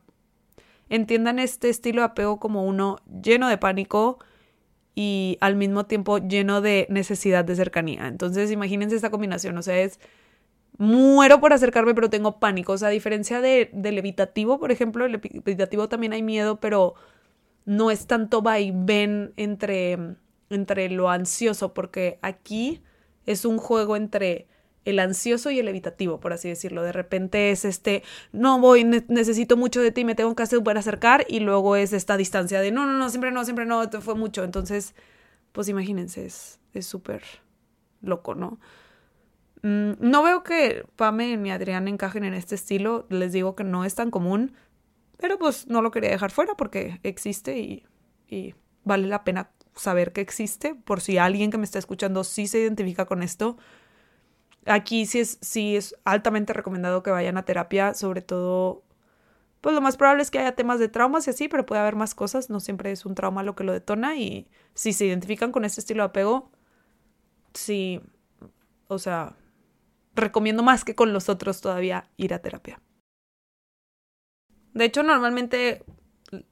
entiendan 0.88 1.38
este 1.38 1.68
estilo 1.68 2.02
de 2.02 2.06
apego 2.06 2.40
como 2.40 2.64
uno 2.64 2.98
lleno 3.22 3.50
de 3.50 3.58
pánico 3.58 4.20
y 4.96 5.38
al 5.42 5.58
mismo 5.58 5.86
tiempo 5.86 6.20
lleno 6.20 6.62
de 6.62 6.88
necesidad 6.90 7.44
de 7.44 7.58
cercanía. 7.58 8.08
Entonces, 8.08 8.52
imagínense 8.52 8.96
esta 8.96 9.10
combinación, 9.10 9.58
o 9.58 9.62
sea, 9.62 9.80
es 9.80 10.00
muero 10.78 11.42
por 11.42 11.52
acercarme, 11.52 11.94
pero 11.94 12.10
tengo 12.10 12.40
pánico. 12.40 12.72
O 12.74 12.78
sea, 12.78 12.88
a 12.88 12.92
diferencia 12.92 13.42
de, 13.42 13.70
del 13.74 13.98
evitativo, 13.98 14.60
por 14.60 14.72
ejemplo, 14.72 15.06
el 15.06 15.16
evitativo 15.16 15.90
también 15.90 16.14
hay 16.14 16.24
miedo, 16.24 16.62
pero 16.62 16.96
no 17.66 17.92
es 17.92 18.08
tanto 18.08 18.42
vaivén 18.42 19.34
entre, 19.38 20.16
entre 20.50 20.90
lo 20.90 21.10
ansioso, 21.10 21.74
porque 21.74 22.20
aquí 22.22 22.82
es 23.26 23.46
un 23.46 23.58
juego 23.58 23.96
entre 23.96 24.48
el 24.86 25.00
ansioso 25.00 25.52
y 25.52 25.60
el 25.60 25.68
evitativo, 25.68 26.20
por 26.20 26.34
así 26.34 26.50
decirlo. 26.50 26.84
De 26.84 26.92
repente 26.92 27.52
es 27.52 27.66
este, 27.66 28.04
no 28.32 28.60
voy, 28.60 28.84
necesito 28.84 29.58
mucho 29.58 29.82
de 29.82 29.92
ti, 29.92 30.06
me 30.06 30.16
tengo 30.16 30.36
que 30.36 30.44
hacer 30.44 30.64
para 30.64 30.80
acercar, 30.80 31.26
y 31.30 31.42
luego 31.42 31.76
es 31.76 31.94
esta 31.94 32.18
distancia 32.18 32.62
de, 32.62 32.72
no, 32.72 32.86
no, 32.86 32.94
no, 32.94 33.10
siempre 33.10 33.32
no, 33.32 33.44
siempre 33.44 33.66
no, 33.66 33.90
te 33.90 34.02
fue 34.02 34.16
mucho. 34.16 34.44
Entonces, 34.44 34.96
pues 35.52 35.68
imagínense, 35.68 36.26
es 36.26 36.60
súper 36.86 37.22
loco, 38.02 38.36
¿no? 38.36 38.60
Mm, 39.62 39.94
no 40.00 40.24
veo 40.24 40.44
que 40.44 40.86
Pame 40.96 41.36
ni 41.38 41.52
Adrián 41.52 41.88
encajen 41.88 42.24
en 42.24 42.34
este 42.34 42.56
estilo, 42.56 43.06
les 43.10 43.34
digo 43.34 43.56
que 43.56 43.64
no 43.64 43.84
es 43.86 43.96
tan 43.96 44.12
común, 44.12 44.54
pero 45.20 45.38
pues 45.38 45.68
no 45.68 45.82
lo 45.82 45.92
quería 45.92 46.10
dejar 46.10 46.32
fuera 46.32 46.56
porque 46.56 47.00
existe 47.04 47.60
y, 47.60 48.56
vale 48.86 49.08
la 49.08 49.24
pena 49.24 49.52
saber 49.76 50.14
que 50.14 50.22
existe 50.22 50.76
por 50.76 51.02
si 51.02 51.18
alguien 51.18 51.52
que 51.52 51.58
me 51.58 51.66
está 51.66 51.78
escuchando 51.78 52.24
sí 52.24 52.48
se 52.48 52.60
identifica 52.60 53.06
con 53.06 53.22
esto. 53.22 53.58
Aquí 54.66 55.06
sí 55.06 55.20
es, 55.20 55.38
sí 55.42 55.76
es 55.76 55.96
altamente 56.06 56.54
recomendado 56.54 57.04
que 57.04 57.12
vayan 57.12 57.38
a 57.38 57.44
terapia, 57.44 57.94
sobre 57.94 58.22
todo, 58.22 58.84
pues 59.62 59.76
lo 59.76 59.82
más 59.82 59.98
probable 59.98 60.24
es 60.24 60.32
que 60.32 60.40
haya 60.40 60.56
temas 60.56 60.80
de 60.80 60.88
traumas 60.88 61.28
y 61.28 61.32
así, 61.32 61.50
pero 61.50 61.66
puede 61.66 61.82
haber 61.82 61.96
más 61.96 62.16
cosas, 62.16 62.50
no 62.50 62.60
siempre 62.62 62.92
es 62.92 63.06
un 63.06 63.16
trauma 63.16 63.44
lo 63.44 63.56
que 63.56 63.66
lo 63.66 63.74
detona 63.74 64.16
y 64.16 64.48
si 64.74 64.94
se 64.94 65.06
identifican 65.06 65.52
con 65.52 65.66
este 65.66 65.82
estilo 65.82 66.04
de 66.04 66.10
apego, 66.10 66.50
sí, 67.54 68.02
o 68.88 69.00
sea, 69.00 69.36
recomiendo 70.16 70.64
más 70.64 70.86
que 70.86 70.96
con 70.96 71.14
los 71.14 71.30
otros 71.30 71.62
todavía 71.62 72.10
ir 72.18 72.34
a 72.34 72.40
terapia. 72.40 72.80
De 74.74 74.86
hecho, 74.86 75.04
normalmente, 75.04 75.84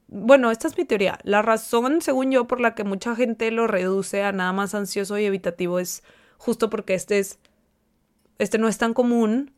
bueno, 0.07 0.51
esta 0.51 0.68
es 0.68 0.78
mi 0.78 0.86
teoría. 0.86 1.20
La 1.24 1.41
razón, 1.41 2.01
según 2.01 2.32
yo, 2.32 2.47
por 2.47 2.59
la 2.59 2.76
que 2.76 2.84
mucha 2.84 3.15
gente 3.15 3.51
lo 3.51 3.68
reduce 3.68 4.24
a 4.24 4.32
nada 4.32 4.53
más 4.53 4.74
ansioso 4.76 5.18
y 5.18 5.26
evitativo 5.26 5.80
es 5.80 6.03
justo 6.38 6.70
porque 6.70 6.93
este 6.93 7.20
es, 7.20 7.39
este 8.39 8.57
no 8.57 8.68
es 8.68 8.78
tan 8.78 8.93
común 8.93 9.53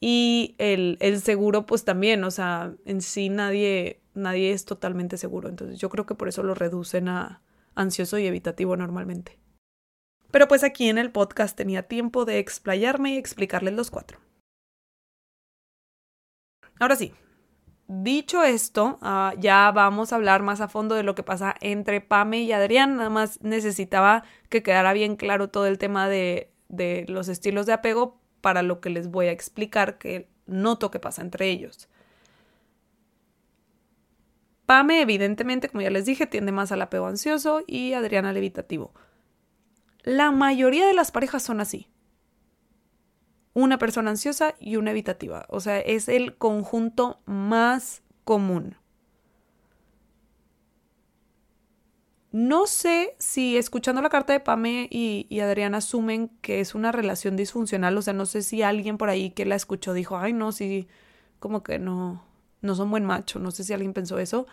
y 0.00 0.54
el, 0.58 0.96
el 1.00 1.20
seguro, 1.20 1.64
pues 1.66 1.84
también, 1.84 2.24
o 2.24 2.30
sea, 2.30 2.74
en 2.86 3.00
sí 3.02 3.28
nadie, 3.28 4.00
nadie 4.14 4.52
es 4.52 4.64
totalmente 4.64 5.16
seguro. 5.16 5.48
Entonces 5.48 5.78
yo 5.78 5.88
creo 5.90 6.06
que 6.06 6.14
por 6.14 6.28
eso 6.28 6.42
lo 6.42 6.54
reducen 6.54 7.08
a 7.08 7.42
ansioso 7.74 8.18
y 8.18 8.26
evitativo 8.26 8.76
normalmente. 8.76 9.38
Pero 10.30 10.48
pues 10.48 10.64
aquí 10.64 10.88
en 10.88 10.98
el 10.98 11.12
podcast 11.12 11.56
tenía 11.56 11.84
tiempo 11.84 12.24
de 12.24 12.38
explayarme 12.38 13.14
y 13.14 13.18
explicarles 13.18 13.74
los 13.74 13.90
cuatro. 13.90 14.18
Ahora 16.80 16.96
sí, 16.96 17.12
Dicho 17.94 18.42
esto, 18.42 18.98
uh, 19.02 19.38
ya 19.38 19.70
vamos 19.70 20.12
a 20.12 20.16
hablar 20.16 20.42
más 20.42 20.62
a 20.62 20.68
fondo 20.68 20.94
de 20.94 21.02
lo 21.02 21.14
que 21.14 21.22
pasa 21.22 21.54
entre 21.60 22.00
Pame 22.00 22.40
y 22.40 22.50
Adrián. 22.50 22.96
Nada 22.96 23.10
más 23.10 23.42
necesitaba 23.42 24.24
que 24.48 24.62
quedara 24.62 24.94
bien 24.94 25.16
claro 25.16 25.50
todo 25.50 25.66
el 25.66 25.76
tema 25.76 26.08
de, 26.08 26.50
de 26.70 27.04
los 27.08 27.28
estilos 27.28 27.66
de 27.66 27.74
apego 27.74 28.18
para 28.40 28.62
lo 28.62 28.80
que 28.80 28.88
les 28.88 29.10
voy 29.10 29.26
a 29.26 29.32
explicar 29.32 29.98
que 29.98 30.26
noto 30.46 30.90
que 30.90 31.00
pasa 31.00 31.20
entre 31.20 31.50
ellos. 31.50 31.90
Pame, 34.64 35.02
evidentemente, 35.02 35.68
como 35.68 35.82
ya 35.82 35.90
les 35.90 36.06
dije, 36.06 36.26
tiende 36.26 36.50
más 36.50 36.72
al 36.72 36.80
apego 36.80 37.08
ansioso 37.08 37.60
y 37.66 37.92
Adrián 37.92 38.24
al 38.24 38.38
evitativo. 38.38 38.94
La 40.02 40.30
mayoría 40.30 40.86
de 40.86 40.94
las 40.94 41.10
parejas 41.10 41.42
son 41.42 41.60
así 41.60 41.91
una 43.54 43.78
persona 43.78 44.10
ansiosa 44.10 44.54
y 44.58 44.76
una 44.76 44.90
evitativa. 44.90 45.46
O 45.48 45.60
sea, 45.60 45.78
es 45.80 46.08
el 46.08 46.36
conjunto 46.36 47.20
más 47.26 48.02
común. 48.24 48.76
No 52.30 52.66
sé 52.66 53.14
si 53.18 53.58
escuchando 53.58 54.00
la 54.00 54.08
carta 54.08 54.32
de 54.32 54.40
Pame 54.40 54.88
y, 54.90 55.26
y, 55.28 55.40
Adriana 55.40 55.78
asumen 55.78 56.30
que 56.40 56.60
es 56.60 56.74
una 56.74 56.90
relación 56.90 57.36
disfuncional. 57.36 57.96
O 57.98 58.02
sea, 58.02 58.14
no 58.14 58.24
sé 58.24 58.42
si 58.42 58.62
alguien 58.62 58.96
por 58.96 59.10
ahí 59.10 59.30
que 59.30 59.44
la 59.44 59.54
escuchó 59.54 59.92
dijo, 59.92 60.16
ay, 60.16 60.32
no, 60.32 60.50
sí, 60.50 60.88
como 61.40 61.62
que 61.62 61.78
no, 61.78 62.24
no 62.62 62.74
son 62.74 62.90
buen 62.90 63.04
macho. 63.04 63.38
No 63.38 63.50
sé 63.50 63.64
si 63.64 63.74
alguien 63.74 63.92
pensó 63.92 64.18
eso. 64.18 64.46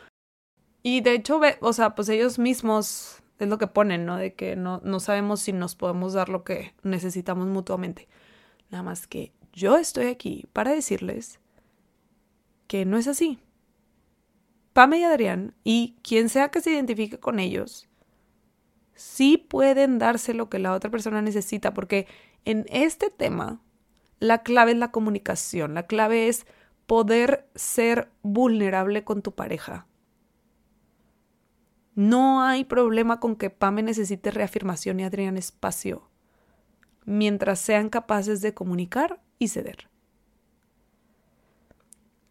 Y 0.83 1.01
de 1.01 1.13
hecho, 1.13 1.39
o 1.61 1.73
sea, 1.73 1.95
pues 1.95 2.09
ellos 2.09 2.37
mismos 2.37 3.21
es 3.39 3.47
lo 3.47 3.57
que 3.57 3.67
ponen, 3.67 4.05
¿no? 4.05 4.17
De 4.17 4.33
que 4.33 4.57
no, 4.57 4.81
no 4.83 4.99
sabemos 4.99 5.39
si 5.39 5.53
nos 5.53 5.75
podemos 5.75 6.13
dar 6.13 6.27
lo 6.27 6.43
que 6.43 6.73
necesitamos 6.83 7.47
mutuamente. 7.47 8.09
Nada 8.69 8.83
más 8.83 9.07
que 9.07 9.33
yo 9.53 9.77
estoy 9.77 10.07
aquí 10.07 10.45
para 10.53 10.71
decirles 10.71 11.39
que 12.67 12.85
no 12.85 12.97
es 12.97 13.07
así. 13.07 13.39
Pame 14.73 14.99
y 14.99 15.03
Adrián, 15.03 15.55
y 15.63 15.95
quien 16.03 16.29
sea 16.29 16.49
que 16.49 16.61
se 16.61 16.71
identifique 16.71 17.19
con 17.19 17.39
ellos, 17.39 17.89
sí 18.93 19.37
pueden 19.37 19.97
darse 19.97 20.33
lo 20.33 20.49
que 20.49 20.59
la 20.59 20.73
otra 20.73 20.91
persona 20.91 21.21
necesita, 21.21 21.73
porque 21.73 22.07
en 22.45 22.65
este 22.69 23.09
tema 23.09 23.59
la 24.19 24.43
clave 24.43 24.71
es 24.71 24.77
la 24.77 24.91
comunicación, 24.91 25.73
la 25.73 25.87
clave 25.87 26.27
es 26.27 26.45
poder 26.85 27.49
ser 27.55 28.11
vulnerable 28.21 29.03
con 29.03 29.21
tu 29.21 29.33
pareja. 29.33 29.87
No 31.95 32.43
hay 32.43 32.63
problema 32.63 33.19
con 33.19 33.35
que 33.35 33.49
Pame 33.49 33.83
necesite 33.83 34.31
reafirmación 34.31 34.99
y 34.99 35.03
Adrián 35.03 35.37
espacio 35.37 36.08
mientras 37.09 37.59
sean 37.59 37.89
capaces 37.89 38.39
de 38.41 38.53
comunicar 38.53 39.19
y 39.39 39.47
ceder. 39.47 39.89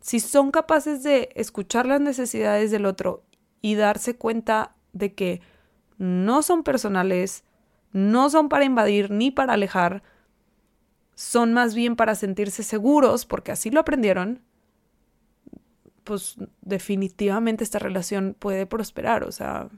Si 0.00 0.20
son 0.20 0.52
capaces 0.52 1.02
de 1.02 1.30
escuchar 1.34 1.84
las 1.84 2.00
necesidades 2.00 2.70
del 2.70 2.86
otro 2.86 3.24
y 3.60 3.74
darse 3.74 4.16
cuenta 4.16 4.76
de 4.92 5.14
que 5.14 5.40
no 5.98 6.42
son 6.42 6.62
personales, 6.62 7.44
no 7.92 8.30
son 8.30 8.48
para 8.48 8.64
invadir 8.64 9.10
ni 9.10 9.32
para 9.32 9.54
alejar, 9.54 10.04
son 11.16 11.52
más 11.52 11.74
bien 11.74 11.96
para 11.96 12.14
sentirse 12.14 12.62
seguros 12.62 13.26
porque 13.26 13.50
así 13.50 13.70
lo 13.70 13.80
aprendieron, 13.80 14.42
pues 16.04 16.36
definitivamente 16.62 17.64
esta 17.64 17.80
relación 17.80 18.36
puede 18.38 18.64
prosperar. 18.64 19.24
O 19.24 19.32
sea, 19.32 19.68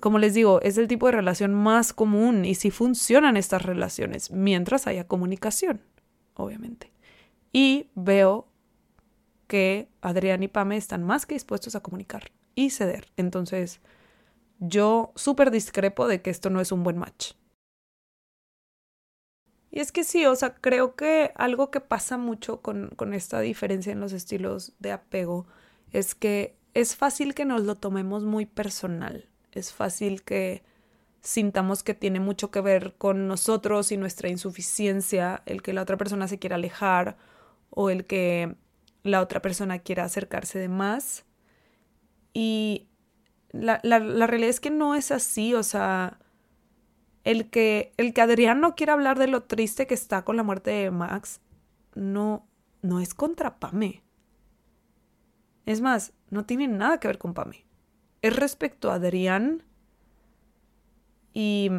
como 0.00 0.18
les 0.18 0.34
digo, 0.34 0.60
es 0.62 0.76
el 0.78 0.88
tipo 0.88 1.06
de 1.06 1.12
relación 1.12 1.54
más 1.54 1.92
común 1.92 2.44
y 2.44 2.54
si 2.54 2.70
funcionan 2.70 3.36
estas 3.36 3.62
relaciones 3.62 4.30
mientras 4.30 4.86
haya 4.86 5.06
comunicación, 5.06 5.80
obviamente. 6.34 6.92
Y 7.52 7.90
veo 7.94 8.48
que 9.46 9.88
Adrián 10.00 10.42
y 10.42 10.48
Pame 10.48 10.76
están 10.76 11.04
más 11.04 11.26
que 11.26 11.34
dispuestos 11.34 11.74
a 11.74 11.80
comunicar 11.80 12.32
y 12.54 12.70
ceder. 12.70 13.06
Entonces, 13.16 13.80
yo 14.58 15.12
súper 15.14 15.50
discrepo 15.50 16.08
de 16.08 16.22
que 16.22 16.30
esto 16.30 16.50
no 16.50 16.60
es 16.60 16.72
un 16.72 16.82
buen 16.82 16.98
match. 16.98 17.32
Y 19.70 19.80
es 19.80 19.90
que 19.90 20.04
sí, 20.04 20.24
o 20.26 20.36
sea, 20.36 20.54
creo 20.54 20.94
que 20.94 21.32
algo 21.34 21.70
que 21.70 21.80
pasa 21.80 22.16
mucho 22.16 22.60
con, 22.62 22.90
con 22.90 23.12
esta 23.12 23.40
diferencia 23.40 23.92
en 23.92 24.00
los 24.00 24.12
estilos 24.12 24.72
de 24.78 24.92
apego 24.92 25.46
es 25.92 26.14
que 26.14 26.56
es 26.74 26.96
fácil 26.96 27.34
que 27.34 27.44
nos 27.44 27.62
lo 27.62 27.76
tomemos 27.76 28.24
muy 28.24 28.46
personal. 28.46 29.28
Es 29.54 29.72
fácil 29.72 30.22
que 30.22 30.62
sintamos 31.20 31.82
que 31.82 31.94
tiene 31.94 32.20
mucho 32.20 32.50
que 32.50 32.60
ver 32.60 32.94
con 32.98 33.26
nosotros 33.28 33.92
y 33.92 33.96
nuestra 33.96 34.28
insuficiencia, 34.28 35.42
el 35.46 35.62
que 35.62 35.72
la 35.72 35.82
otra 35.82 35.96
persona 35.96 36.28
se 36.28 36.38
quiera 36.38 36.56
alejar 36.56 37.16
o 37.70 37.88
el 37.88 38.04
que 38.04 38.56
la 39.02 39.20
otra 39.20 39.40
persona 39.40 39.78
quiera 39.78 40.04
acercarse 40.04 40.58
de 40.58 40.68
más. 40.68 41.24
Y 42.34 42.88
la, 43.52 43.80
la, 43.82 44.00
la 44.00 44.26
realidad 44.26 44.50
es 44.50 44.60
que 44.60 44.70
no 44.70 44.94
es 44.94 45.10
así, 45.10 45.54
o 45.54 45.62
sea, 45.62 46.18
el 47.24 47.48
que, 47.48 47.92
el 47.96 48.12
que 48.12 48.20
Adrián 48.20 48.60
no 48.60 48.74
quiera 48.74 48.92
hablar 48.92 49.18
de 49.18 49.28
lo 49.28 49.44
triste 49.44 49.86
que 49.86 49.94
está 49.94 50.24
con 50.24 50.36
la 50.36 50.42
muerte 50.42 50.70
de 50.70 50.90
Max, 50.90 51.40
no, 51.94 52.46
no 52.82 53.00
es 53.00 53.14
contra 53.14 53.58
Pame. 53.58 54.02
Es 55.64 55.80
más, 55.80 56.12
no 56.28 56.44
tiene 56.44 56.68
nada 56.68 57.00
que 57.00 57.08
ver 57.08 57.18
con 57.18 57.32
Pame. 57.32 57.64
Es 58.24 58.36
respecto 58.36 58.90
a 58.90 58.94
Adrián 58.94 59.62
y 61.32 61.70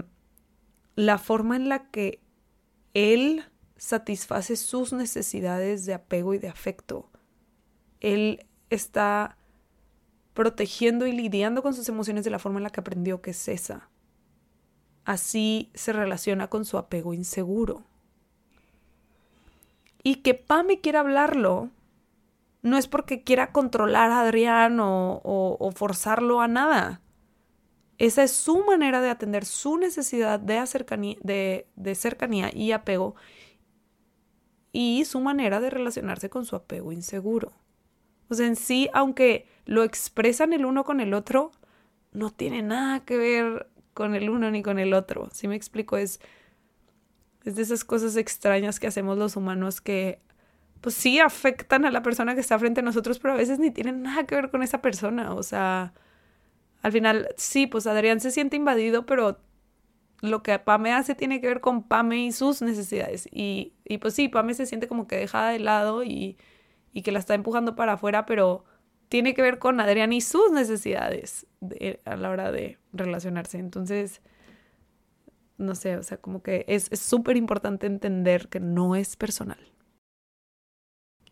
la 0.96 1.18
forma 1.18 1.56
en 1.56 1.70
la 1.70 1.90
que 1.90 2.22
él 2.94 3.44
satisface 3.78 4.56
sus 4.56 4.94
necesidades 4.94 5.86
de 5.86 5.96
apego 5.96 6.34
y 6.34 6.38
de 6.38 6.50
afecto. 6.50 7.10
Él 8.00 8.46
está 8.70 9.38
protegiendo 10.34 11.08
y 11.08 11.14
lidiando 11.14 11.64
con 11.64 11.74
sus 11.74 11.90
emociones 11.90 12.24
de 12.24 12.30
la 12.30 12.40
forma 12.40 12.60
en 12.60 12.64
la 12.64 12.70
que 12.70 12.80
aprendió 12.80 13.22
que 13.22 13.32
es 13.32 13.48
esa 13.48 13.90
así 15.06 15.70
se 15.76 15.94
relaciona 15.94 16.50
con 16.50 16.66
su 16.66 16.78
apego 16.78 17.14
inseguro. 17.14 17.84
Y 20.04 20.18
que 20.18 20.34
Pame 20.34 20.82
quiera 20.82 21.00
hablarlo 21.00 21.70
no 22.66 22.80
es 22.80 22.88
porque 22.88 23.22
quiera 23.22 23.52
controlar 23.52 24.10
a 24.10 24.22
Adrián 24.22 24.80
o, 24.82 25.72
forzarlo 25.76 26.42
a 26.42 26.48
nada. 26.48 27.00
Esa 28.00 28.24
es 28.24 28.32
su 28.32 28.66
manera 28.66 29.02
de 29.02 29.12
atender 29.12 29.46
su 29.46 29.78
necesidad 29.78 30.40
de, 30.40 30.56
de, 31.22 31.68
de 31.76 31.96
cercanía 31.96 32.50
y 32.52 32.72
apego 32.72 33.16
y 34.72 35.06
su 35.06 35.20
manera 35.20 35.60
de 35.60 35.70
relacionarse 35.70 36.32
con 36.32 36.46
su 36.46 36.56
apego 36.56 36.92
inseguro. 36.92 37.54
O 38.30 38.34
sea, 38.34 38.48
en 38.48 38.56
sí, 38.56 38.90
aunque 38.94 39.48
lo 39.66 39.84
expresan 39.84 40.52
el 40.52 40.66
uno 40.66 40.86
con 40.86 41.02
el 41.02 41.14
otro, 41.14 41.52
no 42.14 42.32
tiene 42.32 42.64
nada 42.64 43.06
que 43.06 43.16
ver 43.18 43.70
con 43.94 44.16
el 44.16 44.28
uno 44.28 44.50
ni 44.50 44.64
con 44.64 44.80
el 44.80 44.96
otro. 44.96 45.30
Si 45.32 45.48
me 45.48 45.56
explico, 45.56 45.98
es, 45.98 46.20
es 47.44 47.56
de 47.56 47.62
esas 47.62 47.86
cosas 47.86 48.16
extrañas 48.16 48.80
que 48.80 48.88
hacemos 48.88 49.20
los 49.20 49.36
humanos 49.36 49.82
que 49.82 50.20
pues 50.82 50.96
sí 50.96 51.20
afectan 51.20 51.86
a 51.86 51.92
la 51.92 52.02
persona 52.02 52.36
que 52.36 52.42
está 52.42 52.60
frente 52.60 52.82
a 52.82 52.84
nosotros, 52.84 53.20
pero 53.20 53.34
a 53.34 53.38
veces 53.38 53.60
ni 53.60 53.72
tienen 53.72 54.04
nada 54.04 54.26
que 54.26 54.36
ver 54.36 54.52
con 54.52 54.64
esa 54.64 54.82
persona. 54.82 55.34
O 55.34 55.44
sea, 55.44 55.94
al 56.82 56.92
final, 56.92 57.30
sí, 57.38 57.68
pues 57.68 57.88
Adrián 57.88 58.20
se 58.20 58.32
siente 58.32 58.56
invadido, 58.56 59.06
pero 59.06 59.40
lo 60.22 60.44
que 60.44 60.58
Pame 60.60 60.94
hace 60.94 61.16
tiene 61.16 61.42
que 61.42 61.48
ver 61.48 61.62
con 61.62 61.84
Pame 61.84 62.26
y 62.26 62.32
sus 62.32 62.62
necesidades. 62.62 63.28
Y, 63.32 63.74
y 63.86 63.98
pues 63.98 64.14
sí, 64.14 64.30
Pame 64.30 64.54
se 64.54 64.66
siente 64.66 64.88
como 64.88 65.08
que 65.08 65.18
dejada 65.18 65.50
de 65.50 65.60
lado 65.60 66.04
y, 66.04 66.38
y 66.94 67.02
que 67.02 67.12
la 67.12 67.20
está 67.20 67.34
empujando 67.34 67.76
para 67.76 67.94
afuera, 67.94 68.26
pero 68.26 68.66
tiene 69.10 69.34
que 69.34 69.42
ver 69.42 69.60
con 69.60 69.80
Adrián 69.80 70.14
y 70.14 70.22
sus 70.22 70.52
necesidades 70.52 71.48
a 72.06 72.16
la 72.16 72.30
hora 72.30 72.52
de 72.52 72.78
relacionarse. 72.94 73.58
Entonces, 73.58 74.22
no 75.58 75.76
sé, 75.76 75.98
o 75.98 76.04
sea, 76.04 76.18
como 76.18 76.42
que 76.42 76.66
es 76.68 76.90
súper 77.00 77.38
importante 77.38 77.88
entender 77.88 78.50
que 78.50 78.60
no 78.60 78.96
es 78.96 79.16
personal. 79.16 79.75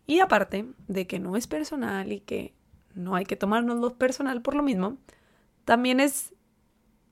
Y 0.06 0.20
aparte 0.20 0.66
de 0.88 1.06
que 1.06 1.18
no 1.18 1.36
es 1.36 1.46
personal 1.46 2.12
y 2.12 2.20
que 2.20 2.54
no 2.94 3.14
hay 3.14 3.24
que 3.24 3.36
tomárnoslo 3.36 3.94
personal 3.96 4.42
por 4.42 4.54
lo 4.54 4.62
mismo, 4.62 4.98
también 5.64 6.00
es, 6.00 6.34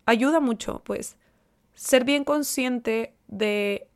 ayuda 0.07 0.41
mucho, 0.41 0.83
pues, 0.85 1.17
ser 1.75 2.05
bien 2.05 2.25
consciente 2.25 3.15
de 3.29 3.89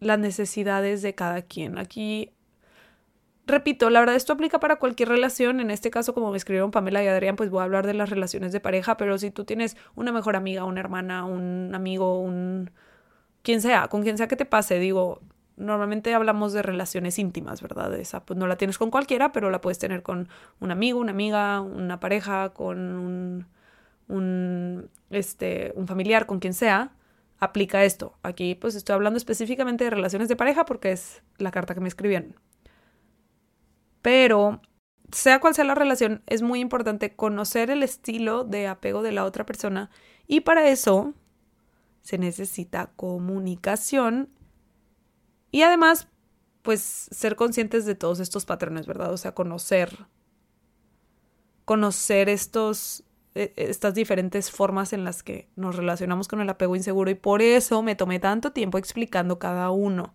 las 0.00 0.18
necesidades 0.18 1.02
de 1.02 1.14
cada 1.14 1.42
quien. 1.42 1.78
Aquí 1.78 2.32
repito, 3.50 3.90
la 3.90 4.00
verdad 4.00 4.16
esto 4.16 4.32
aplica 4.32 4.60
para 4.60 4.76
cualquier 4.76 5.08
relación. 5.08 5.60
En 5.60 5.70
este 5.70 5.90
caso, 5.90 6.14
como 6.14 6.30
me 6.30 6.36
escribieron 6.36 6.70
Pamela 6.70 7.04
y 7.04 7.08
Adrián, 7.08 7.36
pues 7.36 7.50
voy 7.50 7.60
a 7.60 7.64
hablar 7.64 7.86
de 7.86 7.94
las 7.94 8.08
relaciones 8.10 8.52
de 8.52 8.60
pareja, 8.60 8.96
pero 8.96 9.18
si 9.18 9.30
tú 9.30 9.44
tienes 9.44 9.76
una 9.94 10.12
mejor 10.12 10.36
amiga, 10.36 10.64
una 10.64 10.80
hermana, 10.80 11.24
un 11.24 11.74
amigo, 11.74 12.20
un... 12.20 12.70
quien 13.42 13.60
sea, 13.60 13.88
con 13.88 14.02
quien 14.02 14.16
sea 14.16 14.28
que 14.28 14.36
te 14.36 14.46
pase, 14.46 14.78
digo, 14.78 15.20
normalmente 15.60 16.14
hablamos 16.14 16.52
de 16.52 16.62
relaciones 16.62 17.18
íntimas, 17.18 17.62
¿verdad? 17.62 17.94
Esa 17.94 18.24
pues 18.24 18.38
no 18.38 18.46
la 18.46 18.56
tienes 18.56 18.78
con 18.78 18.90
cualquiera, 18.90 19.32
pero 19.32 19.50
la 19.50 19.60
puedes 19.60 19.78
tener 19.78 20.02
con 20.02 20.28
un 20.58 20.70
amigo, 20.70 20.98
una 20.98 21.12
amiga, 21.12 21.60
una 21.60 22.00
pareja, 22.00 22.50
con 22.50 23.46
un, 24.08 24.90
este, 25.10 25.72
un 25.76 25.86
familiar, 25.86 26.26
con 26.26 26.40
quien 26.40 26.54
sea. 26.54 26.92
Aplica 27.38 27.84
esto. 27.84 28.18
Aquí 28.22 28.54
pues 28.54 28.74
estoy 28.74 28.94
hablando 28.94 29.16
específicamente 29.16 29.84
de 29.84 29.90
relaciones 29.90 30.28
de 30.28 30.36
pareja 30.36 30.64
porque 30.64 30.92
es 30.92 31.22
la 31.38 31.50
carta 31.50 31.74
que 31.74 31.80
me 31.80 31.88
escribieron. 31.88 32.34
Pero 34.02 34.60
sea 35.12 35.40
cual 35.40 35.54
sea 35.54 35.64
la 35.64 35.74
relación, 35.74 36.22
es 36.26 36.42
muy 36.42 36.60
importante 36.60 37.14
conocer 37.14 37.70
el 37.70 37.82
estilo 37.82 38.44
de 38.44 38.66
apego 38.66 39.02
de 39.02 39.12
la 39.12 39.24
otra 39.24 39.44
persona 39.44 39.90
y 40.26 40.40
para 40.40 40.68
eso 40.68 41.14
se 42.02 42.18
necesita 42.18 42.90
comunicación 42.96 44.30
y 45.50 45.62
además, 45.62 46.08
pues 46.62 47.08
ser 47.10 47.36
conscientes 47.36 47.86
de 47.86 47.94
todos 47.94 48.20
estos 48.20 48.44
patrones, 48.44 48.86
¿verdad? 48.86 49.12
O 49.12 49.16
sea, 49.16 49.34
conocer, 49.34 50.06
conocer 51.64 52.28
estos, 52.28 53.04
e, 53.34 53.52
estas 53.56 53.94
diferentes 53.94 54.50
formas 54.50 54.92
en 54.92 55.04
las 55.04 55.22
que 55.22 55.48
nos 55.56 55.76
relacionamos 55.76 56.28
con 56.28 56.40
el 56.40 56.50
apego 56.50 56.76
inseguro 56.76 57.10
y 57.10 57.14
por 57.14 57.42
eso 57.42 57.82
me 57.82 57.96
tomé 57.96 58.20
tanto 58.20 58.52
tiempo 58.52 58.78
explicando 58.78 59.38
cada 59.38 59.70
uno. 59.70 60.14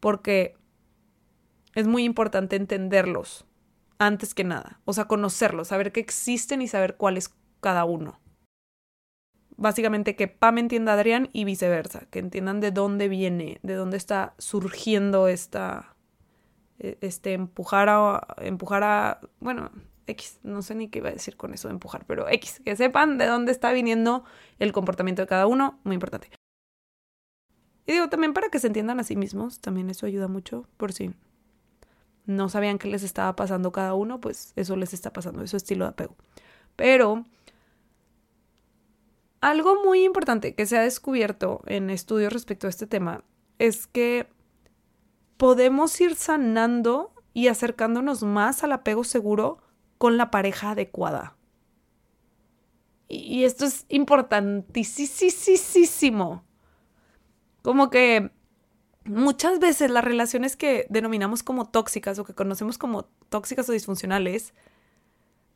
Porque 0.00 0.56
es 1.74 1.86
muy 1.86 2.04
importante 2.04 2.56
entenderlos 2.56 3.46
antes 3.98 4.34
que 4.34 4.44
nada, 4.44 4.80
o 4.84 4.92
sea, 4.92 5.06
conocerlos, 5.06 5.68
saber 5.68 5.92
que 5.92 6.00
existen 6.00 6.60
y 6.60 6.68
saber 6.68 6.96
cuál 6.96 7.16
es 7.16 7.32
cada 7.60 7.84
uno. 7.84 8.18
Básicamente 9.56 10.16
que 10.16 10.28
Pam 10.28 10.58
entienda 10.58 10.92
a 10.92 10.94
Adrián 10.94 11.28
y 11.32 11.44
viceversa, 11.44 12.06
que 12.10 12.18
entiendan 12.18 12.60
de 12.60 12.70
dónde 12.70 13.08
viene, 13.08 13.58
de 13.62 13.74
dónde 13.74 13.96
está 13.96 14.34
surgiendo 14.38 15.28
esta, 15.28 15.94
e, 16.78 16.98
este 17.00 17.34
empujar 17.34 17.88
a, 17.88 18.26
empujar 18.38 18.82
a, 18.82 19.20
bueno, 19.40 19.70
X, 20.06 20.40
no 20.42 20.62
sé 20.62 20.74
ni 20.74 20.88
qué 20.88 20.98
iba 20.98 21.10
a 21.10 21.12
decir 21.12 21.36
con 21.36 21.54
eso 21.54 21.68
empujar, 21.68 22.04
pero 22.06 22.28
X, 22.28 22.60
que 22.64 22.76
sepan 22.76 23.18
de 23.18 23.26
dónde 23.26 23.52
está 23.52 23.72
viniendo 23.72 24.24
el 24.58 24.72
comportamiento 24.72 25.22
de 25.22 25.28
cada 25.28 25.46
uno, 25.46 25.78
muy 25.84 25.94
importante. 25.94 26.28
Y 27.86 27.92
digo, 27.92 28.08
también 28.08 28.32
para 28.32 28.48
que 28.48 28.58
se 28.58 28.68
entiendan 28.68 29.00
a 29.00 29.04
sí 29.04 29.16
mismos, 29.16 29.60
también 29.60 29.90
eso 29.90 30.06
ayuda 30.06 30.28
mucho, 30.28 30.66
por 30.76 30.92
si 30.92 31.14
no 32.26 32.48
sabían 32.48 32.78
qué 32.78 32.88
les 32.88 33.02
estaba 33.02 33.34
pasando 33.36 33.72
cada 33.72 33.94
uno, 33.94 34.20
pues 34.20 34.52
eso 34.56 34.76
les 34.76 34.94
está 34.94 35.12
pasando, 35.12 35.42
eso 35.42 35.56
es 35.56 35.64
estilo 35.64 35.84
de 35.84 35.90
apego. 35.90 36.16
Pero 36.76 37.24
algo 39.42 39.84
muy 39.84 40.04
importante 40.04 40.54
que 40.54 40.64
se 40.66 40.78
ha 40.78 40.82
descubierto 40.82 41.60
en 41.66 41.90
estudios 41.90 42.32
respecto 42.32 42.68
a 42.68 42.70
este 42.70 42.86
tema 42.86 43.24
es 43.58 43.88
que 43.88 44.28
podemos 45.36 46.00
ir 46.00 46.14
sanando 46.14 47.12
y 47.34 47.48
acercándonos 47.48 48.22
más 48.22 48.62
al 48.62 48.70
apego 48.72 49.02
seguro 49.02 49.58
con 49.98 50.16
la 50.16 50.30
pareja 50.30 50.70
adecuada. 50.70 51.36
Y 53.08 53.42
esto 53.42 53.64
es 53.64 53.84
importantísimo. 53.88 56.44
Como 57.62 57.90
que 57.90 58.30
muchas 59.04 59.58
veces 59.58 59.90
las 59.90 60.04
relaciones 60.04 60.56
que 60.56 60.86
denominamos 60.88 61.42
como 61.42 61.68
tóxicas 61.68 62.16
o 62.20 62.24
que 62.24 62.34
conocemos 62.34 62.78
como 62.78 63.06
tóxicas 63.28 63.68
o 63.68 63.72
disfuncionales, 63.72 64.54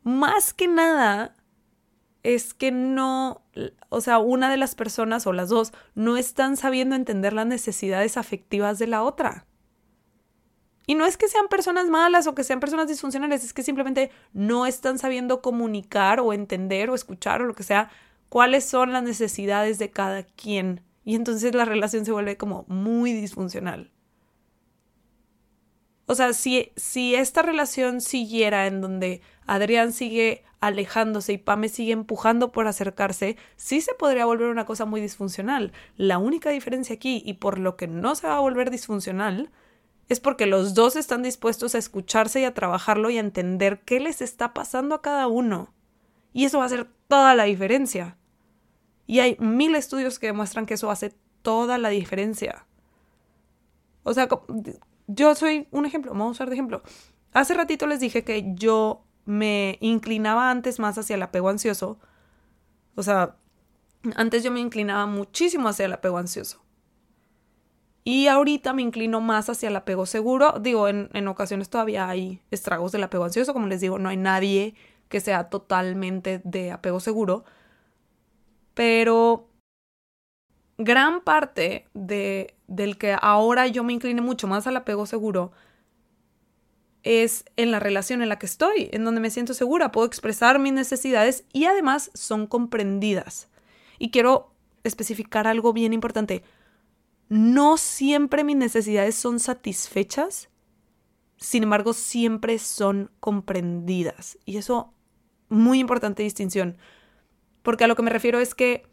más 0.03 0.53
que 0.53 0.67
nada 0.67 1.36
es 2.35 2.55
que 2.55 2.73
no, 2.73 3.43
o 3.89 4.01
sea, 4.01 4.19
una 4.19 4.51
de 4.51 4.57
las 4.57 4.75
personas 4.75 5.29
o 5.29 5.33
las 5.33 5.49
dos 5.49 5.73
no 5.95 6.17
están 6.17 6.57
sabiendo 6.57 6.97
entender 6.97 7.33
las 7.33 7.47
necesidades 7.47 8.17
afectivas 8.17 8.81
de 8.81 8.89
la 8.89 9.05
otra. 9.05 9.47
Y 10.89 10.97
no 10.97 11.07
es 11.07 11.17
que 11.17 11.29
sean 11.29 11.47
personas 11.47 11.89
malas 11.89 12.27
o 12.27 12.35
que 12.35 12.43
sean 12.43 12.59
personas 12.59 12.89
disfuncionales, 12.89 13.45
es 13.45 13.53
que 13.53 13.63
simplemente 13.63 14.11
no 14.33 14.67
están 14.67 14.99
sabiendo 14.99 15.41
comunicar 15.41 16.19
o 16.19 16.33
entender 16.33 16.91
o 16.91 16.97
escuchar 16.97 17.43
o 17.43 17.47
lo 17.47 17.55
que 17.55 17.63
sea 17.63 17.91
cuáles 18.29 18.65
son 18.65 18.93
las 18.93 19.05
necesidades 19.05 19.79
de 19.79 19.91
cada 19.93 20.25
quien 20.25 20.83
y 21.05 21.15
entonces 21.15 21.55
la 21.55 21.65
relación 21.65 22.05
se 22.05 22.11
vuelve 22.11 22.37
como 22.37 22.65
muy 22.67 23.13
disfuncional. 23.13 23.93
O 26.07 26.15
sea, 26.15 26.33
si, 26.33 26.73
si 26.77 27.15
esta 27.15 27.43
relación 27.43 28.01
siguiera 28.01 28.67
en 28.67 28.81
donde 28.81 29.21
Adrián 29.47 29.93
sigue 29.93 30.45
alejándose 30.61 31.33
y 31.33 31.39
Pame 31.39 31.69
sigue 31.69 31.93
empujando 31.93 32.53
por 32.53 32.67
acercarse, 32.67 33.37
sí 33.57 33.81
se 33.81 33.95
podría 33.95 34.25
volver 34.25 34.49
una 34.49 34.67
cosa 34.67 34.85
muy 34.85 35.01
disfuncional. 35.01 35.73
La 35.97 36.19
única 36.19 36.51
diferencia 36.51 36.95
aquí, 36.95 37.23
y 37.25 37.35
por 37.35 37.59
lo 37.59 37.77
que 37.77 37.89
no 37.89 38.15
se 38.15 38.27
va 38.27 38.37
a 38.37 38.41
volver 38.41 38.71
disfuncional, 38.71 39.51
es 40.09 40.21
porque 40.21 40.47
los 40.47 40.75
dos 40.75 40.97
están 40.97 41.23
dispuestos 41.23 41.75
a 41.75 41.79
escucharse 41.79 42.41
y 42.41 42.45
a 42.45 42.55
trabajarlo 42.55 43.11
y 43.11 43.17
a 43.17 43.21
entender 43.21 43.81
qué 43.81 44.01
les 44.01 44.23
está 44.23 44.55
pasando 44.55 44.95
a 44.95 45.03
cada 45.03 45.27
uno. 45.27 45.75
Y 46.33 46.45
eso 46.45 46.59
va 46.59 46.65
a 46.65 46.67
hacer 46.67 46.89
toda 47.09 47.35
la 47.35 47.45
diferencia. 47.45 48.17
Y 49.07 49.21
hay 49.21 49.37
mil 49.41 49.75
estudios 49.75 50.19
que 50.19 50.29
demuestran 50.29 50.67
que 50.67 50.75
eso 50.75 50.91
hace 50.91 51.15
toda 51.43 51.79
la 51.79 51.89
diferencia. 51.89 52.67
O 54.05 54.15
sea, 54.15 54.29
yo 55.07 55.35
soy 55.35 55.69
un 55.71 55.87
ejemplo, 55.87 56.13
vamos 56.13 56.29
a 56.29 56.31
usar 56.33 56.49
de 56.49 56.55
ejemplo. 56.55 56.83
Hace 57.33 57.55
ratito 57.55 57.87
les 57.87 58.01
dije 58.01 58.25
que 58.25 58.55
yo 58.55 59.05
me 59.25 59.79
inclinaba 59.81 60.51
antes 60.51 60.79
más 60.79 60.97
hacia 60.99 61.17
el 61.17 61.23
apego 61.23 61.49
ansioso. 61.49 61.99
O 62.95 63.03
sea, 63.03 63.37
antes 64.15 64.43
yo 64.43 64.51
me 64.51 64.61
inclinaba 64.61 65.07
muchísimo 65.07 65.69
hacia 65.69 65.87
el 65.87 65.93
apego 65.93 66.19
ansioso. 66.19 66.63
Y 68.05 68.29
ahorita 68.29 68.73
me 68.73 68.83
inclino 68.83 69.21
más 69.21 69.51
hacia 69.51 69.69
el 69.69 69.77
apego 69.77 70.07
seguro. 70.07 70.61
Digo, 70.61 70.87
en, 70.87 71.11
en, 71.13 71.27
ocasiones 71.27 71.69
todavía 71.69 72.09
hay 72.09 72.41
estragos 72.53 72.93
del 72.93 73.03
apego 73.03 73.25
ansioso. 73.25 73.53
Como 73.53 73.67
les 73.67 73.81
digo, 73.81 73.99
no 73.99 74.09
hay 74.09 74.17
nadie 74.17 74.77
que 75.09 75.21
sea 75.21 75.51
totalmente 75.51 76.41
de 76.45 76.71
apego 76.71 77.01
seguro. 77.01 77.45
Pero 78.75 79.49
gran 80.79 81.23
parte 81.23 81.89
de, 81.95 82.56
del 82.69 82.99
que 82.99 83.17
ahora 83.21 83.67
yo 83.67 83.85
me 83.85 83.93
incline 83.93 84.21
mucho 84.21 84.47
más 84.47 84.67
al 84.67 84.77
apego 84.77 85.07
seguro 85.07 85.53
es 87.03 87.45
en 87.55 87.71
la 87.71 87.79
relación 87.79 88.21
en 88.21 88.29
la 88.29 88.39
que 88.39 88.47
estoy, 88.47 88.91
en 88.93 89.05
donde 89.05 89.21
me 89.21 89.31
siento 89.31 89.55
segura, 89.55 89.93
puedo 89.93 90.09
expresar 90.09 90.59
mis 90.59 90.73
necesidades 90.73 91.45
y 91.53 91.67
además 91.67 92.11
son 92.15 92.49
comprendidas. 92.49 93.49
Y 93.99 94.11
quiero 94.11 94.53
especificar 94.83 95.47
algo 95.47 95.73
bien 95.73 95.93
importante. 95.93 96.43
No 97.29 97.77
siempre 97.77 98.43
mis 98.43 98.57
necesidades 98.57 99.15
son 99.15 99.39
satisfechas, 99.39 100.49
sin 101.37 101.63
embargo, 101.63 101.93
siempre 101.93 102.59
son 102.59 103.11
comprendidas. 103.21 104.39
Y 104.45 104.57
eso, 104.57 104.93
muy 105.49 105.79
importante 105.79 106.23
distinción. 106.23 106.77
Porque 107.63 107.85
a 107.85 107.87
lo 107.87 107.95
que 107.95 108.03
me 108.03 108.11
refiero 108.11 108.41
es 108.41 108.55
que 108.55 108.87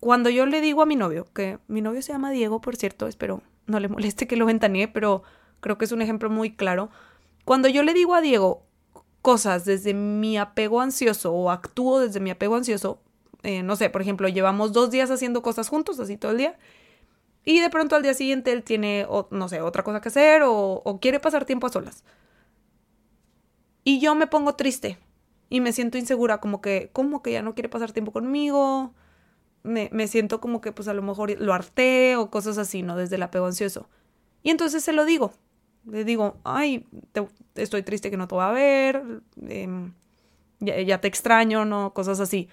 cuando 0.00 0.30
yo 0.30 0.46
le 0.46 0.60
digo 0.60 0.82
a 0.82 0.86
mi 0.86 0.96
novio, 0.96 1.26
que 1.34 1.58
mi 1.68 1.80
novio 1.80 2.02
se 2.02 2.12
llama 2.12 2.30
Diego, 2.30 2.60
por 2.60 2.76
cierto, 2.76 3.06
espero 3.06 3.42
no 3.66 3.80
le 3.80 3.88
moleste 3.88 4.26
que 4.26 4.36
lo 4.36 4.46
ventanee, 4.46 4.88
pero 4.88 5.22
creo 5.60 5.78
que 5.78 5.84
es 5.84 5.92
un 5.92 6.02
ejemplo 6.02 6.30
muy 6.30 6.54
claro. 6.54 6.90
Cuando 7.44 7.68
yo 7.68 7.82
le 7.82 7.94
digo 7.94 8.14
a 8.14 8.20
Diego 8.20 8.62
cosas 9.22 9.64
desde 9.64 9.94
mi 9.94 10.38
apego 10.38 10.80
ansioso 10.80 11.32
o 11.32 11.50
actúo 11.50 12.00
desde 12.00 12.20
mi 12.20 12.30
apego 12.30 12.56
ansioso, 12.56 13.00
eh, 13.42 13.62
no 13.62 13.76
sé, 13.76 13.90
por 13.90 14.02
ejemplo, 14.02 14.28
llevamos 14.28 14.72
dos 14.72 14.90
días 14.90 15.10
haciendo 15.10 15.42
cosas 15.42 15.68
juntos, 15.68 16.00
así 16.00 16.16
todo 16.16 16.32
el 16.32 16.38
día, 16.38 16.58
y 17.44 17.60
de 17.60 17.70
pronto 17.70 17.96
al 17.96 18.02
día 18.02 18.14
siguiente 18.14 18.52
él 18.52 18.62
tiene, 18.62 19.06
no 19.30 19.48
sé, 19.48 19.60
otra 19.60 19.82
cosa 19.82 20.00
que 20.00 20.08
hacer 20.08 20.42
o, 20.42 20.82
o 20.84 21.00
quiere 21.00 21.20
pasar 21.20 21.44
tiempo 21.44 21.66
a 21.66 21.70
solas. 21.70 22.04
Y 23.84 24.00
yo 24.00 24.14
me 24.14 24.26
pongo 24.26 24.54
triste 24.54 24.98
y 25.48 25.60
me 25.60 25.72
siento 25.72 25.98
insegura, 25.98 26.38
como 26.38 26.60
que, 26.60 26.90
como 26.92 27.22
que 27.22 27.32
ya 27.32 27.42
no 27.42 27.54
quiere 27.54 27.68
pasar 27.68 27.92
tiempo 27.92 28.12
conmigo, 28.12 28.92
me, 29.62 30.08
siento 30.08 30.40
como 30.40 30.60
que 30.60 30.72
pues 30.72 30.88
a 30.88 30.94
lo 30.94 31.02
mejor 31.02 31.30
lo 31.40 31.52
harté 31.52 32.16
o 32.16 32.30
cosas 32.30 32.58
así, 32.58 32.82
¿no? 32.82 32.96
Desde 32.96 33.16
el 33.16 33.22
apego 33.22 33.46
ansioso. 33.46 33.88
Y 34.42 34.50
entonces 34.50 34.84
se 34.84 34.92
lo 34.92 35.04
digo. 35.04 35.32
Le 35.86 36.04
digo, 36.04 36.38
ay, 36.44 36.86
estoy 37.54 37.82
triste 37.82 38.10
que 38.10 38.16
no 38.16 38.28
te 38.28 38.34
voy 38.34 38.44
a 38.44 38.50
ver, 38.50 39.02
em, 39.48 39.94
ya, 40.60 41.00
te 41.00 41.08
extraño, 41.08 41.64
¿no? 41.64 41.94
Cosas 41.94 42.20
así. 42.20 42.48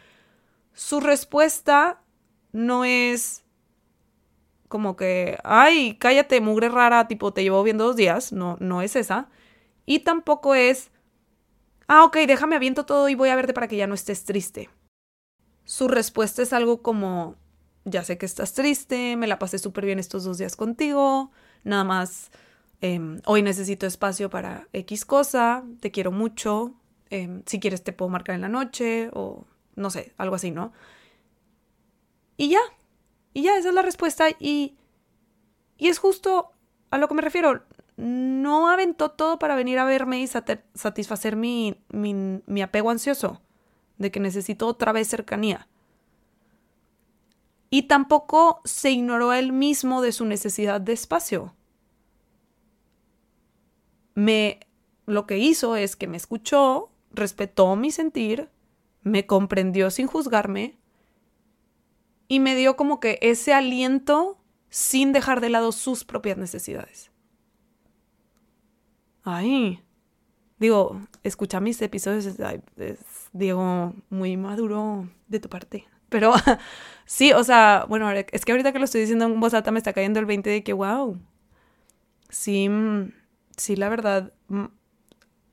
Su 0.74 1.00
respuesta 1.00 2.02
no 2.54 2.86
es 2.86 3.44
como 4.68 4.96
que, 4.96 5.38
ay, 5.44 5.98
cállate, 6.00 6.42
mugre 6.42 6.70
rara, 6.70 7.08
tipo, 7.08 7.34
te 7.34 7.44
llevo 7.44 7.64
viendo 7.64 7.86
dos 7.86 7.96
días. 7.96 8.32
No, 8.32 8.58
no 8.60 8.82
es 8.82 8.96
esa. 8.96 9.30
Y 9.86 10.00
tampoco 10.00 10.56
es, 10.56 10.92
ah, 11.88 12.04
ok, 12.06 12.18
déjame 12.28 12.56
aviento 12.56 12.86
todo 12.86 13.10
y 13.10 13.16
voy 13.16 13.30
a 13.30 13.36
verte 13.36 13.54
para 13.54 13.68
que 13.68 13.78
ya 13.78 13.88
no 13.88 13.96
estés 13.96 14.26
triste 14.26 14.70
su 15.66 15.88
respuesta 15.88 16.42
es 16.42 16.54
algo 16.54 16.82
como, 16.82 17.36
ya 17.84 18.04
sé 18.04 18.18
que 18.18 18.26
estás 18.26 18.54
triste, 18.54 19.18
me 19.18 19.28
la 19.28 19.40
pasé 19.40 19.58
súper 19.58 19.86
bien 19.86 20.00
estos 20.00 20.24
dos 20.24 20.38
días 20.38 20.56
contigo, 20.56 21.32
nada 21.64 21.84
más, 21.84 22.32
em, 22.82 23.20
hoy 23.26 23.42
necesito 23.42 23.88
espacio 23.88 24.30
para 24.30 24.68
X 24.74 25.06
cosa, 25.06 25.64
te 25.80 25.92
quiero 25.92 26.12
mucho, 26.12 26.76
em, 27.10 27.42
si 27.46 27.60
quieres 27.60 27.84
te 27.84 27.94
puedo 27.94 28.10
marcar 28.10 28.36
en 28.36 28.42
la 28.42 28.50
noche 28.50 29.10
o 29.14 29.46
no 29.76 29.90
sé, 29.90 30.14
algo 30.18 30.36
así, 30.36 30.52
¿no? 30.52 30.72
Y 32.38 32.50
ya, 32.50 32.62
y 33.34 33.44
ya, 33.44 33.58
esa 33.58 33.70
es 33.70 33.76
la 33.76 33.82
respuesta 33.82 34.30
y, 34.40 34.78
y 35.78 35.88
es 35.88 36.00
justo 36.00 36.52
a 36.92 36.98
lo 36.98 37.08
que 37.08 37.14
me 37.14 37.22
refiero. 37.22 37.64
No 37.98 38.70
aventó 38.70 39.12
todo 39.12 39.40
para 39.40 39.56
venir 39.56 39.80
a 39.80 39.86
verme 39.86 40.20
y 40.22 40.28
satisfacer 40.28 41.36
mi, 41.38 41.78
mi, 41.90 42.42
mi 42.46 42.62
apego 42.62 42.90
ansioso 42.90 43.42
de 43.98 44.12
que 44.12 44.20
necesito 44.20 44.68
otra 44.68 44.92
vez 44.92 45.08
cercanía. 45.08 45.68
Y 47.70 47.84
tampoco 47.84 48.62
se 48.64 48.92
ignoró 48.92 49.34
él 49.34 49.52
mismo 49.52 50.02
de 50.02 50.12
su 50.12 50.26
necesidad 50.26 50.80
de 50.80 50.94
espacio. 50.94 51.56
Me 54.14 54.60
lo 55.06 55.28
que 55.28 55.38
hizo 55.38 55.76
es 55.76 55.96
que 55.96 56.08
me 56.08 56.18
escuchó, 56.18 56.90
respetó 57.12 57.76
mi 57.76 57.92
sentir, 57.92 58.50
me 59.04 59.28
comprendió 59.28 59.92
sin 59.92 60.08
juzgarme 60.08 60.78
y 62.28 62.40
me 62.40 62.56
dio 62.56 62.76
como 62.76 63.00
que 63.00 63.20
ese 63.22 63.54
aliento 63.54 64.38
sin 64.70 65.12
dejar 65.12 65.42
de 65.42 65.50
lado 65.50 65.72
sus 65.72 66.04
propias 66.04 66.38
necesidades. 66.38 67.12
Ay, 69.24 69.84
digo, 70.60 71.02
escucha 71.24 71.60
mis 71.60 71.82
episodios, 71.82 72.26
es, 72.26 73.00
Diego, 73.36 73.94
muy 74.10 74.38
maduro 74.38 75.10
de 75.28 75.40
tu 75.42 75.50
parte. 75.50 75.86
Pero 76.10 76.34
sí, 77.06 77.34
o 77.34 77.44
sea, 77.44 77.86
bueno, 77.90 78.10
es 78.12 78.46
que 78.46 78.52
ahorita 78.54 78.72
que 78.72 78.80
lo 78.80 78.86
estoy 78.86 79.02
diciendo 79.02 79.26
en 79.26 79.40
voz 79.40 79.54
alta 79.54 79.72
me 79.72 79.78
está 79.78 79.92
cayendo 79.94 80.20
el 80.20 80.26
20 80.26 80.50
de 80.50 80.64
que, 80.64 80.72
wow, 80.74 81.20
sí, 82.30 82.70
mm, 82.70 83.12
sí, 83.58 83.76
la 83.76 83.90
verdad, 83.90 84.34
mm, 84.48 84.66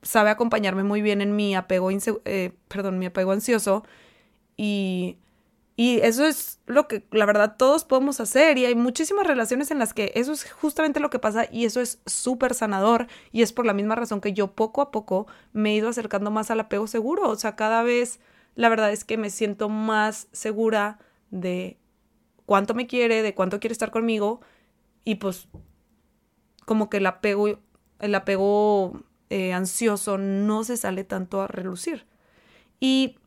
sabe 0.01 0.29
acompañarme 0.29 0.83
muy 0.83 1.01
bien 1.01 1.21
en 1.21 1.35
mi 1.35 1.55
apego, 1.55 1.89
eh, 1.91 2.51
perdón, 2.69 2.99
mi 2.99 3.05
apego 3.05 3.31
ansioso 3.33 3.83
y 4.55 5.17
y 5.75 5.99
eso 6.01 6.25
es 6.25 6.59
lo 6.67 6.87
que, 6.87 7.03
la 7.11 7.25
verdad, 7.25 7.55
todos 7.57 7.83
podemos 7.83 8.19
hacer. 8.19 8.57
Y 8.57 8.65
hay 8.65 8.75
muchísimas 8.75 9.25
relaciones 9.25 9.71
en 9.71 9.79
las 9.79 9.93
que 9.93 10.11
eso 10.15 10.31
es 10.31 10.51
justamente 10.51 10.99
lo 10.99 11.09
que 11.09 11.17
pasa 11.17 11.47
y 11.51 11.65
eso 11.65 11.81
es 11.81 11.99
súper 12.05 12.53
sanador. 12.53 13.07
Y 13.31 13.41
es 13.41 13.53
por 13.53 13.65
la 13.65 13.73
misma 13.73 13.95
razón 13.95 14.21
que 14.21 14.33
yo 14.33 14.53
poco 14.53 14.81
a 14.81 14.91
poco 14.91 15.25
me 15.51 15.71
he 15.71 15.75
ido 15.75 15.89
acercando 15.89 16.29
más 16.29 16.51
al 16.51 16.59
apego 16.59 16.85
seguro. 16.85 17.27
O 17.29 17.35
sea, 17.35 17.55
cada 17.55 17.81
vez 17.81 18.19
la 18.55 18.69
verdad 18.69 18.91
es 18.91 19.03
que 19.03 19.17
me 19.17 19.31
siento 19.31 19.67
más 19.67 20.27
segura 20.31 20.99
de 21.31 21.79
cuánto 22.45 22.75
me 22.75 22.85
quiere, 22.85 23.23
de 23.23 23.33
cuánto 23.33 23.59
quiere 23.59 23.73
estar 23.73 23.89
conmigo. 23.89 24.41
Y 25.03 25.15
pues 25.15 25.47
como 26.65 26.87
que 26.87 26.97
el 26.97 27.07
apego, 27.07 27.59
el 27.97 28.13
apego 28.13 29.01
eh, 29.31 29.53
ansioso 29.53 30.19
no 30.19 30.63
se 30.63 30.77
sale 30.77 31.03
tanto 31.03 31.41
a 31.41 31.47
relucir. 31.47 32.05
Y, 32.79 33.17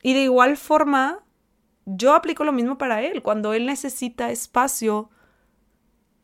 y 0.00 0.14
de 0.14 0.22
igual 0.22 0.56
forma 0.56 1.24
yo 1.96 2.14
aplico 2.14 2.44
lo 2.44 2.52
mismo 2.52 2.76
para 2.76 3.02
él. 3.02 3.22
Cuando 3.22 3.54
él 3.54 3.66
necesita 3.66 4.30
espacio, 4.30 5.10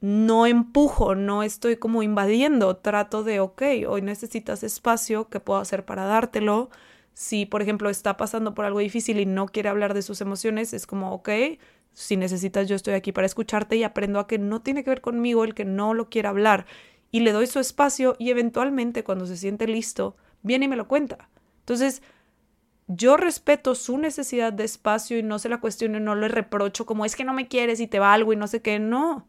no 0.01 0.47
empujo, 0.47 1.15
no 1.15 1.43
estoy 1.43 1.77
como 1.77 2.03
invadiendo, 2.03 2.77
trato 2.77 3.25
de, 3.25 3.41
ok, 3.41 3.63
hoy 3.89 4.03
necesitas 4.03 4.63
espacio, 4.63 5.31
¿qué 5.31 5.41
puedo 5.41 5.61
hacer 5.61 5.87
para 5.87 6.05
dártelo? 6.05 6.69
Si, 7.15 7.47
por 7.47 7.63
ejemplo, 7.63 7.89
está 7.89 8.19
pasando 8.19 8.55
por 8.55 8.67
algo 8.67 8.81
difícil 8.81 9.19
y 9.19 9.25
no 9.25 9.47
quiere 9.47 9.71
hablar 9.71 9.95
de 9.95 10.03
sus 10.03 10.21
emociones, 10.21 10.75
es 10.75 10.87
como, 10.87 11.13
ok, 11.15 11.31
si 11.95 12.17
necesitas, 12.19 12.69
yo 12.69 12.77
estoy 12.77 12.95
aquí 12.95 13.13
para 13.13 13.27
escucharte 13.27 13.77
y 13.77 13.85
aprendo 13.85 14.19
a 14.19 14.27
que 14.27 14.39
no 14.39 14.61
tiene 14.61 14.85
que 14.85 14.91
ver 14.91 15.01
conmigo 15.01 15.45
el 15.45 15.55
que 15.55 15.65
no 15.65 15.95
lo 15.95 16.11
quiera 16.11 16.31
hablar. 16.31 16.67
Y 17.11 17.21
le 17.21 17.33
doy 17.33 17.47
su 17.47 17.61
espacio 17.61 18.17
y 18.19 18.31
eventualmente 18.31 19.05
cuando 19.05 19.25
se 19.25 19.39
siente 19.39 19.67
listo, 19.67 20.17
viene 20.43 20.67
y 20.67 20.69
me 20.69 20.77
lo 20.77 20.89
cuenta. 20.89 21.31
Entonces, 21.61 22.03
yo 22.87 23.17
respeto 23.17 23.75
su 23.75 23.99
necesidad 23.99 24.53
de 24.53 24.65
espacio 24.65 25.19
y 25.19 25.23
no 25.23 25.39
se 25.39 25.49
la 25.49 25.61
cuestiono 25.61 26.01
no 26.01 26.15
le 26.15 26.29
reprocho 26.29 26.85
como 26.85 27.05
es 27.05 27.17
que 27.17 27.25
no 27.25 27.33
me 27.33 27.49
quieres 27.49 27.81
y 27.81 27.87
te 27.87 27.99
valgo 27.99 28.33
y 28.33 28.37
no 28.37 28.47
sé 28.47 28.61
qué. 28.63 28.79
No. 28.79 29.27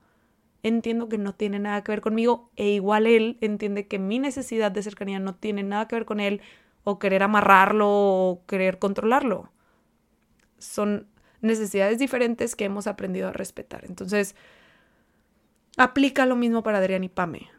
Entiendo 0.63 1.07
que 1.09 1.17
no 1.17 1.33
tiene 1.33 1.59
nada 1.59 1.83
que 1.83 1.91
ver 1.91 2.01
conmigo 2.01 2.49
e 2.55 2.69
igual 2.69 3.07
él 3.07 3.37
entiende 3.41 3.87
que 3.87 3.99
mi 3.99 4.19
necesidad 4.19 4.71
de 4.71 4.83
cercanía 4.83 5.19
no 5.19 5.35
tiene 5.35 5.63
nada 5.63 5.87
que 5.87 5.95
ver 5.95 6.05
con 6.05 6.19
él 6.19 6.41
o 6.83 6.99
querer 6.99 7.23
amarrarlo 7.23 7.87
o 7.87 8.43
querer 8.47 8.79
controlarlo. 8.79 9.51
Son 10.57 11.07
necesidades 11.41 11.99
diferentes 11.99 12.55
que 12.55 12.65
hemos 12.65 12.87
aprendido 12.87 13.29
a 13.29 13.33
respetar. 13.33 13.85
Entonces, 13.85 14.35
aplica 15.77 16.25
lo 16.25 16.35
mismo 16.35 16.63
para 16.63 16.79
Adrián 16.79 17.03
y 17.03 17.09
Pame. 17.09 17.49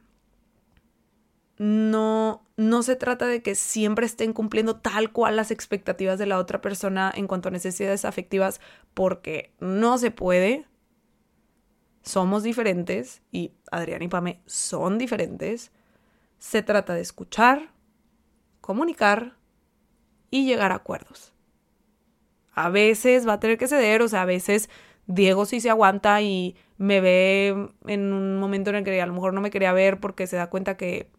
No, 1.59 2.47
no 2.57 2.83
se 2.83 2.97
trata 2.97 3.27
de 3.27 3.43
que 3.43 3.55
siempre 3.55 4.07
estén 4.07 4.33
cumpliendo 4.33 4.77
tal 4.77 5.13
cual 5.13 5.37
las 5.37 5.51
expectativas 5.51 6.19
de 6.19 6.27
la 6.27 6.39
otra 6.39 6.61
persona 6.61 7.13
en 7.15 7.27
cuanto 7.27 7.49
a 7.49 7.53
necesidades 7.53 8.05
afectivas, 8.05 8.61
porque 8.95 9.55
no 9.59 9.99
se 9.99 10.11
puede. 10.11 10.67
Somos 12.03 12.43
diferentes 12.43 13.23
y 13.33 13.53
Adrián 13.71 14.03
y 14.03 14.09
Pame 14.09 14.41
son 14.47 14.99
diferentes. 14.99 15.73
Se 16.39 16.63
trata 16.63 16.95
de 16.95 17.01
escuchar, 17.01 17.71
comunicar 18.61 19.37
y 20.31 20.45
llegar 20.47 20.73
a 20.73 20.77
acuerdos. 20.77 21.33
A 22.53 22.69
veces 22.69 23.27
va 23.27 23.35
a 23.35 23.41
tener 23.41 23.59
que 23.59 23.69
ceder, 23.69 24.03
o 24.03 24.09
sea, 24.09 24.23
a 24.23 24.27
veces 24.27 24.71
Diego 25.07 25.47
sí 25.47 25.61
se 25.61 25.71
aguanta 25.71 26.21
y 26.21 26.57
me 26.79 27.01
ve 27.01 27.71
en 27.87 28.13
un 28.13 28.39
momento 28.39 28.71
en 28.71 28.77
el 28.77 28.85
que 28.85 29.01
a 29.01 29.07
lo 29.07 29.15
mejor 29.15 29.33
no 29.33 29.41
me 29.41 29.51
quería 29.51 29.73
ver 29.73 30.01
porque 30.01 30.27
se 30.27 30.37
da 30.37 30.51
cuenta 30.51 30.77
que 30.77 31.11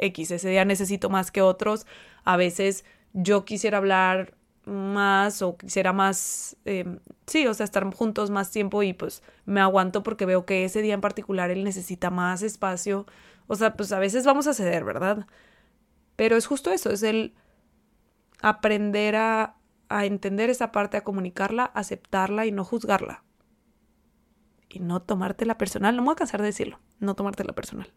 X, 0.00 0.30
ese 0.30 0.48
día 0.48 0.64
necesito 0.64 1.10
más 1.10 1.30
que 1.30 1.42
otros. 1.42 1.86
A 2.24 2.36
veces 2.36 2.84
yo 3.12 3.44
quisiera 3.44 3.78
hablar 3.78 4.34
más 4.64 5.42
o 5.42 5.56
quisiera 5.56 5.92
más, 5.92 6.56
em, 6.64 7.00
sí, 7.26 7.46
o 7.46 7.54
sea, 7.54 7.64
estar 7.64 7.84
juntos 7.94 8.30
más 8.30 8.50
tiempo 8.50 8.82
y 8.82 8.92
pues 8.92 9.22
me 9.46 9.60
aguanto 9.60 10.02
porque 10.02 10.26
veo 10.26 10.44
que 10.46 10.64
ese 10.64 10.82
día 10.82 10.94
en 10.94 11.00
particular 11.00 11.50
él 11.50 11.64
necesita 11.64 12.10
más 12.10 12.42
espacio. 12.42 13.06
O 13.46 13.56
sea, 13.56 13.74
pues 13.76 13.92
a 13.92 13.98
veces 13.98 14.24
vamos 14.24 14.46
a 14.46 14.54
ceder, 14.54 14.84
¿verdad? 14.84 15.26
Pero 16.16 16.36
es 16.36 16.46
justo 16.46 16.70
eso, 16.72 16.90
es 16.90 17.02
el 17.02 17.34
aprender 18.42 19.16
a, 19.16 19.56
a 19.88 20.06
entender 20.06 20.50
esa 20.50 20.72
parte, 20.72 20.96
a 20.96 21.04
comunicarla, 21.04 21.64
aceptarla 21.64 22.46
y 22.46 22.52
no 22.52 22.64
juzgarla. 22.64 23.24
Y 24.68 24.80
no 24.80 25.02
tomártela 25.02 25.58
personal, 25.58 25.96
no 25.96 26.02
me 26.02 26.06
voy 26.06 26.12
a 26.12 26.16
cansar 26.16 26.40
de 26.40 26.46
decirlo, 26.46 26.78
no 27.00 27.14
tomártela 27.14 27.54
personal. 27.54 27.92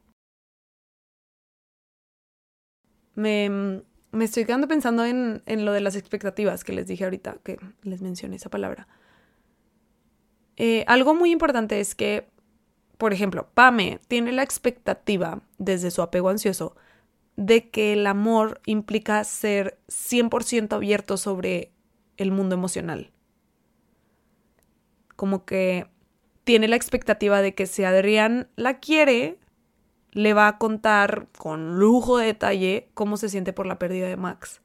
Me, 3.16 3.84
me 4.12 4.26
estoy 4.26 4.46
quedando 4.46 4.68
pensando 4.68 5.06
en, 5.06 5.42
en, 5.46 5.66
lo 5.66 5.72
de 5.74 5.82
las 5.82 5.96
expectativas 5.96 6.64
que 6.64 6.74
les 6.74 6.88
dije 6.88 7.04
ahorita, 7.04 7.38
que 7.44 7.60
les 7.84 8.02
mencioné 8.02 8.36
esa 8.36 8.50
palabra. 8.50 8.88
Eh, 10.56 10.84
algo 10.88 11.16
muy 11.16 11.32
importante 11.32 11.80
es 11.80 11.96
que, 11.96 12.28
por 12.98 13.14
ejemplo, 13.14 13.50
Pame 13.54 14.00
tiene 14.08 14.32
la 14.32 14.44
expectativa, 14.44 15.42
desde 15.58 15.92
su 15.92 16.02
apego 16.02 16.30
ansioso, 16.30 16.76
de 17.36 17.70
que 17.70 17.94
el 17.94 18.06
amor 18.06 18.62
implica 18.66 19.24
ser 19.24 19.80
100% 19.88 20.74
abierto 20.74 21.18
sobre 21.18 21.72
el 22.18 22.32
mundo 22.32 22.56
emocional. 22.56 23.12
Como 25.16 25.46
que 25.46 25.88
tiene 26.44 26.68
la 26.68 26.76
expectativa 26.76 27.42
de 27.42 27.56
que 27.56 27.66
si 27.66 27.84
Adrián 27.84 28.48
la 28.56 28.80
quiere, 28.80 29.40
le 30.14 30.34
va 30.34 30.48
a 30.48 30.58
contar 30.58 31.28
con 31.38 31.80
lujo 31.80 32.18
de 32.18 32.28
detalle 32.28 32.90
cómo 32.94 33.18
se 33.18 33.30
siente 33.30 33.54
por 33.54 33.66
la 33.66 33.80
pérdida 33.80 34.08
de 34.08 34.18
Max. 34.18 34.62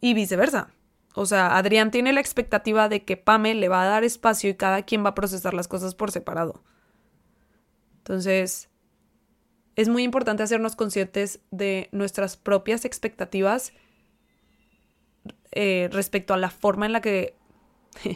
Y 0.00 0.14
viceversa. 0.14 0.72
O 1.14 1.26
sea, 1.26 1.56
Adrián 1.56 1.90
tiene 1.90 2.12
la 2.12 2.20
expectativa 2.20 2.88
de 2.88 3.04
que 3.04 3.16
Pame 3.16 3.54
le 3.54 3.68
va 3.68 3.82
a 3.82 3.88
dar 3.88 4.04
espacio 4.04 4.50
y 4.50 4.54
cada 4.54 4.82
quien 4.82 5.04
va 5.04 5.10
a 5.10 5.14
procesar 5.14 5.54
las 5.54 5.68
cosas 5.68 5.94
por 5.94 6.10
separado. 6.10 6.62
Entonces, 7.98 8.70
es 9.76 9.88
muy 9.88 10.02
importante 10.04 10.42
hacernos 10.42 10.76
conscientes 10.76 11.40
de 11.50 11.88
nuestras 11.92 12.36
propias 12.36 12.84
expectativas 12.84 13.72
eh, 15.50 15.88
respecto 15.92 16.34
a 16.34 16.38
la 16.38 16.50
forma 16.50 16.86
en 16.86 16.92
la 16.92 17.00
que 17.00 17.34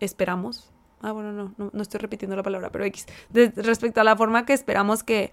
esperamos 0.00 0.71
Ah, 1.02 1.12
bueno, 1.12 1.32
no, 1.32 1.70
no, 1.72 1.82
estoy 1.82 1.98
repitiendo 2.00 2.36
la 2.36 2.42
palabra, 2.42 2.70
pero 2.70 2.84
X. 2.84 3.06
respecto 3.56 4.00
a 4.00 4.04
la 4.04 4.16
forma 4.16 4.46
que 4.46 4.52
esperamos 4.52 5.02
que, 5.02 5.32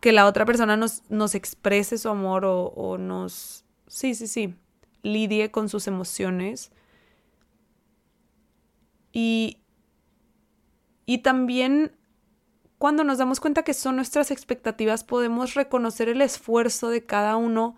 que 0.00 0.12
la 0.12 0.26
otra 0.26 0.44
persona 0.44 0.76
nos, 0.76 1.02
nos 1.10 1.34
exprese 1.34 1.98
su 1.98 2.08
amor 2.08 2.44
o, 2.44 2.66
o 2.66 2.98
nos. 2.98 3.64
Sí, 3.86 4.14
sí, 4.14 4.26
sí. 4.26 4.54
Lidie 5.02 5.50
con 5.50 5.68
sus 5.68 5.86
emociones. 5.86 6.70
Y. 9.12 9.58
Y 11.04 11.18
también 11.18 11.96
cuando 12.82 13.04
nos 13.04 13.18
damos 13.18 13.38
cuenta 13.38 13.62
que 13.62 13.74
son 13.74 13.94
nuestras 13.94 14.32
expectativas, 14.32 15.04
podemos 15.04 15.54
reconocer 15.54 16.08
el 16.08 16.20
esfuerzo 16.20 16.90
de 16.90 17.06
cada 17.06 17.36
uno 17.36 17.76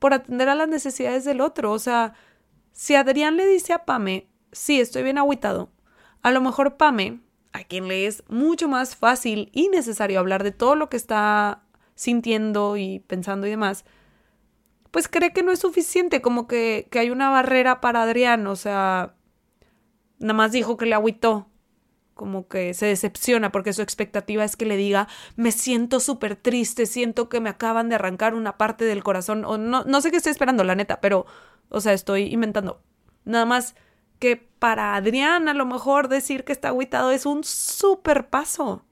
por 0.00 0.14
atender 0.14 0.48
a 0.48 0.56
las 0.56 0.66
necesidades 0.66 1.24
del 1.24 1.40
otro. 1.40 1.70
O 1.70 1.78
sea, 1.78 2.14
si 2.72 2.96
Adrián 2.96 3.36
le 3.36 3.46
dice 3.46 3.72
a 3.72 3.84
Pame, 3.84 4.28
sí, 4.50 4.80
estoy 4.80 5.04
bien 5.04 5.18
agüitado, 5.18 5.70
a 6.26 6.32
lo 6.32 6.40
mejor 6.40 6.76
Pame, 6.76 7.20
a 7.52 7.62
quien 7.62 7.86
le 7.86 8.08
es 8.08 8.24
mucho 8.26 8.66
más 8.66 8.96
fácil 8.96 9.48
y 9.52 9.68
necesario 9.68 10.18
hablar 10.18 10.42
de 10.42 10.50
todo 10.50 10.74
lo 10.74 10.88
que 10.88 10.96
está 10.96 11.62
sintiendo 11.94 12.76
y 12.76 12.98
pensando 12.98 13.46
y 13.46 13.50
demás, 13.50 13.84
pues 14.90 15.06
cree 15.06 15.32
que 15.32 15.44
no 15.44 15.52
es 15.52 15.60
suficiente, 15.60 16.20
como 16.22 16.48
que, 16.48 16.88
que 16.90 16.98
hay 16.98 17.10
una 17.10 17.30
barrera 17.30 17.80
para 17.80 18.02
Adrián, 18.02 18.44
o 18.48 18.56
sea, 18.56 19.14
nada 20.18 20.34
más 20.34 20.50
dijo 20.50 20.76
que 20.76 20.86
le 20.86 20.96
agüitó, 20.96 21.46
como 22.14 22.48
que 22.48 22.74
se 22.74 22.86
decepciona 22.86 23.52
porque 23.52 23.72
su 23.72 23.82
expectativa 23.82 24.42
es 24.42 24.56
que 24.56 24.66
le 24.66 24.76
diga, 24.76 25.06
me 25.36 25.52
siento 25.52 26.00
súper 26.00 26.34
triste, 26.34 26.86
siento 26.86 27.28
que 27.28 27.38
me 27.38 27.50
acaban 27.50 27.88
de 27.88 27.94
arrancar 27.94 28.34
una 28.34 28.58
parte 28.58 28.84
del 28.84 29.04
corazón, 29.04 29.44
o 29.44 29.58
no, 29.58 29.84
no 29.84 30.00
sé 30.00 30.10
qué 30.10 30.16
estoy 30.16 30.32
esperando, 30.32 30.64
la 30.64 30.74
neta, 30.74 31.00
pero, 31.00 31.24
o 31.68 31.80
sea, 31.80 31.92
estoy 31.92 32.22
inventando. 32.34 32.82
Nada 33.24 33.44
más 33.44 33.76
que 34.18 34.45
para 34.58 34.94
Adrián 34.94 35.48
a 35.48 35.54
lo 35.54 35.66
mejor 35.66 36.08
decir 36.08 36.44
que 36.44 36.52
está 36.52 36.68
agüitado 36.68 37.10
es 37.10 37.26
un 37.26 37.44
súper 37.44 38.28
paso. 38.28 38.84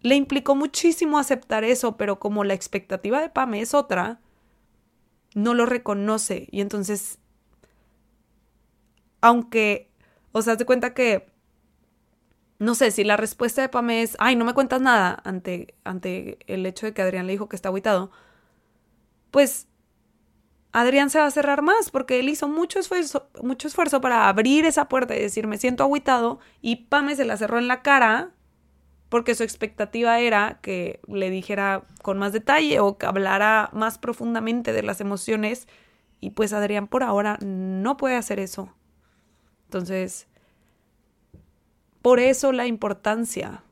Le 0.00 0.14
implicó 0.14 0.54
muchísimo 0.54 1.18
aceptar 1.18 1.64
eso, 1.64 1.96
pero 1.96 2.18
como 2.18 2.44
la 2.44 2.54
expectativa 2.54 3.20
de 3.20 3.28
Pame 3.28 3.60
es 3.60 3.74
otra, 3.74 4.20
no 5.34 5.54
lo 5.54 5.66
reconoce. 5.66 6.48
Y 6.50 6.60
entonces, 6.60 7.18
aunque, 9.20 9.90
o 10.32 10.42
sea, 10.42 10.56
se 10.56 10.64
cuenta 10.64 10.94
que, 10.94 11.26
no 12.58 12.74
sé, 12.74 12.90
si 12.90 13.04
la 13.04 13.16
respuesta 13.16 13.62
de 13.62 13.68
Pame 13.68 14.02
es, 14.02 14.16
ay, 14.20 14.36
no 14.36 14.44
me 14.44 14.54
cuentas 14.54 14.80
nada 14.80 15.20
ante, 15.24 15.74
ante 15.84 16.38
el 16.46 16.64
hecho 16.66 16.86
de 16.86 16.94
que 16.94 17.02
Adrián 17.02 17.26
le 17.26 17.32
dijo 17.32 17.48
que 17.48 17.56
está 17.56 17.68
agüitado, 17.68 18.10
pues 19.30 19.66
Adrián 20.78 21.08
se 21.08 21.18
va 21.18 21.24
a 21.24 21.30
cerrar 21.30 21.62
más 21.62 21.90
porque 21.90 22.20
él 22.20 22.28
hizo 22.28 22.48
mucho 22.48 22.78
esfuerzo, 22.78 23.30
mucho 23.42 23.66
esfuerzo 23.66 24.02
para 24.02 24.28
abrir 24.28 24.66
esa 24.66 24.90
puerta 24.90 25.16
y 25.16 25.20
decir 25.20 25.46
me 25.46 25.56
siento 25.56 25.82
agüitado 25.82 26.38
y 26.60 26.84
Pame 26.90 27.16
se 27.16 27.24
la 27.24 27.38
cerró 27.38 27.56
en 27.56 27.66
la 27.66 27.80
cara 27.80 28.34
porque 29.08 29.34
su 29.34 29.42
expectativa 29.42 30.20
era 30.20 30.58
que 30.60 31.00
le 31.08 31.30
dijera 31.30 31.84
con 32.02 32.18
más 32.18 32.34
detalle 32.34 32.78
o 32.80 32.98
que 32.98 33.06
hablara 33.06 33.70
más 33.72 33.96
profundamente 33.96 34.74
de 34.74 34.82
las 34.82 35.00
emociones 35.00 35.66
y 36.20 36.32
pues 36.32 36.52
Adrián 36.52 36.88
por 36.88 37.04
ahora 37.04 37.38
no 37.40 37.96
puede 37.96 38.16
hacer 38.16 38.38
eso. 38.38 38.70
Entonces, 39.64 40.28
por 42.02 42.20
eso 42.20 42.52
la 42.52 42.66
importancia 42.66 43.62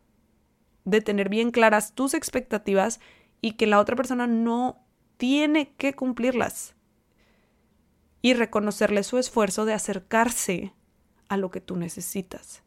de 0.87 1.03
tener 1.03 1.29
bien 1.29 1.51
claras 1.51 1.93
tus 1.93 2.15
expectativas 2.15 2.99
y 3.43 3.53
que 3.53 3.67
la 3.67 3.79
otra 3.79 3.95
persona 3.95 4.27
no 4.27 4.83
tiene 5.19 5.75
que 5.77 5.93
cumplirlas 5.93 6.74
y 8.25 8.33
reconocerle 8.33 9.03
su 9.03 9.19
esfuerzo 9.19 9.67
de 9.67 9.75
acercarse 9.75 10.73
a 11.29 11.37
lo 11.37 11.51
que 11.51 11.61
tú 11.61 11.77
necesitas. 11.77 12.63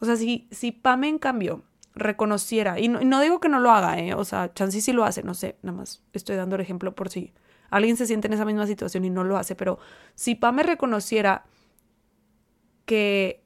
O 0.00 0.04
sea, 0.04 0.16
si, 0.16 0.46
si 0.50 0.70
Pame 0.70 1.08
en 1.08 1.18
cambio 1.18 1.64
reconociera, 1.94 2.78
y 2.78 2.88
no, 2.88 3.20
digo 3.22 3.40
que 3.40 3.48
no 3.48 3.58
lo 3.58 3.70
haga, 3.70 3.98
¿eh? 3.98 4.12
o 4.12 4.22
sea, 4.26 4.52
Chansey 4.52 4.82
sí 4.82 4.92
lo 4.92 5.02
hace, 5.02 5.22
no 5.22 5.32
sé, 5.32 5.56
nada 5.62 5.78
más 5.78 6.02
estoy 6.12 6.36
dando 6.36 6.56
el 6.56 6.60
ejemplo 6.60 6.94
por 6.94 7.08
si 7.08 7.32
alguien 7.70 7.96
se 7.96 8.06
siente 8.06 8.26
en 8.26 8.34
esa 8.34 8.44
misma 8.44 8.66
situación 8.66 9.06
y 9.06 9.10
no 9.10 9.24
lo 9.24 9.38
hace, 9.38 9.56
pero 9.56 9.78
si 10.14 10.34
Pame 10.34 10.62
reconociera 10.62 11.46
que 12.84 13.42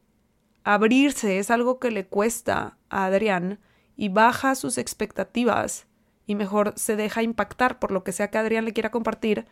abrirse 0.64 1.38
es 1.38 1.48
algo 1.48 1.78
que 1.78 1.92
le 1.92 2.08
cuesta 2.08 2.76
a 2.90 3.04
Adrián 3.04 3.60
y 3.96 4.08
baja 4.08 4.56
sus 4.56 4.78
expectativas 4.78 5.86
y 6.26 6.34
mejor 6.34 6.72
se 6.74 6.96
deja 6.96 7.22
impactar 7.22 7.78
por 7.78 7.92
lo 7.92 8.02
que 8.02 8.10
sea 8.10 8.32
que 8.32 8.38
Adrián 8.38 8.64
le 8.64 8.72
quiera 8.72 8.90
compartir, 8.90 9.46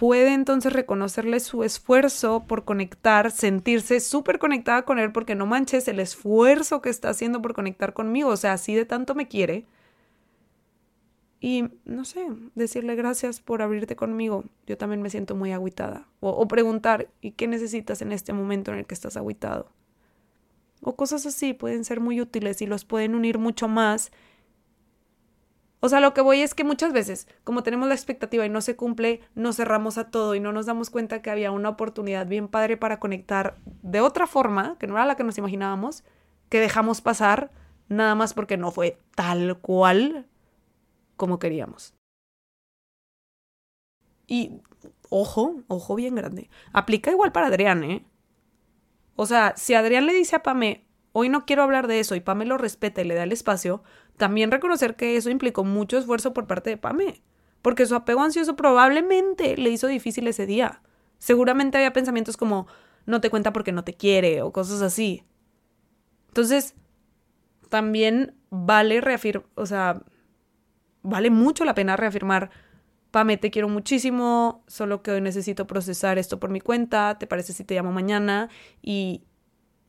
puede 0.00 0.32
entonces 0.32 0.72
reconocerle 0.72 1.40
su 1.40 1.62
esfuerzo 1.62 2.46
por 2.46 2.64
conectar, 2.64 3.30
sentirse 3.30 4.00
súper 4.00 4.38
conectada 4.38 4.86
con 4.86 4.98
él 4.98 5.12
porque 5.12 5.34
no 5.34 5.44
manches 5.44 5.88
el 5.88 6.00
esfuerzo 6.00 6.80
que 6.80 6.88
está 6.88 7.10
haciendo 7.10 7.42
por 7.42 7.52
conectar 7.52 7.92
conmigo, 7.92 8.30
o 8.30 8.36
sea, 8.38 8.54
así 8.54 8.74
de 8.74 8.86
tanto 8.86 9.14
me 9.14 9.28
quiere. 9.28 9.66
Y 11.38 11.68
no 11.84 12.06
sé, 12.06 12.26
decirle 12.54 12.94
gracias 12.94 13.42
por 13.42 13.60
abrirte 13.60 13.94
conmigo. 13.94 14.44
Yo 14.66 14.78
también 14.78 15.02
me 15.02 15.10
siento 15.10 15.34
muy 15.34 15.52
agüitada. 15.52 16.08
O, 16.20 16.48
preguntar, 16.48 17.10
¿y 17.20 17.32
qué 17.32 17.46
necesitas 17.46 18.00
en 18.00 18.12
este 18.12 18.32
momento 18.32 18.72
en 18.72 18.78
el 18.78 18.86
que 18.86 18.94
estás 18.94 19.18
agüitado? 19.18 19.70
O 20.80 20.96
cosas 20.96 21.26
así 21.26 21.52
pueden 21.52 21.84
ser 21.84 22.00
muy 22.00 22.22
útiles 22.22 22.62
y 22.62 22.66
los 22.66 22.86
pueden 22.86 23.14
unir 23.14 23.36
mucho 23.36 23.68
más 23.68 24.12
o 25.80 25.88
sea, 25.88 26.00
lo 26.00 26.12
que 26.12 26.20
voy 26.20 26.42
es 26.42 26.54
que 26.54 26.62
muchas 26.62 26.92
veces, 26.92 27.26
como 27.42 27.62
tenemos 27.62 27.88
la 27.88 27.94
expectativa 27.94 28.44
y 28.44 28.50
no 28.50 28.60
se 28.60 28.76
cumple, 28.76 29.22
nos 29.34 29.56
cerramos 29.56 29.96
a 29.96 30.10
todo 30.10 30.34
y 30.34 30.40
no 30.40 30.52
nos 30.52 30.66
damos 30.66 30.90
cuenta 30.90 31.22
que 31.22 31.30
había 31.30 31.50
una 31.50 31.70
oportunidad 31.70 32.26
bien 32.26 32.48
padre 32.48 32.76
para 32.76 33.00
conectar 33.00 33.56
de 33.82 34.00
otra 34.02 34.26
forma, 34.26 34.76
que 34.78 34.86
no 34.86 34.94
era 34.94 35.06
la 35.06 35.16
que 35.16 35.24
nos 35.24 35.38
imaginábamos, 35.38 36.04
que 36.50 36.60
dejamos 36.60 37.00
pasar 37.00 37.50
nada 37.88 38.14
más 38.14 38.34
porque 38.34 38.58
no 38.58 38.70
fue 38.70 38.98
tal 39.14 39.58
cual 39.58 40.26
como 41.16 41.38
queríamos. 41.38 41.94
Y 44.26 44.60
ojo, 45.08 45.62
ojo 45.66 45.94
bien 45.94 46.14
grande. 46.14 46.50
Aplica 46.72 47.10
igual 47.10 47.32
para 47.32 47.46
Adrián, 47.46 47.84
¿eh? 47.84 48.04
O 49.16 49.26
sea, 49.26 49.54
si 49.56 49.74
Adrián 49.74 50.06
le 50.06 50.12
dice 50.12 50.36
a 50.36 50.42
Pame, 50.42 50.86
hoy 51.12 51.28
no 51.28 51.46
quiero 51.46 51.62
hablar 51.62 51.88
de 51.88 52.00
eso 52.00 52.14
y 52.14 52.20
Pame 52.20 52.44
lo 52.44 52.58
respeta 52.58 53.00
y 53.02 53.04
le 53.04 53.14
da 53.14 53.24
el 53.24 53.32
espacio, 53.32 53.82
también 54.20 54.50
reconocer 54.50 54.96
que 54.96 55.16
eso 55.16 55.30
implicó 55.30 55.64
mucho 55.64 55.98
esfuerzo 55.98 56.34
por 56.34 56.46
parte 56.46 56.68
de 56.70 56.76
Pame. 56.76 57.22
Porque 57.62 57.86
su 57.86 57.94
apego 57.94 58.20
ansioso 58.22 58.54
probablemente 58.54 59.56
le 59.56 59.70
hizo 59.70 59.86
difícil 59.86 60.28
ese 60.28 60.46
día. 60.46 60.82
Seguramente 61.18 61.78
había 61.78 61.94
pensamientos 61.94 62.36
como, 62.36 62.66
no 63.06 63.20
te 63.20 63.30
cuenta 63.30 63.52
porque 63.52 63.72
no 63.72 63.82
te 63.82 63.94
quiere 63.94 64.42
o 64.42 64.52
cosas 64.52 64.82
así. 64.82 65.24
Entonces, 66.28 66.74
también 67.70 68.34
vale 68.50 69.00
reafirmar, 69.00 69.48
o 69.54 69.64
sea, 69.64 70.02
vale 71.02 71.30
mucho 71.30 71.64
la 71.64 71.74
pena 71.74 71.96
reafirmar, 71.96 72.50
Pame, 73.10 73.38
te 73.38 73.50
quiero 73.50 73.68
muchísimo, 73.68 74.62
solo 74.68 75.02
que 75.02 75.10
hoy 75.10 75.20
necesito 75.20 75.66
procesar 75.66 76.18
esto 76.18 76.38
por 76.38 76.50
mi 76.50 76.60
cuenta, 76.60 77.18
¿te 77.18 77.26
parece 77.26 77.52
si 77.52 77.64
te 77.64 77.74
llamo 77.74 77.90
mañana? 77.90 78.50
Y, 78.82 79.24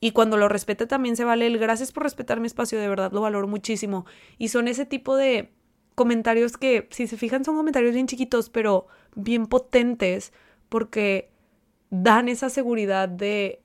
y 0.01 0.11
cuando 0.11 0.35
lo 0.35 0.49
respete 0.49 0.85
también 0.87 1.15
se 1.15 1.23
vale 1.23 1.47
el 1.47 1.57
gracias 1.57 1.93
por 1.93 2.03
respetar 2.03 2.41
mi 2.41 2.47
espacio, 2.47 2.77
de 2.79 2.89
verdad 2.89 3.13
lo 3.13 3.21
valoro 3.21 3.47
muchísimo. 3.47 4.05
Y 4.37 4.49
son 4.49 4.67
ese 4.67 4.85
tipo 4.85 5.15
de 5.15 5.53
comentarios 5.95 6.57
que, 6.57 6.89
si 6.91 7.07
se 7.07 7.15
fijan, 7.15 7.45
son 7.45 7.55
comentarios 7.55 7.93
bien 7.93 8.07
chiquitos, 8.07 8.49
pero 8.49 8.87
bien 9.15 9.45
potentes, 9.47 10.33
porque 10.67 11.31
dan 11.89 12.27
esa 12.27 12.49
seguridad 12.49 13.07
de 13.07 13.61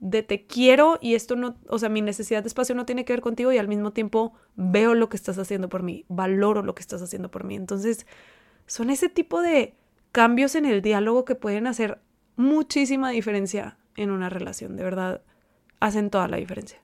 de 0.00 0.22
te 0.22 0.46
quiero 0.46 0.98
y 1.00 1.14
esto 1.14 1.34
no, 1.36 1.56
o 1.68 1.78
sea, 1.78 1.88
mi 1.88 2.02
necesidad 2.02 2.42
de 2.42 2.48
espacio 2.48 2.74
no 2.74 2.86
tiene 2.86 3.04
que 3.04 3.12
ver 3.12 3.20
contigo 3.20 3.52
y 3.52 3.58
al 3.58 3.68
mismo 3.68 3.92
tiempo 3.92 4.32
veo 4.54 4.94
lo 4.94 5.08
que 5.08 5.16
estás 5.16 5.38
haciendo 5.38 5.68
por 5.68 5.82
mí, 5.82 6.04
valoro 6.08 6.62
lo 6.62 6.74
que 6.74 6.82
estás 6.82 7.02
haciendo 7.02 7.30
por 7.30 7.44
mí. 7.44 7.56
Entonces, 7.56 8.06
son 8.66 8.90
ese 8.90 9.08
tipo 9.08 9.40
de 9.40 9.74
cambios 10.12 10.54
en 10.54 10.66
el 10.66 10.82
diálogo 10.82 11.24
que 11.24 11.34
pueden 11.34 11.66
hacer 11.66 12.00
muchísima 12.36 13.10
diferencia 13.10 13.78
en 13.96 14.10
una 14.10 14.30
relación, 14.30 14.76
de 14.76 14.84
verdad, 14.84 15.22
hacen 15.80 16.10
toda 16.10 16.28
la 16.28 16.36
diferencia. 16.36 16.82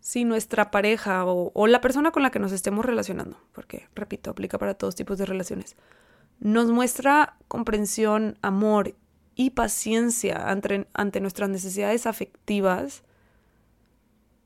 Si 0.00 0.24
nuestra 0.24 0.70
pareja 0.70 1.24
o, 1.24 1.66
la 1.66 1.80
persona 1.80 2.10
con 2.10 2.22
la 2.22 2.30
que 2.30 2.38
nos 2.38 2.52
estemos 2.52 2.84
relacionando, 2.84 3.38
porque, 3.52 3.88
repito, 3.94 4.30
aplica 4.30 4.58
para 4.58 4.74
todos 4.74 4.94
tipos 4.94 5.16
de 5.16 5.24
relaciones, 5.24 5.76
nos 6.40 6.70
muestra 6.70 7.38
comprensión, 7.48 8.36
amor 8.42 8.94
y 9.34 9.50
paciencia 9.50 10.46
ante 10.48 11.20
nuestras 11.20 11.48
necesidades 11.48 12.06
afectivas, 12.06 13.02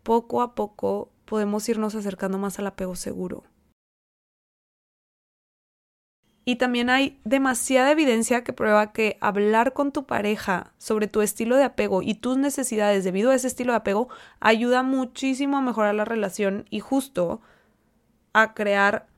poco 0.05 0.43
a 0.43 0.55
poco 0.55 1.13
podemos 1.25 1.69
irnos 1.69 1.95
acercando 1.95 2.39
más 2.39 2.59
al 2.59 2.69
apego 2.69 2.95
seguro. 2.95 3.45
Y 6.49 6.57
también 6.57 6.89
hay 6.89 7.21
demasiada 7.25 7.91
evidencia 7.91 8.43
que 8.43 8.55
prueba 8.55 8.91
que 8.91 9.19
hablar 9.21 9.75
con 9.75 9.93
tu 9.93 10.07
pareja 10.07 10.73
sobre 10.79 11.07
tu 11.07 11.21
estilo 11.21 11.57
de 11.57 11.65
apego 11.65 12.01
y 12.01 12.15
tus 12.15 12.39
necesidades 12.39 13.05
debido 13.05 13.31
a 13.31 13.35
ese 13.35 13.49
estilo 13.49 13.75
de 13.75 13.77
apego 13.77 14.09
ayuda 14.41 14.83
muchísimo 14.83 15.59
a 15.59 15.61
mejorar 15.61 15.95
la 15.95 16.07
relación 16.07 16.65
y 16.71 16.81
justo 16.81 17.43
a 18.33 18.55
crear 18.55 19.09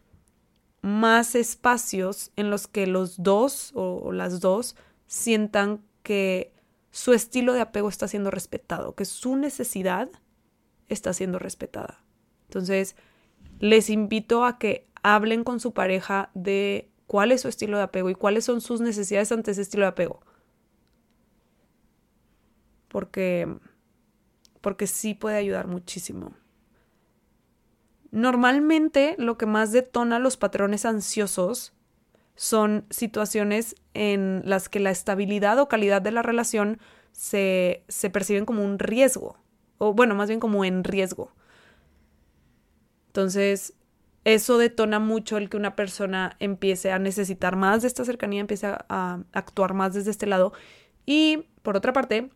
más 0.83 1.37
espacios 1.37 2.33
en 2.35 2.51
los 2.51 2.67
que 2.67 2.89
los 2.89 3.23
dos 3.23 3.71
o 3.77 4.11
las 4.11 4.41
dos 4.41 4.75
sientan 5.07 5.85
que 6.03 6.53
su 6.91 7.13
estilo 7.13 7.53
de 7.53 7.61
apego 7.61 7.89
está 7.89 8.09
siendo 8.09 8.33
respetado, 8.33 8.97
que 8.97 9.05
su 9.05 9.37
necesidad 9.37 10.09
está 10.89 11.13
siendo 11.13 11.39
respetada. 11.39 12.03
Entonces, 12.49 12.97
les 13.61 13.89
invito 13.89 14.45
a 14.45 14.59
que 14.59 14.89
hablen 15.05 15.45
con 15.45 15.61
su 15.61 15.73
pareja 15.73 16.31
de 16.35 16.90
cuál 17.11 17.33
es 17.33 17.41
su 17.41 17.49
estilo 17.49 17.77
de 17.77 17.83
apego 17.83 18.09
y 18.09 18.15
cuáles 18.15 18.45
son 18.45 18.61
sus 18.61 18.81
necesidades 18.81 19.33
ante 19.33 19.51
ese 19.51 19.63
estilo 19.63 19.83
de 19.83 19.89
apego. 19.89 20.21
Porque, 22.87 23.53
porque 24.61 24.87
sí 24.87 25.15
puede 25.15 25.37
ayudar 25.37 25.67
muchísimo. 25.67 26.35
Normalmente 28.13 29.17
lo 29.19 29.37
que 29.37 29.47
más 29.47 29.73
detona 29.73 30.21
los 30.21 30.37
patrones 30.37 30.85
ansiosos 30.85 31.73
son 32.37 32.87
situaciones 32.91 33.75
en 33.93 34.43
las 34.45 34.69
que 34.69 34.79
la 34.79 34.93
estabilidad 34.93 35.59
o 35.59 35.67
calidad 35.67 36.01
de 36.01 36.13
la 36.13 36.23
relación 36.23 36.79
se, 37.11 37.83
se 37.89 38.11
perciben 38.11 38.47
como 38.47 38.65
un 38.65 38.79
riesgo, 38.79 39.37
o 39.79 39.95
bueno, 39.95 40.15
más 40.15 40.29
bien 40.29 40.39
como 40.39 40.65
en 40.65 40.85
riesgo. 40.85 41.33
Entonces, 43.09 43.75
eso 44.25 44.59
detona 44.59 44.99
mucho 44.99 45.37
el 45.37 45.49
que 45.49 45.57
una 45.57 45.77
persona 45.77 46.37
empiece 46.41 46.93
a 46.93 46.99
necesitar 46.99 47.57
más 47.57 47.83
de 47.83 47.89
esta 47.89 48.05
cercanía, 48.05 48.41
empiece 48.41 48.67
a, 48.67 49.23
actuar 49.33 49.75
más 49.75 49.95
desde 49.95 50.11
este 50.11 50.27
lado. 50.27 50.53
Y, 51.07 51.49
por 51.63 51.77
otra 51.77 51.93
parte, 51.93 52.31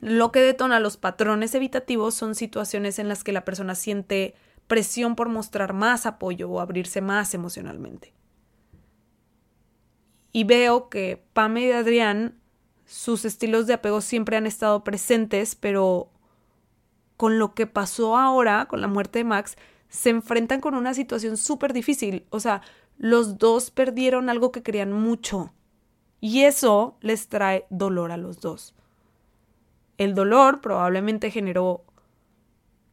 lo 0.00 0.32
que 0.32 0.40
detona 0.40 0.80
los 0.80 0.96
patrones 0.96 1.54
evitativos 1.54 2.14
son 2.14 2.34
situaciones 2.34 2.98
en 2.98 3.08
las 3.08 3.24
que 3.24 3.32
la 3.32 3.44
persona 3.44 3.74
siente 3.74 4.34
presión 4.66 5.16
por 5.16 5.28
mostrar 5.28 5.72
más 5.72 6.06
apoyo 6.06 6.50
o 6.50 6.60
abrirse 6.60 7.00
más 7.00 7.34
emocionalmente 7.34 8.14
y 10.32 10.44
veo 10.44 10.88
que 10.88 11.22
Pame 11.34 11.66
y 11.66 11.72
Adrián, 11.72 12.40
sus 12.86 13.24
estilos 13.24 13.66
de 13.66 13.74
apego 13.74 14.00
siempre 14.00 14.36
han 14.36 14.46
estado 14.46 14.82
presentes, 14.82 15.54
pero 15.54 16.10
con 17.16 17.38
lo 17.38 17.54
que 17.54 17.66
pasó 17.66 18.16
ahora, 18.16 18.66
con 18.66 18.80
la 18.80 18.88
muerte 18.88 19.20
de 19.20 19.24
Max, 19.24 19.56
se 19.92 20.08
enfrentan 20.08 20.62
con 20.62 20.74
una 20.74 20.94
situación 20.94 21.36
súper 21.36 21.74
difícil. 21.74 22.24
O 22.30 22.40
sea, 22.40 22.62
los 22.96 23.36
dos 23.36 23.70
perdieron 23.70 24.30
algo 24.30 24.50
que 24.50 24.62
querían 24.62 24.90
mucho. 24.90 25.52
Y 26.18 26.44
eso 26.44 26.96
les 27.02 27.28
trae 27.28 27.66
dolor 27.68 28.10
a 28.10 28.16
los 28.16 28.40
dos. 28.40 28.74
El 29.98 30.14
dolor 30.14 30.62
probablemente 30.62 31.30
generó 31.30 31.84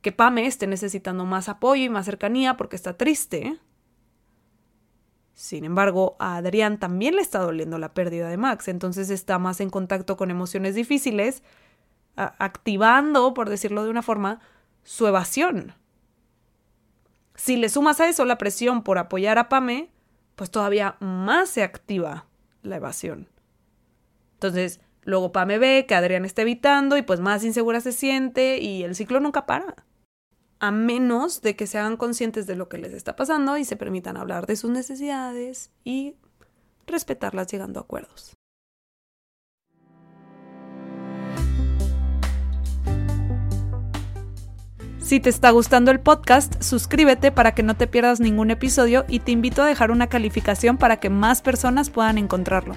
que 0.02 0.12
Pame 0.12 0.46
esté 0.46 0.68
necesitando 0.68 1.24
más 1.24 1.48
apoyo 1.48 1.84
y 1.84 1.90
más 1.90 2.06
cercanía 2.06 2.58
porque 2.58 2.76
está 2.76 2.98
triste. 2.98 3.58
Sin 5.34 5.64
embargo, 5.64 6.18
a 6.20 6.36
Adrián 6.36 6.80
también 6.80 7.16
le 7.16 7.22
está 7.22 7.40
doliendo 7.40 7.78
la 7.78 7.94
pérdida 7.94 8.28
de 8.28 8.36
Max, 8.36 8.68
entonces 8.68 9.10
está 9.10 9.40
más 9.40 9.62
en 9.62 9.70
contacto 9.70 10.18
con 10.18 10.32
emociones 10.32 10.76
difíciles, 10.76 11.44
activando, 12.18 13.34
por 13.34 13.48
decirlo 13.48 13.86
de 13.86 13.90
una 13.90 14.02
forma, 14.02 14.42
su 14.84 15.08
evasión. 15.08 15.79
Si 17.40 17.56
le 17.56 17.70
sumas 17.70 18.02
a 18.02 18.10
eso 18.10 18.26
la 18.26 18.38
presión 18.38 18.84
por 18.84 18.98
apoyar 18.98 19.38
a 19.38 19.48
Pame, 19.48 19.90
pues 20.36 20.52
todavía 20.52 20.98
más 21.00 21.50
se 21.50 21.64
activa 21.64 22.28
la 22.64 22.76
evasión. 22.76 23.30
Entonces, 24.34 24.82
luego 25.04 25.32
Pame 25.32 25.58
ve 25.58 25.86
que 25.88 25.96
Adrián 25.96 26.26
está 26.26 26.42
evitando 26.42 26.98
y 26.98 27.02
pues 27.02 27.22
más 27.22 27.44
insegura 27.46 27.80
se 27.80 27.94
siente 27.94 28.58
y 28.60 28.84
el 28.84 28.94
ciclo 28.94 29.22
nunca 29.22 29.46
para 29.46 29.86
a 30.60 30.72
menos 30.72 31.42
de 31.42 31.56
que 31.56 31.68
se 31.68 31.78
hagan 31.78 31.98
conscientes 31.98 32.46
de 32.46 32.56
lo 32.56 32.68
que 32.68 32.78
les 32.78 32.94
está 32.94 33.16
pasando 33.16 33.58
y 33.58 33.64
se 33.64 33.78
permitan 33.78 34.18
hablar 34.18 34.46
de 34.46 34.58
sus 34.58 34.70
necesidades 34.70 35.72
y 35.84 36.16
respetarlas 36.86 37.48
llegando 37.48 37.80
a 37.80 37.84
acuerdos. 37.84 38.39
Si 45.10 45.20
te 45.20 45.32
está 45.32 45.50
gustando 45.50 45.90
el 45.90 46.00
podcast, 46.00 46.62
suscríbete 46.62 47.32
para 47.32 47.56
que 47.56 47.64
no 47.64 47.76
te 47.76 47.88
pierdas 47.88 48.20
ningún 48.20 48.52
episodio 48.52 49.06
y 49.08 49.22
te 49.22 49.32
invito 49.32 49.64
a 49.64 49.66
dejar 49.66 49.90
una 49.90 50.06
calificación 50.06 50.78
para 50.78 51.00
que 51.00 51.10
más 51.10 51.42
personas 51.42 51.90
puedan 51.90 52.20
encontrarlo. 52.20 52.76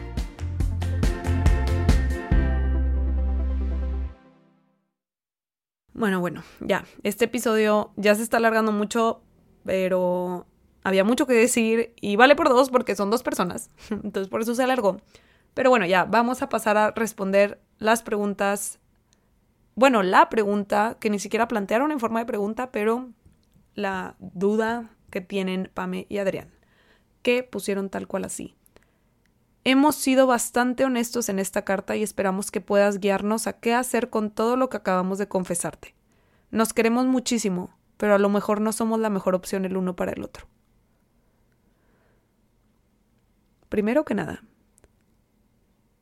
Bueno, 5.92 6.20
bueno, 6.20 6.42
ya. 6.60 6.86
Este 7.02 7.26
episodio 7.26 7.92
ya 7.96 8.14
se 8.14 8.22
está 8.22 8.38
alargando 8.38 8.72
mucho, 8.72 9.22
pero 9.66 10.46
había 10.84 11.04
mucho 11.04 11.26
que 11.26 11.34
decir 11.34 11.92
y 12.00 12.16
vale 12.16 12.34
por 12.34 12.48
dos 12.48 12.70
porque 12.70 12.96
son 12.96 13.10
dos 13.10 13.22
personas. 13.22 13.68
Entonces 13.90 14.28
por 14.28 14.40
eso 14.40 14.54
se 14.54 14.62
alargó. 14.62 15.02
Pero 15.52 15.68
bueno, 15.68 15.84
ya, 15.84 16.06
vamos 16.06 16.40
a 16.40 16.48
pasar 16.48 16.78
a 16.78 16.92
responder 16.92 17.60
las 17.76 18.02
preguntas. 18.02 18.80
Bueno, 19.74 20.02
la 20.02 20.28
pregunta 20.28 20.96
que 21.00 21.08
ni 21.08 21.18
siquiera 21.18 21.48
plantearon 21.48 21.92
en 21.92 22.00
forma 22.00 22.20
de 22.20 22.26
pregunta, 22.26 22.70
pero 22.70 23.08
la 23.74 24.16
duda 24.18 24.90
que 25.10 25.20
tienen 25.20 25.70
Pame 25.72 26.06
y 26.08 26.18
Adrián, 26.18 26.50
que 27.22 27.42
pusieron 27.42 27.88
tal 27.88 28.06
cual 28.06 28.24
así. 28.24 28.54
Hemos 29.64 29.94
sido 29.94 30.26
bastante 30.26 30.84
honestos 30.84 31.28
en 31.28 31.38
esta 31.38 31.64
carta 31.64 31.96
y 31.96 32.02
esperamos 32.02 32.50
que 32.50 32.60
puedas 32.60 32.98
guiarnos 32.98 33.46
a 33.46 33.54
qué 33.54 33.74
hacer 33.74 34.10
con 34.10 34.30
todo 34.30 34.56
lo 34.56 34.68
que 34.68 34.76
acabamos 34.76 35.18
de 35.18 35.28
confesarte. 35.28 35.94
Nos 36.50 36.74
queremos 36.74 37.06
muchísimo, 37.06 37.70
pero 37.96 38.14
a 38.14 38.18
lo 38.18 38.28
mejor 38.28 38.60
no 38.60 38.72
somos 38.72 38.98
la 38.98 39.08
mejor 39.08 39.34
opción 39.34 39.64
el 39.64 39.76
uno 39.76 39.94
para 39.94 40.12
el 40.12 40.22
otro. 40.22 40.48
Primero 43.68 44.04
que 44.04 44.14
nada, 44.14 44.42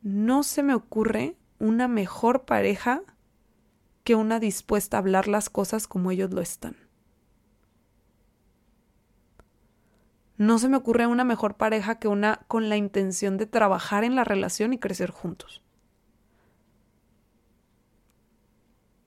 no 0.03 0.43
se 0.43 0.63
me 0.63 0.75
ocurre 0.75 1.37
una 1.59 1.87
mejor 1.87 2.47
pareja 2.47 3.03
que 4.11 4.17
una 4.17 4.41
dispuesta 4.41 4.97
a 4.97 4.99
hablar 4.99 5.29
las 5.29 5.51
cosas 5.51 5.87
como 5.87 6.11
ellos 6.11 6.33
lo 6.33 6.41
están. 6.41 6.75
No 10.37 10.59
se 10.59 10.69
me 10.69 10.77
ocurre 10.77 11.07
una 11.07 11.23
mejor 11.23 11.57
pareja 11.57 12.01
que 12.01 12.09
una 12.09 12.41
con 12.49 12.69
la 12.69 12.77
intención 12.77 13.37
de 13.37 13.47
trabajar 13.47 14.03
en 14.03 14.17
la 14.17 14.25
relación 14.25 14.73
y 14.73 14.79
crecer 14.79 15.13
juntos. 15.13 15.63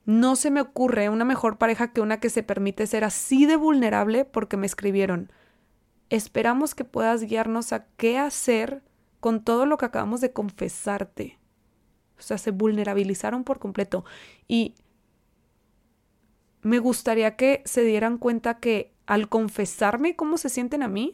No 0.05 0.37
se 0.37 0.51
me 0.51 0.61
ocurre 0.61 1.09
una 1.09 1.25
mejor 1.25 1.57
pareja 1.57 1.91
que 1.91 1.99
una 1.99 2.21
que 2.21 2.29
se 2.29 2.41
permite 2.41 2.87
ser 2.87 3.03
así 3.03 3.45
de 3.45 3.57
vulnerable 3.57 4.23
porque 4.23 4.55
me 4.55 4.67
escribieron. 4.67 5.33
Esperamos 6.09 6.75
que 6.75 6.85
puedas 6.85 7.23
guiarnos 7.23 7.73
a 7.73 7.87
qué 7.97 8.17
hacer 8.17 8.83
con 9.19 9.43
todo 9.43 9.65
lo 9.65 9.75
que 9.75 9.83
acabamos 9.83 10.21
de 10.21 10.31
confesarte. 10.31 11.39
O 12.17 12.21
sea, 12.21 12.37
se 12.37 12.51
vulnerabilizaron 12.51 13.43
por 13.43 13.59
completo. 13.59 14.05
Y 14.47 14.75
me 16.63 16.79
gustaría 16.79 17.35
que 17.35 17.61
se 17.65 17.83
dieran 17.83 18.17
cuenta 18.17 18.59
que 18.59 18.93
al 19.05 19.27
confesarme 19.27 20.15
cómo 20.15 20.37
se 20.37 20.49
sienten 20.49 20.81
a 20.81 20.87
mí, 20.87 21.13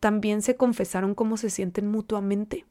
también 0.00 0.42
se 0.42 0.56
confesaron 0.56 1.14
cómo 1.14 1.36
se 1.36 1.48
sienten 1.48 1.88
mutuamente. 1.88 2.66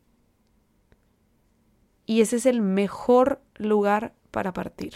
Y 2.05 2.21
ese 2.21 2.35
es 2.35 2.45
el 2.45 2.61
mejor 2.61 3.41
lugar 3.55 4.13
para 4.31 4.53
partir. 4.53 4.93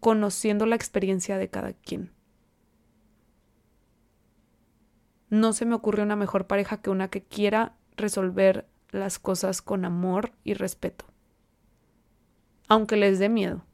Conociendo 0.00 0.66
la 0.66 0.76
experiencia 0.76 1.36
de 1.36 1.48
cada 1.48 1.72
quien. 1.72 2.12
No 5.30 5.52
se 5.52 5.64
me 5.64 5.74
ocurre 5.74 6.02
una 6.02 6.16
mejor 6.16 6.46
pareja 6.46 6.80
que 6.80 6.90
una 6.90 7.08
que 7.08 7.22
quiera 7.22 7.76
resolver 7.96 8.68
las 8.90 9.18
cosas 9.18 9.62
con 9.62 9.84
amor 9.84 10.32
y 10.44 10.54
respeto. 10.54 11.11
Aunque 12.68 12.96
les 12.96 13.18
dé 13.18 13.28
miedo. 13.28 13.64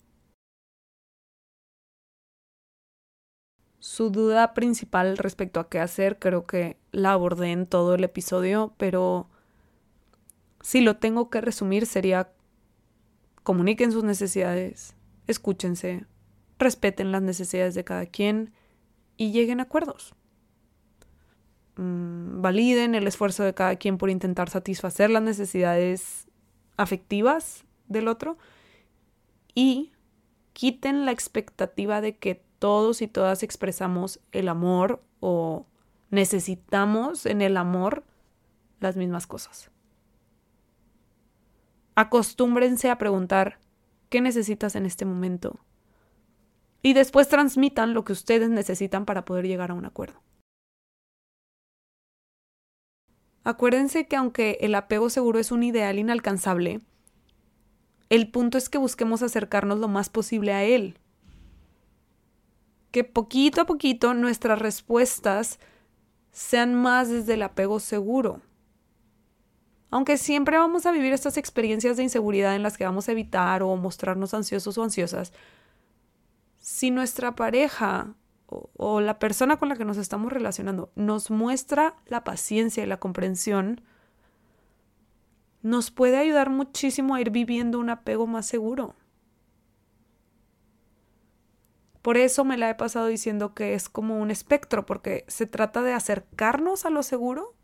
Su 3.78 4.10
duda 4.10 4.54
principal 4.54 5.16
respecto 5.16 5.60
a 5.60 5.68
qué 5.68 5.78
hacer 5.78 6.18
creo 6.18 6.46
que 6.46 6.76
la 6.92 7.12
abordé 7.12 7.52
en 7.52 7.66
todo 7.66 7.94
el 7.94 8.04
episodio, 8.04 8.74
pero 8.76 9.28
si 10.60 10.80
lo 10.80 10.96
tengo 10.96 11.30
que 11.30 11.40
resumir 11.40 11.86
sería 11.86 12.32
comuniquen 13.42 13.92
sus 13.92 14.04
necesidades, 14.04 14.94
escúchense, 15.26 16.04
respeten 16.58 17.12
las 17.12 17.22
necesidades 17.22 17.74
de 17.74 17.84
cada 17.84 18.06
quien 18.06 18.52
y 19.16 19.32
lleguen 19.32 19.60
a 19.60 19.62
acuerdos. 19.64 20.14
Mm, 21.76 22.42
validen 22.42 22.94
el 22.94 23.06
esfuerzo 23.06 23.44
de 23.44 23.54
cada 23.54 23.76
quien 23.76 23.96
por 23.96 24.10
intentar 24.10 24.50
satisfacer 24.50 25.10
las 25.10 25.22
necesidades 25.22 26.26
afectivas 26.76 27.64
del 27.86 28.08
otro 28.08 28.36
y 29.58 29.90
quiten 30.52 31.04
la 31.04 31.10
expectativa 31.10 32.00
de 32.00 32.16
que 32.16 32.36
todos 32.60 33.02
y 33.02 33.08
todas 33.08 33.42
expresamos 33.42 34.20
el 34.30 34.48
amor 34.48 35.02
o 35.18 35.66
necesitamos 36.10 37.26
en 37.26 37.42
el 37.42 37.56
amor 37.56 38.04
las 38.78 38.96
mismas 38.96 39.26
cosas. 39.26 39.72
Acostúmbrense 41.96 42.88
a 42.88 42.98
preguntar 42.98 43.58
qué 44.10 44.20
necesitas 44.20 44.76
en 44.76 44.86
este 44.86 45.04
momento 45.04 45.58
y 46.80 46.92
después 46.92 47.26
transmitan 47.26 47.94
lo 47.94 48.04
que 48.04 48.12
ustedes 48.12 48.50
necesitan 48.50 49.06
para 49.06 49.24
poder 49.24 49.48
llegar 49.48 49.72
a 49.72 49.74
un 49.74 49.86
acuerdo. 49.86 50.22
Acuérdense 53.42 54.06
que 54.06 54.14
aunque 54.14 54.58
el 54.60 54.76
apego 54.76 55.10
seguro 55.10 55.40
es 55.40 55.50
un 55.50 55.64
ideal 55.64 55.98
inalcanzable, 55.98 56.80
el 58.10 58.30
punto 58.30 58.58
es 58.58 58.68
que 58.68 58.78
busquemos 58.78 59.22
acercarnos 59.22 59.78
lo 59.78 59.88
más 59.88 60.08
posible 60.08 60.52
a 60.52 60.64
él 60.64 60.98
que 62.90 63.04
poquito 63.04 63.60
a 63.60 63.66
poquito 63.66 64.14
nuestras 64.14 64.58
respuestas 64.58 65.58
sean 66.32 66.74
más 66.74 67.08
desde 67.08 67.34
el 67.34 67.42
apego 67.42 67.80
seguro. 67.80 68.40
Aunque 69.90 70.18
siempre 70.18 70.58
vamos 70.58 70.86
a 70.86 70.92
vivir 70.92 71.12
estas 71.12 71.36
experiencias 71.36 71.96
de 71.96 72.02
inseguridad 72.02 72.54
en 72.54 72.62
las 72.62 72.76
que 72.76 72.84
vamos 72.84 73.08
a 73.08 73.12
evitar 73.12 73.62
o 73.62 73.74
mostrarnos 73.76 74.34
ansiosos 74.34 74.76
o 74.76 74.82
ansiosas, 74.82 75.32
si 76.60 76.90
nuestra 76.90 77.34
pareja 77.34 78.14
o, 78.46 78.70
o, 78.76 79.00
la 79.00 79.18
persona 79.18 79.56
con 79.56 79.68
la 79.68 79.76
que 79.76 79.84
nos 79.84 79.96
estamos 79.96 80.32
relacionando 80.32 80.90
nos 80.94 81.30
muestra 81.30 81.96
la 82.06 82.24
paciencia 82.24 82.82
y 82.82 82.86
la 82.86 82.98
comprensión, 82.98 83.82
nos 85.62 85.90
puede 85.90 86.18
ayudar 86.18 86.50
muchísimo 86.50 87.14
a 87.14 87.20
ir 87.20 87.30
viviendo 87.30 87.78
un 87.78 87.90
apego 87.90 88.26
más 88.26 88.46
seguro. 88.46 88.94
Por 92.02 92.16
eso 92.16 92.44
me 92.44 92.56
la 92.56 92.70
he 92.70 92.74
pasado 92.74 93.06
diciendo 93.06 93.54
que 93.54 93.74
es 93.74 93.88
como 93.88 94.18
un 94.18 94.30
espectro, 94.30 94.86
porque 94.86 95.24
se 95.28 95.46
trata 95.46 95.82
de 95.82 95.92
acercarnos 95.92 96.86
a 96.86 96.90
lo 96.90 97.02
seguro, 97.02 97.54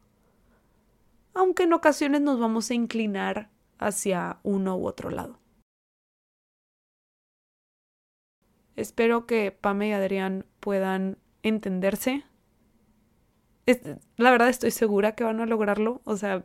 aunque 1.32 1.62
en 1.62 1.72
ocasiones 1.72 2.20
nos 2.20 2.38
vamos 2.38 2.70
a 2.70 2.74
inclinar 2.74 3.50
hacia 3.78 4.38
uno 4.42 4.76
u 4.76 4.86
otro 4.86 5.10
lado. 5.10 5.38
Espero 8.76 9.26
que 9.26 9.52
Pame 9.52 9.88
y 9.88 9.92
Adrián 9.92 10.46
puedan 10.60 11.18
entenderse. 11.42 12.24
la 14.16 14.30
verdad 14.30 14.48
estoy 14.48 14.72
segura 14.72 15.14
que 15.14 15.24
van 15.24 15.40
a 15.40 15.46
lograrlo. 15.46 16.02
O 16.04 16.16
sea, 16.16 16.44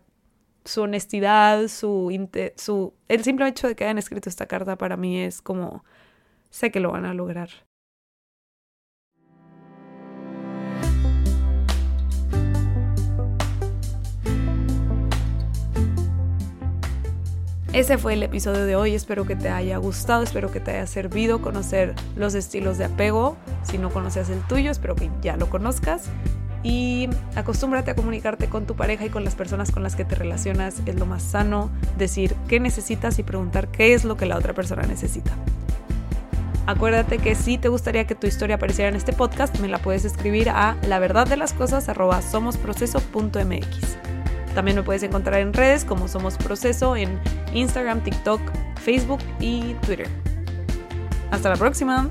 su 0.70 0.84
honestidad, 0.84 1.68
su, 1.68 2.30
su... 2.56 2.94
El 3.08 3.24
simple 3.24 3.48
hecho 3.48 3.68
de 3.68 3.76
que 3.76 3.86
hayan 3.86 3.98
escrito 3.98 4.30
esta 4.30 4.46
carta 4.46 4.78
para 4.78 4.98
mí 4.98 5.20
es 5.20 5.42
como... 5.42 5.84
Sé 6.52 6.72
que 6.72 6.80
lo 6.80 6.92
van 6.92 7.06
a 7.06 7.14
lograr. 7.14 7.50
Ese 17.72 18.00
fue 18.00 18.14
el 18.14 18.24
episodio 18.24 18.66
de 18.66 18.76
hoy, 18.76 18.96
espero 18.96 19.26
que 19.26 19.36
te 19.36 19.50
haya 19.50 19.78
gustado, 19.78 20.24
espero 20.24 20.52
que 20.52 20.60
te 20.60 20.72
haya 20.72 20.88
servido 20.88 21.40
conocer 21.40 21.94
los 22.16 22.34
estilos 22.34 22.80
de 22.80 22.86
apego. 22.86 23.38
Si 23.64 23.78
no 23.78 23.92
conoces 23.92 24.30
el 24.30 24.46
tuyo, 24.48 24.72
espero 24.72 24.96
que 24.96 25.10
ya 25.22 25.38
lo 25.38 25.50
conozcas. 25.50 26.10
Y 26.62 27.10
acostúmbrate 27.36 27.91
a 27.91 27.95
comunicarte 27.95 28.49
con 28.49 28.66
tu 28.66 28.76
pareja 28.76 29.05
y 29.05 29.10
con 29.10 29.24
las 29.24 29.36
personas 29.36 29.72
con 29.72 29.84
las 29.84 29.95
que 29.95 30.05
te 30.05 30.16
relacionas. 30.16 30.82
Es 30.86 30.95
lo 30.95 31.05
más 31.05 31.24
sano 31.24 31.70
decir 31.97 32.36
qué 32.47 32.60
necesitas 32.60 33.18
y 33.20 33.24
preguntar 33.24 33.70
qué 33.70 33.93
es 33.93 34.03
lo 34.03 34.18
que 34.18 34.26
la 34.26 34.38
otra 34.38 34.53
persona 34.53 34.84
necesita. 34.84 35.32
Acuérdate 36.66 37.18
que 37.18 37.34
si 37.34 37.57
te 37.57 37.68
gustaría 37.68 38.05
que 38.05 38.14
tu 38.14 38.28
historia 38.28 38.57
apareciera 38.57 38.89
en 38.89 38.95
este 38.95 39.12
podcast, 39.12 39.57
me 39.60 39.68
la 39.68 39.80
puedes 39.80 40.05
escribir 40.05 40.49
a 40.49 40.78
la 40.88 40.99
verdad 40.99 41.26
de 41.26 41.36
las 41.36 41.53
cosas. 41.53 41.88
También 44.53 44.76
me 44.78 44.84
puedes 44.84 45.03
encontrar 45.03 45.39
en 45.39 45.53
redes 45.53 45.86
como 45.86 46.07
Somos 46.07 46.38
Proceso 46.38 46.95
en 46.95 47.20
Instagram, 47.53 48.03
TikTok, 48.03 48.41
Facebook 48.76 49.20
y 49.39 49.74
Twitter. 49.86 50.07
Hasta 51.32 51.49
la 51.49 51.55
próxima. 51.55 52.10